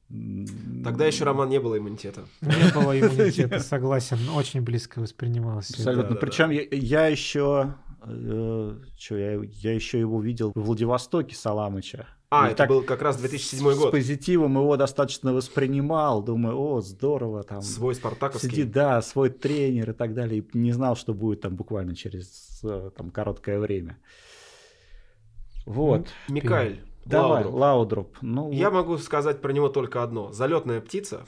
Тогда 0.83 1.05
еще, 1.05 1.23
Роман, 1.23 1.49
не 1.49 1.59
было 1.59 1.77
иммунитета. 1.77 2.21
Не 2.41 2.73
было 2.73 2.99
иммунитета, 2.99 3.59
согласен. 3.59 4.17
Очень 4.35 4.61
близко 4.61 4.99
воспринималось. 4.99 5.69
Абсолютно. 5.69 6.15
Причем 6.15 6.49
я, 6.49 6.63
я 6.71 7.07
еще... 7.07 7.75
что, 8.97 9.17
я, 9.17 9.39
я 9.43 9.73
еще 9.73 9.99
его 9.99 10.19
видел 10.19 10.51
в 10.55 10.61
Владивостоке 10.61 11.35
Саламыча. 11.35 12.07
А, 12.29 12.47
И 12.47 12.51
это 12.51 12.57
так 12.57 12.69
был 12.69 12.83
как 12.83 13.01
раз 13.01 13.17
2007 13.17 13.71
С 13.71 13.77
год. 13.77 13.91
позитивом 13.91 14.55
его 14.57 14.75
достаточно 14.75 15.33
воспринимал. 15.33 16.21
Думаю, 16.21 16.57
о, 16.59 16.81
здорово, 16.81 17.43
там 17.43 17.61
Свой 17.61 17.95
спартаковский. 17.95 18.49
сидит, 18.49 18.71
да, 18.71 19.01
свой 19.01 19.29
тренер 19.29 19.91
и 19.91 19.93
так 19.93 20.13
далее. 20.13 20.41
И 20.41 20.57
не 20.57 20.73
знал, 20.73 20.97
что 20.97 21.13
будет 21.13 21.41
там 21.41 21.55
буквально 21.55 21.95
через 21.95 22.59
э, 22.63 22.91
там, 22.97 23.11
короткое 23.11 23.59
время. 23.59 23.97
Вот. 25.65 26.07
Микаэль. 26.27 26.81
Давай, 27.05 27.45
Лаудруп. 27.45 27.59
Лаудруп. 27.59 28.17
Ну, 28.21 28.51
Я 28.51 28.69
могу 28.71 28.97
сказать 28.97 29.39
про 29.41 29.53
него 29.53 29.69
только 29.69 30.03
одно. 30.03 30.33
Залетная 30.33 30.81
птица, 30.81 31.25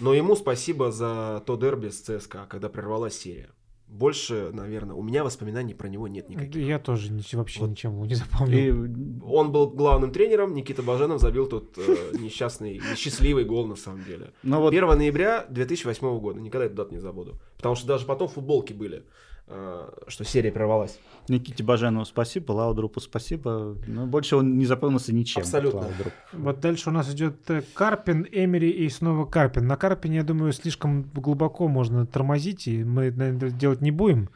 но 0.00 0.12
ему 0.12 0.36
спасибо 0.36 0.92
за 0.92 1.42
то 1.46 1.56
дерби 1.56 1.88
с 1.88 2.00
ЦСКА, 2.02 2.46
когда 2.50 2.68
прервалась 2.68 3.18
серия. 3.18 3.48
Больше, 3.88 4.50
наверное, 4.52 4.96
у 4.96 5.02
меня 5.02 5.22
воспоминаний 5.22 5.72
про 5.72 5.88
него 5.88 6.08
нет 6.08 6.28
никаких. 6.28 6.56
Я 6.66 6.78
тоже 6.78 7.12
вообще 7.32 7.60
Вот. 7.60 7.70
ничем 7.70 7.92
его 7.92 8.04
не 8.04 8.12
и, 8.12 8.14
запомнил. 8.16 9.22
Он 9.24 9.52
был 9.52 9.70
главным 9.70 10.10
тренером, 10.10 10.54
Никита 10.54 10.82
Баженов 10.82 11.20
забил 11.20 11.46
тот 11.46 11.78
э, 11.78 11.96
несчастный, 12.18 12.80
несчастливый 12.90 13.44
гол 13.44 13.66
на 13.66 13.76
самом 13.76 14.04
деле. 14.04 14.32
ну 14.42 14.60
вот 14.60 14.72
1 14.72 14.86
ноября 14.98 15.46
2008 15.50 16.18
года, 16.18 16.40
никогда 16.40 16.66
эту 16.66 16.74
дату 16.74 16.94
не 16.94 17.00
забуду. 17.00 17.40
Потому 17.56 17.76
что 17.76 17.86
даже 17.86 18.06
потом 18.06 18.28
футболки 18.28 18.72
были. 18.72 19.04
Э, 19.48 19.88
что 20.08 20.24
серия 20.24 20.52
прервалась. 20.52 20.98
Никите 21.28 21.62
Баженову 21.64 22.04
спасибо, 22.04 22.52
Лаудрупу 22.52 23.00
спасибо. 23.00 23.76
Но 23.86 24.06
больше 24.06 24.36
он 24.36 24.58
не 24.58 24.66
запомнился 24.66 25.14
ничем. 25.14 25.42
Абсолютно. 25.42 25.80
Лаудруп. 25.80 26.12
Вот 26.32 26.60
дальше 26.60 26.90
у 26.90 26.92
нас 26.92 27.12
идет 27.12 27.50
э, 27.50 27.62
Карпин, 27.74 28.26
Эмери 28.30 28.70
и 28.70 28.88
снова 28.88 29.26
Карпин. 29.26 29.66
На 29.66 29.76
Карпине, 29.76 30.16
я 30.16 30.22
думаю, 30.22 30.52
слишком 30.52 31.02
глубоко 31.14 31.68
можно 31.68 32.06
тормозить, 32.06 32.68
и 32.68 32.84
мы 32.84 33.10
наверное, 33.10 33.50
делать 33.50 33.80
не 33.80 33.90
будем. 33.90 34.28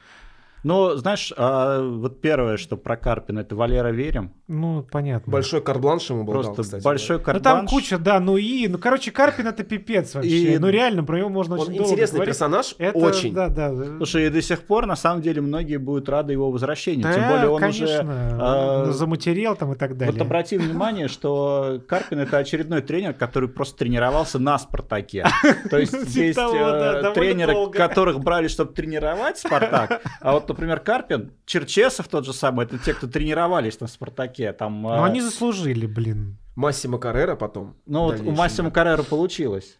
Но, 0.62 0.96
знаешь, 0.96 1.32
а, 1.36 1.82
вот 1.82 2.20
первое, 2.20 2.56
что 2.56 2.76
про 2.76 2.96
Карпина, 2.96 3.40
это 3.40 3.56
Валера 3.56 3.88
Верим. 3.88 4.32
Ну, 4.46 4.86
понятно. 4.90 5.32
Большой 5.32 5.62
карт-бланш 5.62 6.10
ему 6.10 6.24
был 6.24 6.34
Просто 6.34 6.62
кстати, 6.62 6.82
большой 6.82 7.18
Ну, 7.18 7.24
карт 7.24 7.42
там 7.42 7.66
куча, 7.66 7.98
да, 7.98 8.20
ну 8.20 8.36
и, 8.36 8.68
ну, 8.68 8.78
короче, 8.78 9.10
Карпин 9.10 9.46
это 9.46 9.62
пипец 9.64 10.14
вообще. 10.14 10.54
И- 10.54 10.58
Ну, 10.58 10.68
реально, 10.68 11.04
про 11.04 11.18
него 11.18 11.28
можно 11.28 11.54
Он 11.54 11.60
очень 11.62 11.74
долго 11.74 11.84
интересный 11.84 12.16
говорить. 12.16 12.34
персонаж, 12.34 12.74
Это, 12.78 12.98
очень. 12.98 13.32
Да, 13.32 13.48
да. 13.48 13.72
да. 13.72 13.96
Слушай, 13.98 14.26
и 14.26 14.30
до 14.30 14.42
сих 14.42 14.62
пор, 14.62 14.86
на 14.86 14.96
самом 14.96 15.22
деле, 15.22 15.40
многие 15.40 15.76
будут 15.78 16.08
рады 16.08 16.32
его 16.32 16.50
возвращению. 16.50 17.04
Да, 17.04 17.14
Тем 17.14 17.28
более 17.28 17.48
он 17.48 17.60
конечно, 17.60 17.84
уже... 17.84 18.02
а, 18.40 18.84
ну, 18.86 18.92
заматерел 18.92 19.56
там 19.56 19.72
и 19.72 19.76
так 19.76 19.96
далее. 19.96 20.12
Вот 20.12 20.20
обрати 20.20 20.58
внимание, 20.58 21.08
что 21.08 21.80
Карпин 21.86 22.18
это 22.18 22.38
очередной 22.38 22.82
тренер, 22.82 23.14
который 23.14 23.48
просто 23.48 23.78
тренировался 23.78 24.38
на 24.38 24.58
Спартаке. 24.58 25.24
То 25.70 25.78
есть 25.78 25.92
Типа 25.92 26.20
есть 26.22 26.36
да, 26.36 27.10
э, 27.10 27.14
тренеры, 27.14 27.70
которых 27.70 28.20
брали, 28.20 28.48
чтобы 28.48 28.72
тренировать 28.72 29.38
Спартак. 29.38 30.02
А 30.20 30.32
вот, 30.32 30.49
например, 30.52 30.80
Карпин, 30.80 31.32
Черчесов 31.46 32.08
тот 32.08 32.24
же 32.26 32.32
самый, 32.32 32.66
это 32.66 32.78
те, 32.78 32.94
кто 32.94 33.06
тренировались 33.06 33.80
на 33.80 33.86
Спартаке. 33.86 34.52
Там, 34.52 34.82
Ну, 34.82 34.90
э, 34.90 35.04
они 35.04 35.20
заслужили, 35.20 35.86
блин. 35.86 36.36
Массимо 36.56 36.98
Каррера 36.98 37.36
потом. 37.36 37.76
ну 37.86 38.08
в 38.08 38.16
вот 38.16 38.20
у 38.26 38.30
Массимо 38.32 38.68
да. 38.68 38.74
Каррера 38.74 39.02
получилось. 39.02 39.78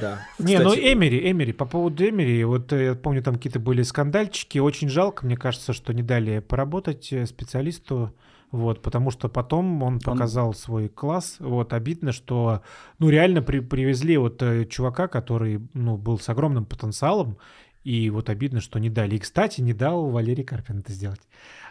Да. 0.00 0.20
Не, 0.38 0.58
ну 0.58 0.74
Эмери, 0.74 1.30
Эмери, 1.30 1.52
по 1.52 1.66
поводу 1.66 2.08
Эмери, 2.08 2.42
вот 2.44 2.72
э, 2.72 2.84
я 2.86 2.94
помню, 2.94 3.22
там 3.22 3.34
какие-то 3.34 3.58
были 3.60 3.82
скандальчики, 3.82 4.58
очень 4.58 4.88
жалко, 4.88 5.26
мне 5.26 5.36
кажется, 5.36 5.72
что 5.72 5.92
не 5.92 6.02
дали 6.02 6.38
поработать 6.38 7.12
э, 7.12 7.26
специалисту, 7.26 8.14
вот, 8.52 8.80
потому 8.82 9.10
что 9.10 9.28
потом 9.28 9.82
он 9.82 9.98
показал 9.98 10.54
свой 10.54 10.88
класс, 10.88 11.36
вот, 11.40 11.72
обидно, 11.72 12.12
что, 12.12 12.62
ну, 12.98 13.08
реально 13.08 13.42
при- 13.42 13.60
привезли 13.60 14.16
вот 14.18 14.40
э, 14.42 14.66
чувака, 14.66 15.08
который, 15.08 15.60
ну, 15.74 15.96
был 15.96 16.18
с 16.18 16.28
огромным 16.28 16.64
потенциалом, 16.64 17.38
и 17.84 18.10
вот 18.10 18.30
обидно, 18.30 18.60
что 18.60 18.78
не 18.78 18.90
дали. 18.90 19.16
И, 19.16 19.18
кстати, 19.18 19.60
не 19.60 19.72
дал 19.72 20.08
Валерий 20.10 20.44
Карпин 20.44 20.80
это 20.80 20.92
сделать. 20.92 21.20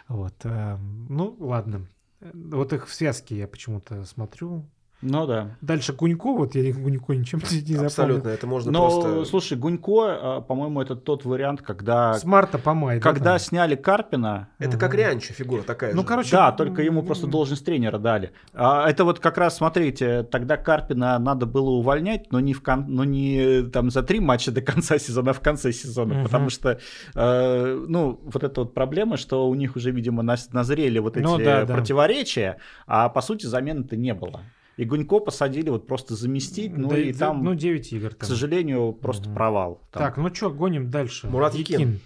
Вот, 0.08 0.34
э, 0.44 0.78
ну, 1.08 1.36
ладно. 1.38 1.86
Э, 2.20 2.30
Вот 2.34 2.72
их 2.72 2.88
в 2.88 2.94
связке 2.94 3.36
я 3.38 3.48
почему-то 3.48 4.04
смотрю. 4.04 4.64
Ну 5.02 5.26
да. 5.26 5.56
Дальше 5.60 5.92
Гунько, 5.92 6.32
вот 6.32 6.54
я 6.54 6.72
Гунько 6.72 7.14
ничем 7.14 7.38
не 7.50 7.58
запомнил. 7.60 7.84
Абсолютно, 7.86 8.28
это 8.28 8.46
можно 8.46 8.70
Но, 8.70 8.88
просто... 8.88 9.24
слушай, 9.24 9.58
Гунько, 9.58 10.38
э, 10.38 10.42
по-моему, 10.46 10.80
это 10.80 10.94
тот 10.94 11.24
вариант, 11.24 11.60
когда, 11.60 12.14
С 12.14 12.24
марта 12.24 12.56
по 12.58 12.72
май. 12.72 12.96
да, 12.98 13.02
когда 13.02 13.30
там? 13.32 13.38
сняли 13.40 13.74
Карпина, 13.74 14.48
Это 14.60 14.78
как 14.78 14.94
Рианчо 14.94 15.34
фигура 15.34 15.62
такая 15.62 15.92
Ну, 15.92 16.02
же. 16.02 16.06
короче, 16.06 16.30
Да, 16.30 16.52
только 16.52 16.82
ему 16.82 17.02
просто 17.02 17.26
должность 17.26 17.64
тренера 17.64 17.98
дали. 17.98 18.30
А, 18.54 18.88
это 18.88 19.04
вот 19.04 19.18
как 19.18 19.38
раз, 19.38 19.56
смотрите, 19.56 20.22
тогда 20.22 20.56
Карпина 20.56 21.18
надо 21.18 21.46
было 21.46 21.70
увольнять, 21.70 22.30
но 22.30 22.38
не, 22.38 22.54
в 22.54 22.62
кон- 22.62 22.86
но 22.86 23.02
не 23.04 23.62
там 23.72 23.90
за 23.90 24.04
три 24.04 24.20
матча 24.20 24.52
до 24.52 24.60
конца 24.62 24.98
сезона, 24.98 25.30
а 25.32 25.34
в 25.34 25.40
конце 25.40 25.72
сезона, 25.72 26.14
Мгм. 26.14 26.22
потому 26.24 26.48
что, 26.48 26.78
э, 27.16 27.84
ну, 27.88 28.20
вот 28.22 28.44
эта 28.44 28.60
вот 28.60 28.72
проблема, 28.74 29.16
что 29.16 29.48
у 29.48 29.54
них 29.56 29.74
уже, 29.74 29.90
видимо, 29.90 30.22
назрели 30.22 31.00
вот 31.00 31.16
эти 31.16 31.24
Ну 31.24 31.38
да, 31.38 31.64
да. 31.64 31.74
противоречия, 31.74 32.58
а 32.86 33.08
по 33.08 33.20
сути 33.20 33.46
замены-то 33.46 33.96
не 33.96 34.14
было. 34.14 34.42
И 34.76 34.84
Гунько 34.84 35.18
посадили 35.20 35.68
вот 35.70 35.86
просто 35.86 36.14
заместить, 36.14 36.76
ну 36.76 36.88
Да, 36.88 36.98
и 36.98 37.12
да, 37.12 37.18
там, 37.28 37.44
Ну, 37.44 37.54
9 37.54 37.92
игр 37.92 38.10
к 38.10 38.14
там. 38.20 38.28
сожалению, 38.28 38.92
просто 38.92 39.26
Мгм. 39.28 39.34
провал. 39.34 39.80
Там. 39.90 40.02
Так, 40.02 40.16
ну 40.16 40.34
что, 40.34 40.50
гоним 40.50 40.90
дальше. 40.90 41.26
Мурат 41.28 41.54
Якин. 41.54 42.00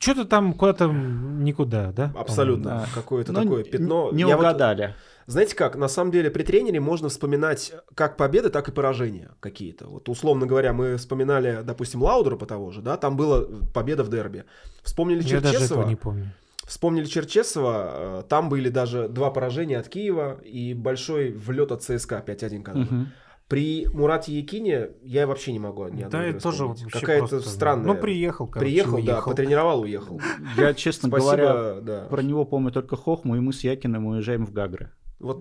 Что-то 0.00 0.24
там 0.26 0.54
куда-то 0.54 0.86
никуда, 0.86 1.90
да? 1.92 2.12
Абсолютно. 2.16 2.64
Да. 2.64 2.86
Какое-то 2.94 3.32
Ну, 3.32 3.42
такое 3.42 3.64
пятно. 3.64 4.10
Не 4.12 4.20
Я 4.20 4.28
вот- 4.36 4.38
угадали. 4.44 4.94
Знаете 5.26 5.56
как, 5.56 5.76
на 5.76 5.88
самом 5.88 6.10
деле 6.12 6.30
при 6.30 6.42
тренере 6.44 6.80
можно 6.80 7.08
вспоминать 7.10 7.72
как 7.94 8.16
победы, 8.16 8.48
так 8.48 8.68
и 8.68 8.72
поражения 8.72 9.30
какие-то. 9.40 9.88
Вот 9.88 10.08
условно 10.08 10.46
говоря, 10.46 10.72
мы 10.72 10.96
вспоминали, 10.96 11.60
допустим, 11.64 12.00
Лаудера 12.02 12.36
по 12.36 12.46
того 12.46 12.70
же, 12.70 12.80
да, 12.80 12.96
там 12.96 13.16
была 13.16 13.42
победа 13.74 14.04
в 14.04 14.08
дерби. 14.08 14.44
Вспомнили 14.84 15.18
по-моему. 15.20 15.36
Я 15.36 15.40
даже 15.42 15.54
Черчесова, 15.58 15.80
этого 15.80 15.90
не 15.90 15.96
помню. 15.96 16.32
Вспомнили 16.68 17.06
Черчесова, 17.06 18.20
э, 18.20 18.22
там 18.28 18.48
были 18.48 18.68
даже 18.68 19.08
два 19.08 19.30
поражения 19.30 19.78
от 19.78 19.88
Киева 19.88 20.38
и 20.44 20.74
большой 20.74 21.32
влет 21.32 21.72
от 21.72 21.82
ЦСКА 21.82 22.22
5-1 22.24 22.62
когда. 22.62 22.80
Мгм. 22.82 23.08
При 23.48 23.86
Мурате 23.94 24.32
Якине 24.34 24.90
я 25.02 25.26
вообще 25.26 25.52
не 25.52 25.58
могу 25.58 25.88
ни 25.88 26.04
Да, 26.04 26.22
это 26.22 26.38
тоже 26.42 26.68
Какая-то 26.92 27.28
просто- 27.28 27.48
странная. 27.48 27.86
Ну, 27.86 27.94
приехал, 27.96 28.46
короче, 28.46 28.66
Приехал, 28.70 28.98
да, 29.02 29.14
уехал. 29.14 29.30
потренировал, 29.30 29.80
уехал. 29.80 30.20
Я, 30.58 30.74
честно 30.74 31.08
Спасибо, 31.08 31.36
говоря, 31.36 31.80
да. 31.80 32.06
про 32.10 32.22
него 32.22 32.44
помню 32.44 32.70
только 32.72 32.96
Хохму, 32.96 33.36
и 33.36 33.40
мы 33.40 33.54
с 33.54 33.64
Якиным 33.64 34.04
уезжаем 34.04 34.44
в 34.44 34.52
Гагры. 34.52 34.90
Вот 35.18 35.40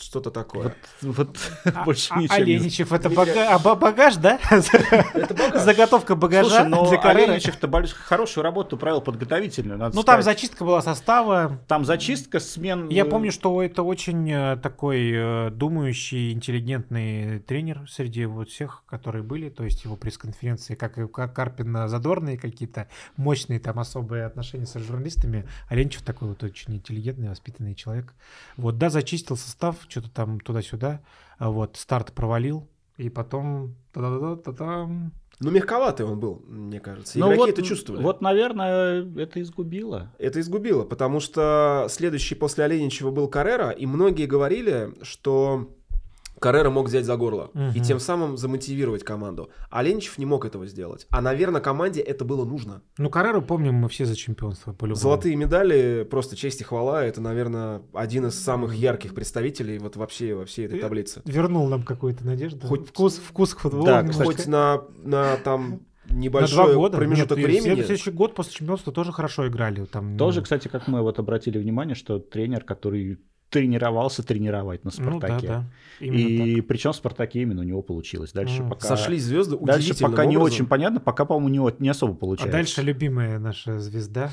что-то 0.00 0.30
такое. 0.30 0.74
Вот 1.02 1.36
А- 1.64 1.84
больше 1.84 2.12
а- 2.12 2.20
ничем 2.20 2.36
Оленичев, 2.36 2.92
это 2.92 3.08
бага- 3.08 3.46
а, 3.48 3.58
ба- 3.58 3.74
багаж, 3.74 4.16
да? 4.16 4.38
Это 4.50 5.34
багаж. 5.34 5.62
Заготовка 5.62 6.14
багажа 6.14 6.48
Слушай, 6.48 6.68
но 6.68 6.88
для 6.88 6.98
Карреры. 6.98 7.32
Оленичев-то 7.32 7.84
хорошую 7.94 8.44
работу 8.44 8.76
провел 8.76 9.00
подготовительную, 9.00 9.78
надо 9.78 9.96
Ну, 9.96 10.02
там 10.02 10.22
зачистка 10.22 10.64
была 10.64 10.82
состава. 10.82 11.58
Там 11.66 11.84
зачистка, 11.84 12.40
смен... 12.40 12.88
Я 12.88 13.04
помню, 13.04 13.32
что 13.32 13.62
это 13.62 13.82
очень 13.82 14.30
э, 14.30 14.56
такой 14.56 15.10
э, 15.12 15.50
думающий, 15.50 16.32
интеллигентный 16.32 17.40
тренер 17.40 17.84
среди 17.88 18.24
вот 18.26 18.50
всех, 18.50 18.84
которые 18.86 19.22
были. 19.22 19.48
То 19.48 19.64
есть 19.64 19.84
его 19.84 19.96
пресс-конференции, 19.96 20.74
как 20.74 20.98
и 20.98 21.02
у 21.02 21.08
Ка- 21.08 21.28
Карпина, 21.28 21.88
задорные 21.88 22.38
какие-то, 22.38 22.88
мощные 23.16 23.60
там 23.60 23.78
особые 23.78 24.24
отношения 24.26 24.66
с 24.66 24.78
журналистами. 24.78 25.46
Оленчев 25.68 26.02
такой 26.02 26.28
вот 26.28 26.42
очень 26.42 26.76
интеллигентный, 26.76 27.28
воспитанный 27.28 27.74
человек. 27.74 28.14
Вот, 28.56 28.78
да, 28.78 28.90
зачистил 28.90 29.36
состав, 29.36 29.87
что-то 29.88 30.10
там 30.10 30.40
туда-сюда. 30.40 31.00
А 31.38 31.50
Вот, 31.50 31.76
старт 31.76 32.12
провалил. 32.12 32.68
И 32.96 33.10
потом... 33.10 33.76
та-да-да-да-та-там. 33.92 35.12
Ну, 35.40 35.50
мягковатый 35.52 36.04
он 36.04 36.18
был, 36.18 36.42
мне 36.48 36.80
кажется. 36.80 37.16
Ну 37.18 37.26
Игроки 37.26 37.38
вот, 37.38 37.48
это 37.50 37.62
чувствовали. 37.62 38.02
Вот, 38.02 38.20
наверное, 38.20 39.08
это 39.16 39.40
изгубило. 39.40 40.12
Это 40.18 40.40
изгубило, 40.40 40.82
потому 40.84 41.20
что 41.20 41.86
следующий 41.88 42.34
после 42.34 42.64
Оленичева 42.64 43.12
был 43.12 43.28
Каррера, 43.28 43.70
и 43.70 43.86
многие 43.86 44.26
говорили, 44.26 44.94
что 45.02 45.70
Каррера 46.40 46.70
мог 46.70 46.86
взять 46.88 47.04
за 47.04 47.16
горло 47.16 47.50
и 47.54 47.58
Мгм. 47.58 47.82
тем 47.82 47.98
самым 48.00 48.36
замотивировать 48.36 49.04
команду. 49.04 49.50
Оленичев 49.70 50.18
не 50.18 50.26
мог 50.26 50.44
этого 50.44 50.66
сделать. 50.66 51.06
А, 51.10 51.20
наверное, 51.20 51.60
команде 51.60 52.00
это 52.00 52.24
было 52.24 52.44
нужно. 52.44 52.82
Ну, 52.98 53.10
Карреру 53.10 53.42
помним 53.42 53.74
мы 53.74 53.88
все 53.88 54.04
за 54.04 54.16
чемпионство, 54.16 54.72
по-любому. 54.72 55.00
Золотые 55.00 55.36
медали, 55.36 56.06
просто 56.10 56.36
честь 56.36 56.60
и 56.60 56.64
хвала, 56.64 57.04
это, 57.04 57.20
наверное, 57.20 57.82
один 57.92 58.26
из 58.26 58.34
самых 58.38 58.74
ярких 58.74 59.14
представителей 59.14 59.78
вот 59.78 59.96
вообще 59.96 60.34
во 60.34 60.44
всей 60.44 60.66
этой 60.66 60.78
Э, 60.78 60.82
таблице. 60.82 61.22
Вернул 61.24 61.66
нам 61.68 61.82
какую-то 61.82 62.24
надежду. 62.26 62.66
Хоть- 62.66 62.88
вкус, 62.88 63.16
вкус 63.18 63.54
к 63.54 63.60
футболу. 63.60 63.84
Да, 63.86 64.00
немножко. 64.02 64.24
Хоть 64.24 64.46
на, 64.46 64.82
на 65.02 65.36
там 65.38 65.80
На 66.08 66.14
небольшой 66.14 66.64
два 66.66 66.74
года. 66.74 66.96
промежуток 66.96 67.36
Нет, 67.36 67.48
и 67.48 67.50
времени. 67.52 67.82
В 67.82 67.86
следующий 67.86 68.10
год 68.12 68.34
после 68.34 68.52
чемпионства 68.54 68.92
тоже 68.92 69.12
хорошо 69.12 69.46
играли. 69.46 69.84
Там, 69.84 70.12
ну, 70.12 70.18
Тоже, 70.18 70.40
кстати, 70.40 70.68
как 70.68 70.88
мы 70.88 71.02
вот 71.02 71.18
обратили 71.18 71.58
внимание, 71.58 71.94
что 71.94 72.18
тренер, 72.18 72.64
который 72.64 73.18
тренировался 73.50 74.22
тренировать 74.22 74.84
на 74.84 74.90
ну, 74.98 75.04
да, 75.04 75.16
Спартаке. 75.18 75.46
да. 75.46 75.64
Именно 76.00 76.44
И 76.44 76.60
причем 76.60 76.92
в 76.92 76.96
Спартаке 76.96 77.42
именно 77.42 77.60
у 77.62 77.64
него 77.64 77.82
получилось. 77.82 78.32
Дальше 78.32 78.62
М. 78.62 78.70
пока... 78.70 78.86
Сошлись 78.86 79.22
звезды 79.24 79.56
Дальше 79.58 79.94
пока 79.98 80.26
не 80.26 80.36
образом. 80.36 80.54
очень 80.54 80.66
понятно, 80.66 81.00
пока, 81.00 81.24
по-моему, 81.24 81.70
не, 81.70 81.82
не 81.82 81.88
особо 81.88 82.12
так. 82.12 82.18
А 82.18 82.20
получается. 82.20 82.52
дальше 82.52 82.82
любимая 82.82 83.38
наша 83.38 83.78
звезда 83.78 84.30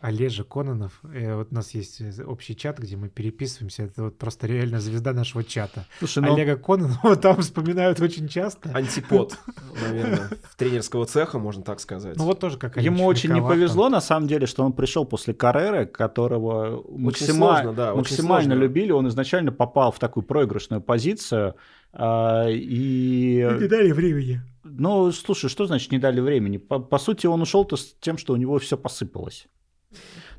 Олежа 0.00 0.44
Кононов. 0.44 1.00
Э, 1.12 1.34
вот 1.34 1.48
у 1.50 1.54
нас 1.54 1.74
есть 1.74 2.00
э, 2.00 2.22
общий 2.24 2.54
чат, 2.54 2.78
где 2.78 2.96
мы 2.96 3.08
переписываемся. 3.08 3.82
Это 3.84 4.04
вот 4.04 4.18
просто 4.18 4.46
реально 4.46 4.80
звезда 4.80 5.12
нашего 5.12 5.42
чата. 5.42 5.86
Слушай, 5.98 6.22
ну, 6.22 6.34
Олега 6.34 6.56
Кононова 6.56 7.16
там 7.20 7.40
вспоминают 7.42 8.00
очень 8.00 8.28
часто. 8.28 8.70
Антипод, 8.72 9.36
наверное, 9.82 10.30
тренерского 10.56 11.04
цеха, 11.04 11.40
можно 11.40 11.64
так 11.64 11.80
сказать. 11.80 12.16
Ну 12.16 12.24
вот 12.24 12.38
тоже 12.38 12.58
как 12.58 12.76
Ему 12.76 13.06
очень 13.06 13.32
не 13.32 13.42
повезло, 13.42 13.88
на 13.88 14.00
самом 14.00 14.28
деле, 14.28 14.46
что 14.46 14.64
он 14.64 14.72
пришел 14.72 15.04
после 15.04 15.34
Карреры, 15.34 15.86
которого 15.86 16.84
максимально 16.88 18.52
любили. 18.52 18.92
Он 18.92 19.08
изначально 19.08 19.50
попал 19.50 19.90
в 19.90 19.98
такую 19.98 20.24
проигрышную 20.24 20.80
позицию. 20.80 21.56
а, 21.92 22.46
и, 22.48 23.48
Не 23.60 23.66
дали 23.66 23.90
времени. 23.90 24.42
ну, 24.62 25.10
слушай, 25.10 25.50
что 25.50 25.66
значит 25.66 25.90
не 25.90 25.98
дали 25.98 26.20
времени? 26.20 26.58
По, 26.58 26.78
по 26.78 26.98
сути, 26.98 27.26
он 27.26 27.42
ушел-то 27.42 27.76
с 27.76 27.96
тем, 28.00 28.16
что 28.16 28.34
у 28.34 28.36
него 28.36 28.58
все 28.58 28.76
посыпалось. 28.76 29.48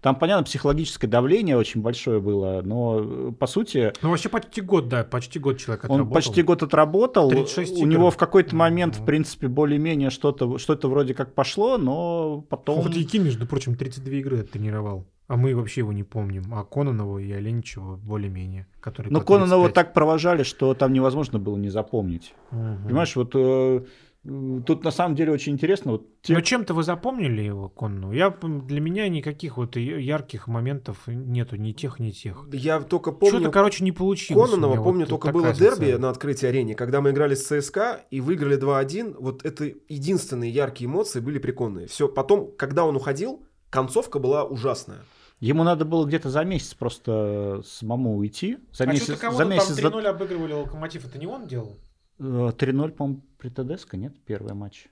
Там, 0.01 0.15
понятно, 0.15 0.43
психологическое 0.43 1.07
давление 1.07 1.57
очень 1.57 1.81
большое 1.81 2.21
было, 2.21 2.61
но, 2.63 2.99
э, 3.01 3.31
по 3.37 3.47
сути, 3.47 3.91
Ну 4.01 4.09
вообще 4.11 4.29
почти 4.29 4.61
год, 4.61 4.87
да, 4.87 5.03
почти 5.03 5.39
год 5.39 5.57
человек 5.57 5.83
он 5.85 5.91
отработал. 5.91 6.13
почти 6.13 6.41
год 6.41 6.63
отработал. 6.63 7.29
36 7.29 7.73
У 7.73 7.77
игр. 7.79 7.87
него 7.87 8.11
в 8.11 8.17
какой-то 8.17 8.55
момент, 8.55 8.95
в 8.95 8.99
Мгм. 8.99 9.05
принципе, 9.07 9.47
более-менее 9.47 10.09
что-то, 10.09 10.57
что-то 10.57 10.89
вроде 10.89 11.13
как 11.13 11.33
пошло, 11.33 11.77
но 11.77 12.41
потом... 12.49 12.81
Вот 12.81 12.93
Якин, 12.93 13.25
между 13.25 13.45
прочим, 13.45 13.75
32 13.75 14.13
игры 14.19 14.39
оттренировал. 14.39 15.05
А 15.27 15.35
мы 15.35 15.53
вообще 15.55 15.81
его 15.81 15.93
не 15.93 16.03
помним. 16.03 16.51
А 16.53 16.63
Кононову 16.63 17.19
и 17.19 17.31
Оленичева 17.31 17.97
более-менее. 17.97 18.65
Который 18.79 19.11
Но 19.11 19.19
по 19.19 19.25
Кононова 19.25 19.65
35. 19.65 19.73
так 19.73 19.93
провожали, 19.93 20.41
что 20.43 20.73
там 20.73 20.91
невозможно 20.93 21.37
было 21.39 21.55
не 21.57 21.69
запомнить. 21.69 22.33
Мгм. 22.51 22.83
Понимаешь, 22.85 23.15
вот 23.15 23.31
э, 23.35 23.81
Тут 24.24 24.84
на 24.84 24.91
самом 24.91 25.15
деле 25.15 25.32
очень 25.32 25.53
интересно. 25.53 25.93
Вот 25.93 26.22
те- 26.22 26.34
Но 26.34 26.41
чем-то 26.41 26.74
вы 26.74 26.84
запомнили 26.84 27.41
его 27.41 27.70
конную? 27.70 28.13
Я, 28.13 28.30
для 28.32 28.82
меня 28.82 29.07
никаких 29.07 29.55
вот 29.55 29.78
ярких 29.78 30.47
моментов 30.47 31.07
нету, 31.07 31.55
ни 31.55 31.72
тех, 31.72 31.99
ни 31.99 32.11
тех. 32.11 32.45
Я 32.51 32.82
только 32.82 33.13
помню... 33.13 33.39
Что-то, 33.39 33.51
короче, 33.51 33.84
не 33.84 33.93
получилось. 33.93 34.49
Кононова, 34.49 34.74
меня, 34.74 34.84
помню, 34.84 35.01
вот 35.01 35.09
только 35.09 35.32
было 35.32 35.53
дерби 35.53 35.63
ассоциация. 35.65 35.97
на 35.99 36.09
открытии 36.09 36.45
арене, 36.47 36.76
когда 36.76 36.99
мы 36.99 37.11
играли 37.11 37.34
с 37.34 37.47
ЦСКА 37.47 38.01
и 38.11 38.20
выиграли 38.20 38.57
2-1. 38.59 39.15
Вот 39.20 39.45
это 39.45 39.72
единственные 39.88 40.51
яркие 40.51 40.89
эмоции 40.89 41.22
были 41.22 41.39
приконные. 41.39 41.88
Все, 41.88 42.09
потом, 42.09 42.51
когда 42.57 42.84
он 42.86 42.97
уходил, 42.97 43.45
концовка 43.70 44.20
была 44.20 44.43
ужасная. 44.43 44.99
Ему 45.39 45.63
надо 45.63 45.86
было 45.86 46.05
где-то 46.05 46.30
за 46.30 46.43
месяц 46.43 46.74
просто 46.74 47.61
самому 47.65 48.17
уйти. 48.17 48.57
За 48.74 48.84
А 48.84 48.88
месяц, 48.88 49.03
что-то 49.03 49.15
за 49.17 49.22
кого-то 49.22 49.39
там 49.43 49.49
месяц 49.49 49.80
3-0 49.80 50.05
обыгрывали 50.07 50.51
Локомотив, 50.53 51.07
это 51.07 51.17
не 51.17 51.28
он 51.28 51.47
делал? 51.47 51.78
Э, 52.20 52.51
3-0, 52.57 52.91
по-моему, 52.91 53.22
при 53.38 53.49
ТДСК, 53.49 53.93
нет? 53.95 54.13
Первый 54.26 54.53
матч. 54.53 54.88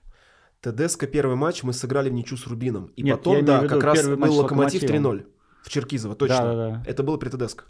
ТДСК 0.60 1.06
первый 1.06 1.36
матч 1.36 1.62
мы 1.62 1.72
сыграли 1.72 2.10
в 2.10 2.12
ничью 2.12 2.36
с 2.36 2.46
Рубином. 2.46 2.86
И 2.96 3.02
Нет, 3.02 3.18
потом, 3.18 3.44
да, 3.44 3.58
виду 3.58 3.68
как 3.68 3.84
раз 3.84 4.06
был 4.06 4.34
Локомотив 4.34 4.82
Локомотивом. 4.82 5.18
3-0 5.18 5.26
в 5.62 5.70
Черкизово, 5.70 6.14
точно. 6.16 6.36
Да-да-да. 6.36 6.82
Это 6.86 7.02
было 7.02 7.16
при 7.16 7.28
ТДСК. 7.28 7.66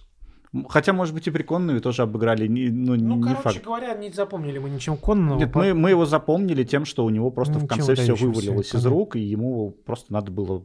Хотя, 0.69 0.93
может 0.95 1.15
быть, 1.15 1.27
и 1.27 1.31
приконную 1.31 1.81
тоже 1.81 2.03
обыграли. 2.03 2.47
не- 2.47 2.71
Ну, 2.71 2.97
Ну, 2.97 3.17
не 3.17 3.23
короче 3.23 3.43
факт. 3.43 3.65
говоря, 3.65 3.95
не 3.95 4.11
запомнили 4.11 4.59
мы 4.59 4.71
ничем 4.71 4.97
конного. 4.97 5.39
Нет, 5.39 5.55
мы, 5.55 5.75
мы 5.75 5.91
его 5.91 6.07
запомнили 6.07 6.65
тем, 6.65 6.85
что 6.87 7.05
у 7.05 7.11
него 7.11 7.31
просто 7.31 7.55
в 7.55 7.65
Ничем 7.65 7.69
конце 7.69 7.95
все 7.95 8.15
вывалилось 8.15 8.67
из 8.69 8.71
понятно. 8.73 8.91
рук, 8.91 9.17
и 9.17 9.21
ему 9.21 9.71
просто 9.85 10.13
надо 10.13 10.31
было 10.33 10.65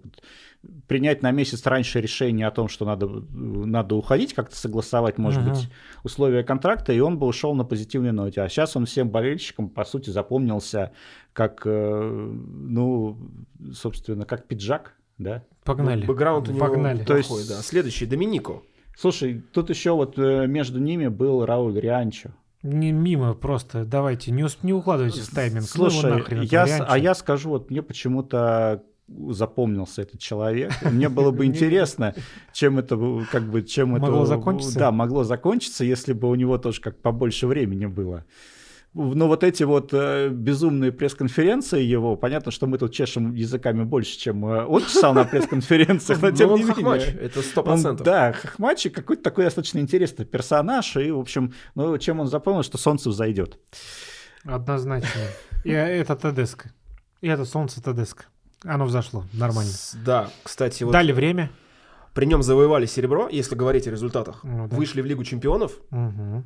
принять 0.87 1.21
на 1.21 1.31
месяц 1.31 1.65
раньше 1.65 1.99
решение 1.99 2.47
о 2.47 2.51
том, 2.51 2.69
что 2.69 2.85
надо, 2.85 3.07
надо 3.09 3.95
уходить, 3.95 4.33
как-то 4.33 4.55
согласовать, 4.55 5.17
может 5.17 5.41
Ага. 5.41 5.49
быть, 5.51 5.69
условия 6.05 6.43
контракта, 6.43 6.93
и 6.93 6.99
он 7.01 7.19
бы 7.19 7.27
ушел 7.27 7.53
на 7.53 7.65
позитивной 7.65 8.13
ноте. 8.13 8.41
А 8.41 8.47
сейчас 8.47 8.77
он 8.77 8.85
всем 8.85 9.09
болельщикам, 9.09 9.67
по 9.67 9.83
сути, 9.83 10.09
запомнился 10.11 10.91
как, 11.33 11.63
э, 11.65 12.31
ну, 12.47 13.17
собственно, 13.73 14.23
как 14.25 14.45
пиджак, 14.47 14.93
да? 15.17 15.43
Погнали. 15.65 16.05
Бэкграунд 16.05 16.47
у 16.47 16.51
него 16.53 16.65
Погнали. 16.65 17.03
То 17.03 17.17
есть- 17.17 17.27
плохой, 17.27 17.45
да. 17.49 17.55
Следующий, 17.61 18.05
Доминико. 18.05 18.61
Слушай, 18.95 19.41
тут 19.53 19.69
еще 19.69 19.91
вот 19.91 20.17
э, 20.17 20.47
между 20.47 20.79
ними 20.79 21.07
был 21.07 21.45
Рауль 21.45 21.79
Рианчо. 21.79 22.29
Не 22.61 22.91
мимо 22.91 23.33
просто, 23.33 23.83
давайте, 23.85 24.31
не, 24.31 24.43
ус- 24.43 24.59
не 24.63 24.71
укладывайтесь 24.73 25.27
в 25.27 25.35
тайминг. 25.35 25.61
Ну 25.75 25.89
Слушай, 25.89 26.11
нахрен, 26.11 26.41
этого 26.43 26.51
я, 26.51 26.67
с- 26.67 26.85
а 26.87 26.97
я 26.97 27.13
скажу, 27.15 27.49
вот 27.49 27.69
мне 27.69 27.81
почему-то 27.81 28.83
запомнился 29.29 30.03
этот 30.03 30.19
человек. 30.21 30.71
Мне 30.89 31.09
было 31.09 31.31
бы 31.31 31.45
интересно, 31.45 32.15
чем 32.53 32.79
это 32.79 32.97
как 33.31 33.43
бы, 33.49 33.63
чем 33.63 33.95
это 33.95 34.05
Могло 34.05 34.25
закончиться? 34.25 34.79
Да, 34.79 34.91
могло 34.91 35.23
закончиться, 35.25 35.83
если 35.83 36.13
бы 36.13 36.29
у 36.29 36.35
него 36.35 36.57
тоже 36.57 36.79
как 36.79 36.97
побольше 37.01 37.47
времени 37.47 37.85
было. 37.85 38.23
Но 38.95 39.27
вот 39.27 39.43
эти 39.43 39.63
вот 39.63 39.89
э, 39.93 40.29
безумные 40.29 40.91
пресс-конференции 40.91 41.81
его, 41.81 42.15
понятно, 42.15 42.51
что 42.51 42.67
мы 42.67 42.77
тут 42.77 42.93
чешем 42.93 43.33
языками 43.33 43.83
больше, 43.83 44.17
чем 44.19 44.45
э, 44.45 44.65
он 44.65 44.83
чесал 44.83 45.13
на 45.15 45.23
пресс-конференциях, 45.23 46.21
но 46.21 46.29
тем 46.31 46.49
Ну, 46.49 46.53
он 46.53 46.59
не 46.59 46.65
хохмач, 46.67 47.07
менее. 47.07 47.21
это 47.23 47.41
сто 47.41 47.63
процентов. 47.63 48.05
да, 48.05 48.33
Хохмач 48.33 48.85
и 48.85 48.89
какой-то 48.89 49.23
такой 49.23 49.45
достаточно 49.45 49.79
интересный 49.79 50.25
персонаж, 50.25 50.95
и, 50.97 51.09
в 51.09 51.19
общем, 51.19 51.53
ну, 51.73 51.97
чем 51.97 52.19
он 52.19 52.27
запомнил, 52.27 52.61
что 52.61 52.77
солнце 52.77 53.09
взойдет. 53.09 53.57
Однозначно. 54.45 55.21
И 55.63 55.71
это 55.71 56.15
ТДСК. 56.15 56.67
И 57.21 57.27
это 57.27 57.45
солнце 57.45 57.81
ТДСК. 57.81 58.27
Оно 58.63 58.85
взошло, 58.85 59.25
нормально. 59.33 59.71
Да, 60.05 60.29
кстати, 60.43 60.83
вот 60.83 60.91
Дали 60.93 61.11
время. 61.13 61.49
при 62.13 62.25
нем 62.25 62.43
завоевали 62.43 62.85
серебро, 62.85 63.27
если 63.29 63.55
говорить 63.55 63.87
о 63.87 63.91
результатах. 63.91 64.43
Ну 64.43 64.67
да. 64.67 64.75
Вышли 64.75 65.01
в 65.01 65.05
Лигу 65.05 65.23
чемпионов. 65.23 65.73
Мгм. 65.89 66.45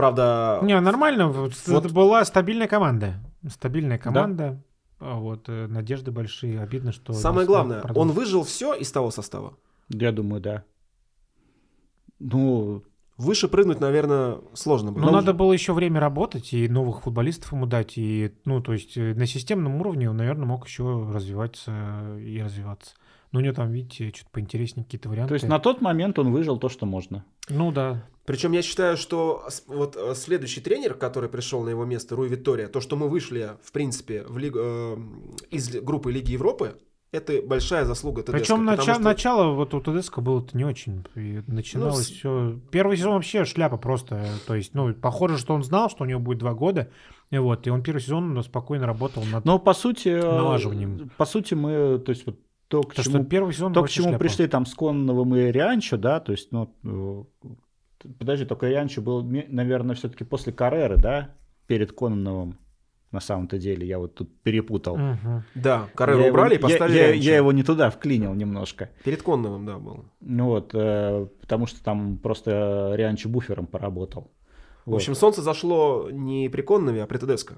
Правда, 0.00 0.60
Не, 0.62 0.80
нормально. 0.80 1.28
вот. 1.28 1.52
Это 1.66 1.88
была 1.90 2.24
стабильная 2.24 2.68
команда. 2.68 3.14
Стабильная 3.48 3.98
команда. 3.98 4.62
А 4.98 5.18
Вот 5.18 5.48
э, 5.48 5.66
надежды 5.66 6.10
большие. 6.10 6.60
Обидно, 6.60 6.92
что... 6.92 7.12
самое 7.12 7.46
главное, 7.46 7.82
он 7.94 8.10
выжил 8.10 8.44
все 8.44 8.74
из 8.74 8.90
того 8.92 9.10
состава. 9.10 9.54
Я 9.88 10.12
думаю, 10.12 10.40
да. 10.40 10.64
Ну, 12.18 12.84
Выше 13.20 13.48
прыгнуть, 13.48 13.80
наверное, 13.80 14.38
сложно 14.54 14.92
было. 14.92 15.02
Ну, 15.02 15.10
надо 15.10 15.34
было 15.34 15.52
еще 15.52 15.74
время 15.74 16.00
работать 16.00 16.54
и 16.54 16.68
новых 16.70 17.02
футболистов 17.02 17.52
ему 17.52 17.66
дать. 17.66 17.98
И, 17.98 18.32
ну, 18.46 18.62
то 18.62 18.72
есть 18.72 18.96
э, 18.96 19.14
на 19.14 19.26
системном 19.26 19.78
уровне 19.78 20.08
он, 20.08 20.16
наверное, 20.16 20.46
мог 20.46 20.66
еще 20.66 21.06
развиваться 21.12 22.16
и 22.18 22.40
развиваться. 22.40 22.94
Но 23.32 23.40
у 23.40 23.42
него 23.42 23.54
там, 23.54 23.70
видите, 23.70 24.08
что-то 24.08 24.30
поинтереснее 24.32 24.86
какие-то 24.86 25.10
варианты. 25.10 25.28
то 25.28 25.34
есть 25.34 25.46
на 25.46 25.58
тот 25.58 25.82
момент 25.82 26.18
он 26.18 26.32
выжил 26.32 26.58
то, 26.58 26.70
что 26.70 26.86
можно. 26.86 27.24
Ну 27.50 27.70
да. 27.72 28.04
Причем 28.30 28.52
я 28.52 28.62
считаю, 28.62 28.96
что 28.96 29.44
вот 29.66 29.96
э, 29.96 30.14
следующий 30.14 30.60
тренер, 30.60 30.94
который 30.94 31.28
пришел 31.28 31.62
на 31.62 31.70
его 31.70 31.84
место, 31.84 32.14
Руй 32.16 32.28
Виктория, 32.28 32.68
то, 32.68 32.80
что 32.80 32.96
мы 32.96 33.08
вышли, 33.08 33.50
в 33.62 33.72
принципе, 33.72 34.24
в 34.28 34.38
лигу, 34.38 34.58
э, 34.62 34.96
из 35.50 35.68
группы 35.80 36.12
Лиги 36.12 36.32
Европы, 36.32 36.76
это 37.12 37.42
большая 37.42 37.84
заслуга 37.84 38.22
ТДСК. 38.22 38.32
Причем 38.38 38.64
нача- 38.64 38.94
что- 38.94 39.02
начало 39.02 39.52
вот 39.54 39.74
у 39.74 39.80
ТДСК 39.80 40.20
было 40.20 40.46
не 40.52 40.64
очень. 40.64 41.04
И 41.16 41.42
начиналось 41.48 42.08
Ну, 42.08 42.14
все. 42.14 42.60
Первый 42.70 42.96
сезон 42.96 43.14
вообще 43.14 43.44
шляпа 43.44 43.78
просто. 43.78 44.24
То 44.46 44.54
есть, 44.54 44.74
ну, 44.74 44.94
похоже, 44.94 45.36
что 45.38 45.54
он 45.54 45.64
знал, 45.64 45.90
что 45.90 46.04
у 46.04 46.06
него 46.06 46.20
будет 46.20 46.38
два 46.38 46.54
года. 46.54 46.88
И 47.32 47.38
вот, 47.38 47.66
и 47.66 47.70
он 47.70 47.82
первый 47.82 47.98
сезон 48.00 48.40
спокойно 48.44 48.86
работал 48.86 49.24
над... 49.24 49.44
Но 49.44 49.58
по 49.58 49.74
сути, 49.74 50.08
э, 50.08 50.22
Налаживанием. 50.22 51.10
по 51.16 51.24
сути 51.24 51.54
мы, 51.54 51.98
то 51.98 52.10
есть 52.10 52.26
вот 52.26 52.38
то, 52.68 52.82
к 52.82 52.94
То, 52.94 53.02
чему, 53.02 53.16
что 53.16 53.24
первый 53.24 53.52
сезон 53.54 53.72
то, 53.72 53.82
к 53.82 53.88
чему 53.90 54.08
шляпа. 54.10 54.20
пришли 54.20 54.46
там 54.46 54.64
с 54.64 54.74
Конновым 54.74 55.34
и 55.34 55.50
Рианчо, 55.50 55.96
да, 55.96 56.20
то 56.20 56.30
есть, 56.30 56.52
ну, 56.52 56.72
э, 56.84 57.48
подожди, 58.18 58.44
только 58.44 58.68
Рианчо 58.68 59.00
был, 59.02 59.22
наверное, 59.22 59.94
все-таки 59.94 60.24
после 60.24 60.52
Карреры, 60.52 60.96
да, 60.96 61.34
перед 61.66 61.92
Кононовым, 61.92 62.58
на 63.12 63.20
самом-то 63.20 63.58
деле, 63.58 63.86
я 63.86 63.98
вот 63.98 64.14
тут 64.14 64.30
перепутал. 64.42 64.96
Мгм. 64.96 65.44
Да, 65.54 65.88
Карреру 65.94 66.20
Я 66.20 66.26
его- 66.26 66.34
убрали 66.36 66.54
и 66.54 66.56
я- 66.56 66.60
поставили 66.62 66.96
я, 66.98 67.06
Рианчо. 67.12 67.28
я 67.30 67.36
его 67.36 67.52
не 67.52 67.62
туда 67.62 67.90
вклинил 67.90 68.34
немножко. 68.34 68.90
Перед 69.04 69.22
Конновым, 69.22 69.66
да, 69.66 69.78
был. 69.78 70.04
Ну 70.20 70.46
вот, 70.46 70.70
э, 70.74 71.26
потому 71.40 71.66
что 71.66 71.82
там 71.82 72.18
просто 72.18 72.92
Рианчо 72.94 73.28
буфером 73.28 73.66
поработал. 73.66 74.30
В 74.86 74.90
Вот. 74.90 74.96
общем, 74.96 75.14
солнце 75.14 75.42
зашло 75.42 76.08
не 76.10 76.48
при 76.48 76.62
Коннове, 76.62 77.02
а 77.02 77.06
при 77.06 77.18
ТДСК. 77.18 77.54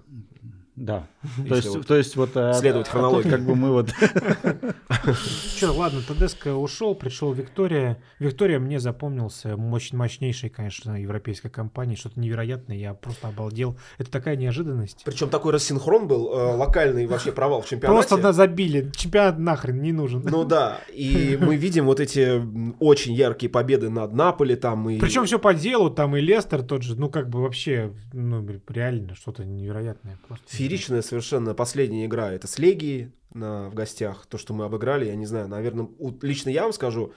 Да. 0.76 1.06
То 1.48 1.54
есть, 1.54 1.68
вот 1.68 1.86
то 1.86 1.96
есть 1.96 2.16
вот... 2.16 2.30
э, 2.34 2.54
следовать 2.54 2.88
а 2.88 2.90
хронологии. 2.90 3.28
как 3.28 3.44
бы 3.44 3.54
мы 3.54 3.72
вот... 3.72 3.90
Че, 5.56 5.66
ладно, 5.66 6.00
ТДСК 6.00 6.46
ушел, 6.46 6.94
пришел 6.94 7.32
Виктория. 7.32 8.02
Виктория 8.18 8.58
мне 8.58 8.80
запомнился, 8.80 9.54
очень 9.54 9.98
мощнейшей, 9.98 10.48
конечно, 10.48 11.00
европейской 11.00 11.50
компании, 11.50 11.94
что-то 11.94 12.18
невероятное, 12.18 12.76
я 12.76 12.94
просто 12.94 13.28
обалдел. 13.28 13.76
Это 13.98 14.10
такая 14.10 14.36
неожиданность. 14.36 15.02
Причем 15.04 15.28
такой 15.28 15.52
рассинхрон 15.52 16.08
был, 16.08 16.32
э, 16.32 16.56
локальный 16.56 17.06
вообще 17.06 17.32
провал 17.32 17.60
в 17.60 17.68
чемпионате. 17.68 18.08
Просто 18.08 18.22
да, 18.22 18.32
забили, 18.32 18.90
чемпионат 18.96 19.38
нахрен 19.38 19.82
не 19.82 19.92
нужен. 19.92 20.22
Ну 20.24 20.44
да, 20.44 20.80
и 20.92 21.38
мы 21.40 21.56
видим 21.56 21.84
вот 21.84 22.00
эти 22.00 22.42
очень 22.82 23.12
яркие 23.12 23.50
победы 23.50 23.90
над 23.90 24.14
Наполи 24.14 24.56
там 24.56 24.88
и... 24.88 24.98
Причем 24.98 25.26
все 25.26 25.38
по 25.38 25.52
делу, 25.52 25.90
там 25.90 26.16
и 26.16 26.20
Лестер 26.20 26.62
тот 26.62 26.82
же, 26.82 26.98
ну 26.98 27.10
как 27.10 27.28
бы 27.28 27.42
вообще, 27.42 27.92
ну 28.14 28.46
реально 28.68 29.14
что-то 29.14 29.44
невероятное. 29.44 30.18
Просто. 30.26 30.61
Фееричная 30.62 31.02
совершенно 31.02 31.54
последняя 31.54 32.06
игра. 32.06 32.32
Это 32.32 32.46
с 32.46 32.58
Легией 32.58 33.12
на, 33.34 33.68
в 33.68 33.74
гостях. 33.74 34.26
То, 34.26 34.38
что 34.38 34.54
мы 34.54 34.64
обыграли, 34.64 35.06
я 35.06 35.14
не 35.16 35.26
знаю, 35.26 35.48
наверное, 35.48 35.88
у- 35.98 36.18
лично 36.22 36.50
я 36.50 36.62
вам 36.62 36.72
скажу, 36.72 37.12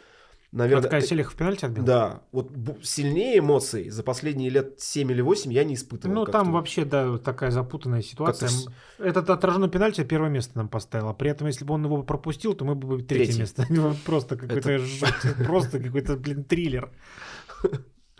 наверное... 0.51 0.83
Такая 0.83 1.01
э, 1.01 1.05
Селих 1.05 1.31
в 1.31 1.35
пенальти 1.35 1.65
отбил? 1.65 1.83
Да, 1.83 2.23
вот 2.31 2.51
сильнее 2.81 3.39
эмоций 3.39 3.89
за 3.89 4.01
последние 4.01 4.49
лет 4.49 4.79
7 4.79 5.11
или 5.11 5.21
8 5.21 5.53
я 5.53 5.63
не 5.63 5.75
испытывал. 5.75 6.15
Ну, 6.15 6.25
там 6.25 6.51
вообще, 6.53 6.85
да, 6.85 7.17
такая 7.17 7.51
запутанная 7.51 8.01
ситуация. 8.01 8.49
Как-то 8.49 9.03
Этот 9.03 9.29
отраженный 9.29 9.69
пенальти 9.69 10.03
первое 10.03 10.29
место 10.29 10.57
нам 10.57 10.69
поставил. 10.69 11.09
А 11.09 11.13
при 11.13 11.29
этом, 11.29 11.47
если 11.47 11.65
бы 11.65 11.73
он 11.73 11.85
его 11.85 12.01
пропустил, 12.03 12.53
то 12.53 12.65
мы 12.65 12.75
бы 12.75 12.87
были 12.87 13.03
третье 13.03 13.25
Третье. 13.25 13.39
место. 13.41 13.65
Ну, 13.69 13.93
Просто 14.05 14.37
какой-то 14.37 14.79
просто 15.45 15.79
какой-то, 15.79 16.15
блин, 16.17 16.43
триллер. 16.43 16.91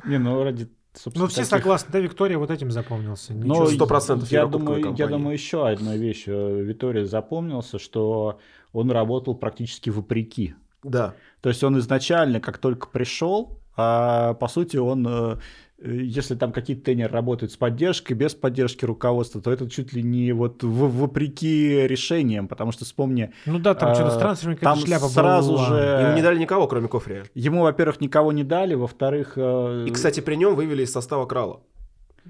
Не, 0.05 0.19
ну 0.19 0.43
ради... 0.43 0.69
собственно, 0.97 1.25
Ну, 1.25 1.27
все 1.29 1.37
таких- 1.41 1.49
согласны, 1.49 1.89
да, 1.91 1.99
Виктория 1.99 2.37
вот 2.37 2.51
этим 2.51 2.71
запомнился. 2.71 3.33
Но 3.33 3.45
Ничего. 3.63 3.65
сто 3.67 3.87
процентов 3.87 4.31
я 4.31 4.41
Еврокубковой 4.41 4.81
думаю, 4.81 4.97
я 4.97 5.07
думаю, 5.07 5.33
еще 5.33 5.67
одна 5.67 5.95
вещь. 5.95 6.23
э, 6.27 6.61
Витория 6.61 7.05
запомнился, 7.05 7.79
что 7.79 8.39
он 8.73 8.91
работал 8.91 9.35
практически 9.35 9.89
вопреки. 9.89 10.55
Да. 10.83 11.13
То 11.41 11.49
есть 11.49 11.63
он 11.63 11.77
изначально, 11.79 12.39
как 12.39 12.57
только 12.57 12.87
пришел, 12.87 13.59
а, 13.77 14.33
по 14.35 14.47
сути, 14.47 14.77
он, 14.77 15.05
э, 15.07 15.37
если 15.84 16.36
там 16.36 16.51
какие-то 16.53 16.84
тренеры 16.86 17.11
работают 17.11 17.51
с 17.51 17.57
поддержкой, 17.57 18.13
без 18.13 18.34
поддержки 18.34 18.86
руководства, 18.86 19.41
то 19.41 19.51
это 19.51 19.69
чуть 19.69 19.91
ли 19.93 20.01
не 20.03 20.32
вот 20.32 20.63
в- 20.63 20.99
вопреки 20.99 21.86
решениям, 21.88 22.47
потому 22.47 22.71
что 22.71 22.86
вспомни, 22.86 23.32
Ну 23.45 23.59
да, 23.59 23.76
там 23.76 23.93
что-то 23.93 24.09
а, 24.09 24.11
с 24.11 24.17
трансферами 24.17 24.55
там 24.55 24.78
шляпа 24.78 25.07
сразу 25.07 25.53
была. 25.53 25.65
же- 25.67 26.03
Ему 26.05 26.15
не 26.15 26.21
дали 26.21 26.39
никого, 26.39 26.67
кроме 26.67 26.88
Кофрия. 26.88 27.26
ему, 27.34 27.61
во-первых, 27.63 27.99
никого 28.01 28.32
не 28.32 28.43
дали, 28.43 28.73
во-вторых... 28.76 29.34
э, 29.36 29.86
И, 29.88 29.91
кстати, 29.91 30.21
при 30.21 30.36
нем 30.36 30.55
вывели 30.55 30.84
из 30.84 30.91
состава 30.91 31.26
Крала. 31.26 31.61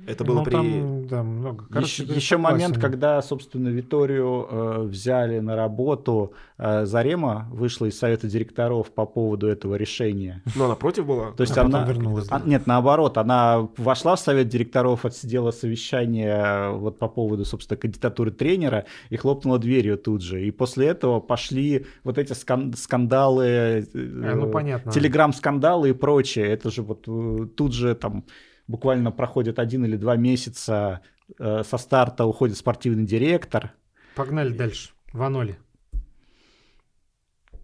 Это 0.07 0.23
было 0.23 0.39
Ну, 0.39 0.43
при... 0.43 0.51
там, 0.51 1.07
да, 1.07 1.23
много. 1.23 1.65
Короче 1.71 2.03
еще, 2.03 2.13
еще 2.13 2.37
момент, 2.37 2.77
когда, 2.77 3.21
собственно, 3.21 3.69
Виторию 3.69 4.47
э, 4.49 4.81
взяли 4.83 5.39
на 5.39 5.55
работу, 5.55 6.33
э, 6.57 6.85
Зарема 6.85 7.47
вышла 7.51 7.85
из 7.87 7.97
совета 7.97 8.27
директоров 8.27 8.91
по 8.91 9.05
поводу 9.05 9.47
этого 9.47 9.75
решения. 9.75 10.43
Но 10.55 10.65
она 10.65 10.75
против 10.75 11.05
была? 11.07 11.31
То 11.31 11.41
есть 11.41 11.57
А 11.57 11.61
она, 11.63 11.85
вернулась, 11.85 12.27
да. 12.27 12.35
а, 12.35 12.47
нет, 12.47 12.67
наоборот, 12.67 13.17
она 13.17 13.67
вошла 13.77 14.15
в 14.15 14.19
совет 14.19 14.47
директоров, 14.47 15.05
отсидела 15.05 15.51
совещание 15.51 16.35
э, 16.35 16.69
вот 16.71 16.99
по 16.99 17.07
поводу, 17.07 17.45
собственно, 17.45 17.77
кандидатуры 17.77 18.31
тренера 18.31 18.85
и 19.09 19.17
хлопнула 19.17 19.57
дверью 19.59 19.97
тут 19.97 20.21
же. 20.21 20.45
И 20.45 20.51
после 20.51 20.87
этого 20.87 21.19
пошли 21.19 21.85
вот 22.03 22.17
эти 22.19 22.33
скан- 22.33 22.73
скандалы, 22.75 23.45
э, 23.45 23.83
А, 23.93 24.35
ну, 24.35 24.51
понятно. 24.51 24.91
телеграм-скандалы 24.91 25.89
и 25.89 25.93
прочее. 25.93 26.45
Это 26.47 26.69
же 26.69 26.83
вот 26.83 27.05
э, 27.07 27.47
тут 27.55 27.73
же 27.73 27.95
там 27.95 28.23
буквально 28.67 29.11
проходит 29.11 29.59
один 29.59 29.85
или 29.85 29.97
два 29.97 30.15
месяца 30.15 31.01
э, 31.39 31.63
со 31.63 31.77
старта 31.77 32.25
уходит 32.25 32.57
спортивный 32.57 33.05
директор. 33.05 33.73
Погнали 34.15 34.53
дальше. 34.53 34.91
Ваноли. 35.13 35.57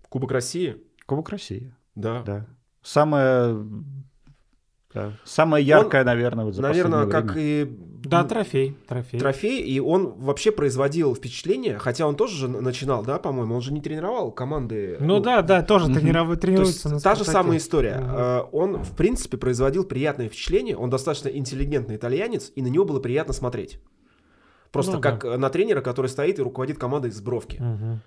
Кубок 0.09 0.31
России? 0.31 0.77
Кубок 1.05 1.29
России, 1.29 1.73
Да. 1.95 2.21
да. 2.23 2.47
Самое, 2.81 3.65
да, 4.93 5.13
самое 5.23 5.65
яркое, 5.65 6.03
наверное, 6.03 6.45
вот 6.45 6.55
за 6.55 6.61
Наверное, 6.61 7.05
как 7.07 7.31
время. 7.33 7.63
и 7.63 7.77
Да, 8.03 8.23
трофей. 8.23 8.75
Трофей. 8.87 9.19
трофей, 9.19 9.61
и 9.61 9.79
он 9.79 10.07
вообще 10.17 10.51
производил 10.51 11.13
впечатление, 11.15 11.77
хотя 11.77 12.07
он 12.07 12.15
тоже 12.15 12.35
же 12.35 12.47
начинал, 12.47 13.03
да, 13.03 13.19
по-моему, 13.19 13.53
он 13.55 13.61
же 13.61 13.71
не 13.71 13.79
тренировал 13.81 14.31
команды. 14.31 14.97
Ну 14.99 15.19
да, 15.19 15.41
да, 15.43 15.61
тоже 15.61 15.85
Мгм. 15.85 15.95
трениров- 15.99 16.25
То 16.25 16.31
есть 16.31 16.41
тренируется 16.41 16.89
на 16.89 16.99
та 16.99 17.15
же 17.15 17.23
самая 17.23 17.57
история. 17.57 17.99
Э, 18.01 18.41
Он, 18.51 18.83
в 18.83 18.95
принципе, 18.95 19.37
производил 19.37 19.83
приятное 19.83 20.27
впечатление. 20.29 20.75
Он 20.75 20.89
достаточно 20.89 21.27
интеллигентный 21.29 21.95
итальянец, 21.95 22.51
и 22.55 22.61
на 22.61 22.67
него 22.67 22.85
было 22.85 22.99
приятно 22.99 23.33
смотреть. 23.33 23.79
Просто 24.71 24.93
Ну, 24.93 25.01
как 25.01 25.23
э, 25.25 25.37
на 25.37 25.49
тренера, 25.49 25.81
который 25.81 26.07
стоит 26.07 26.39
и 26.39 26.41
руководит 26.41 26.77
командой 26.79 27.11
из 27.11 27.21
бровки. 27.21 27.57
Мгм. 27.61 27.99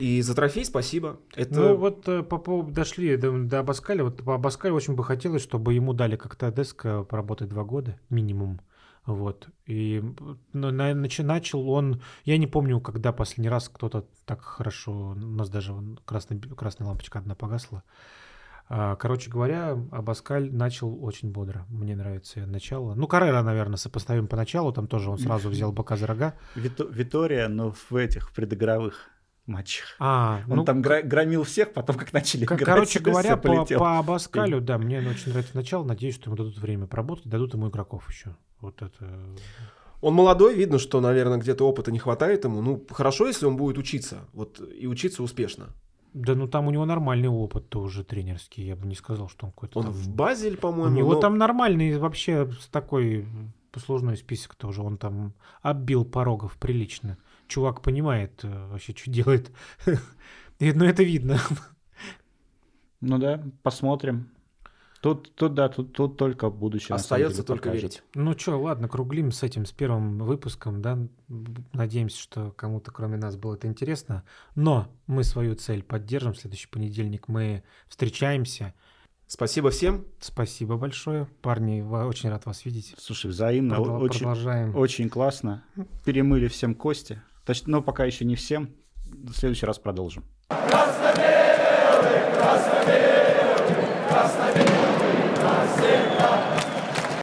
И 0.00 0.22
за 0.22 0.34
трофей 0.34 0.64
спасибо. 0.64 1.20
Это 1.34 1.60
Ну 1.60 1.76
вот 1.76 2.08
э, 2.08 2.22
по 2.22 2.38
поводу 2.38 2.72
дошли 2.72 3.16
до, 3.16 3.32
до 3.44 3.58
Абаскаля. 3.60 4.04
Вот 4.04 4.24
по 4.24 4.34
Абаскалю 4.34 4.74
очень 4.74 4.94
бы 4.94 5.04
хотелось, 5.04 5.42
чтобы 5.42 5.74
ему 5.74 5.92
дали 5.92 6.16
как-то 6.16 6.50
Деско 6.50 7.04
поработать 7.04 7.50
два 7.50 7.64
года 7.64 7.98
минимум. 8.08 8.60
Вот. 9.04 9.48
И 9.66 10.02
ну, 10.54 10.70
начал 10.70 11.68
он... 11.70 12.00
Я 12.24 12.38
не 12.38 12.46
помню, 12.46 12.80
когда 12.80 13.12
последний 13.12 13.50
раз 13.50 13.68
кто-то 13.68 14.06
так 14.24 14.40
хорошо... 14.40 15.10
У 15.10 15.14
нас 15.14 15.50
даже 15.50 15.74
вон 15.74 16.00
красная, 16.06 16.40
красная 16.40 16.88
лампочка 16.88 17.18
одна 17.18 17.34
погасла. 17.34 17.82
А, 18.70 18.96
Короче 18.96 19.30
говоря, 19.30 19.76
Абаскаль 19.90 20.50
начал 20.50 21.04
очень 21.04 21.30
бодро. 21.30 21.66
Мне 21.68 21.94
нравится 21.94 22.46
начало. 22.46 22.94
Ну, 22.94 23.06
Каррера, 23.06 23.42
наверное, 23.42 23.76
сопоставим 23.76 24.28
по 24.28 24.36
началу. 24.36 24.72
Там 24.72 24.86
тоже 24.86 25.10
он 25.10 25.18
сразу 25.18 25.50
взял 25.50 25.72
бока 25.74 25.96
за 25.96 26.06
рога. 26.06 26.36
Вито- 26.54 26.90
Витория, 26.90 27.48
но 27.48 27.72
в 27.72 27.94
этих 27.94 28.30
в 28.30 28.34
предыгровых 28.34 29.10
матчах. 29.50 29.96
А, 29.98 30.40
Он 30.48 30.56
ну, 30.56 30.64
там 30.64 30.80
гра- 30.80 31.02
громил 31.02 31.42
всех, 31.44 31.72
потом 31.72 31.96
как 31.96 32.12
начали 32.12 32.44
К- 32.46 32.52
играть, 32.52 32.64
Короче 32.64 32.98
говоря, 33.00 33.36
по, 33.36 33.64
по 33.66 33.98
Абаскалю, 33.98 34.60
да, 34.60 34.78
мне 34.78 34.98
очень 35.00 35.30
нравится 35.32 35.56
начало. 35.56 35.84
Надеюсь, 35.84 36.14
что 36.14 36.30
ему 36.30 36.36
дадут 36.36 36.58
время 36.58 36.86
поработать, 36.86 37.26
дадут 37.26 37.54
ему 37.54 37.68
игроков 37.68 38.08
еще. 38.08 38.34
Вот 38.60 38.80
это. 38.82 39.06
Он 40.00 40.14
молодой, 40.14 40.54
видно, 40.54 40.78
что, 40.78 41.00
наверное, 41.00 41.36
где-то 41.38 41.68
опыта 41.68 41.92
не 41.92 41.98
хватает 41.98 42.44
ему. 42.44 42.62
Ну, 42.62 42.86
хорошо, 42.90 43.26
если 43.26 43.44
он 43.44 43.56
будет 43.56 43.76
учиться. 43.76 44.20
Вот 44.32 44.60
и 44.74 44.86
учиться 44.86 45.22
успешно. 45.22 45.66
Да, 46.14 46.34
ну 46.34 46.48
там 46.48 46.66
у 46.66 46.70
него 46.70 46.84
нормальный 46.86 47.28
опыт 47.28 47.68
тоже 47.68 48.02
тренерский. 48.02 48.64
Я 48.66 48.76
бы 48.76 48.86
не 48.86 48.94
сказал, 48.96 49.28
что 49.28 49.46
он 49.46 49.52
какой-то. 49.52 49.78
Он 49.78 49.84
там- 49.86 49.92
в 49.92 50.08
Базель, 50.08 50.54
У 50.54 50.58
по-моему. 50.58 50.96
него 50.96 51.12
но- 51.12 51.20
там 51.20 51.38
нормальный 51.38 51.98
вообще 51.98 52.50
такой 52.72 53.26
послужной 53.72 54.16
список 54.16 54.54
тоже. 54.56 54.82
Он 54.82 54.96
там 54.96 55.34
оббил 55.62 56.04
порогов 56.04 56.56
прилично. 56.58 57.16
Чувак 57.50 57.82
понимает 57.82 58.44
э, 58.44 58.68
вообще, 58.68 58.94
что 58.96 59.10
делает. 59.10 59.50
Ну, 60.62 60.84
это 60.84 61.02
видно. 61.02 61.38
Ну 63.00 63.16
да, 63.16 63.42
посмотрим. 63.62 64.28
Тут, 65.00 65.34
тут 65.34 65.54
да, 65.54 65.70
тут, 65.70 65.94
тут 65.94 66.18
только 66.18 66.50
будущее. 66.50 66.94
Остается 66.94 67.38
деле, 67.38 67.46
только 67.46 67.70
покажет. 67.70 67.82
верить. 67.82 68.02
Ну 68.14 68.38
что, 68.38 68.60
ладно, 68.60 68.86
круглим 68.86 69.32
с 69.32 69.42
этим, 69.42 69.64
с 69.64 69.72
первым 69.72 70.18
выпуском, 70.18 70.82
да. 70.82 70.98
Надеемся, 71.72 72.20
что 72.20 72.50
кому-то, 72.50 72.90
кроме 72.90 73.16
нас, 73.16 73.36
было 73.36 73.54
это 73.54 73.68
интересно. 73.68 74.22
Но 74.54 74.92
мы 75.06 75.24
свою 75.24 75.54
цель 75.54 75.82
поддержим. 75.82 76.34
В 76.34 76.38
следующий 76.38 76.68
понедельник 76.68 77.28
мы 77.28 77.62
встречаемся. 77.88 78.74
Спасибо 79.26 79.70
всем. 79.70 80.04
Спасибо 80.20 80.76
большое. 80.76 81.26
Парни, 81.40 81.80
очень 81.80 82.28
рад 82.28 82.44
вас 82.44 82.66
видеть. 82.66 82.94
Слушай, 82.98 83.30
взаимно, 83.30 83.76
Продол- 83.76 84.00
очень, 84.02 84.18
Продолжаем. 84.18 84.76
очень 84.76 85.08
классно. 85.08 85.64
Перемыли 86.04 86.48
всем 86.48 86.74
кости. 86.74 87.22
Точ- 87.46 87.62
Но 87.66 87.82
пока 87.82 88.04
еще 88.04 88.24
не 88.24 88.34
всем. 88.36 88.70
В 89.04 89.32
следующий 89.34 89.66
раз 89.66 89.78
продолжим. 89.78 90.24
Красно-белый, 90.48 92.34
красно-белый, 92.34 93.86
красно-белый. 94.08 94.79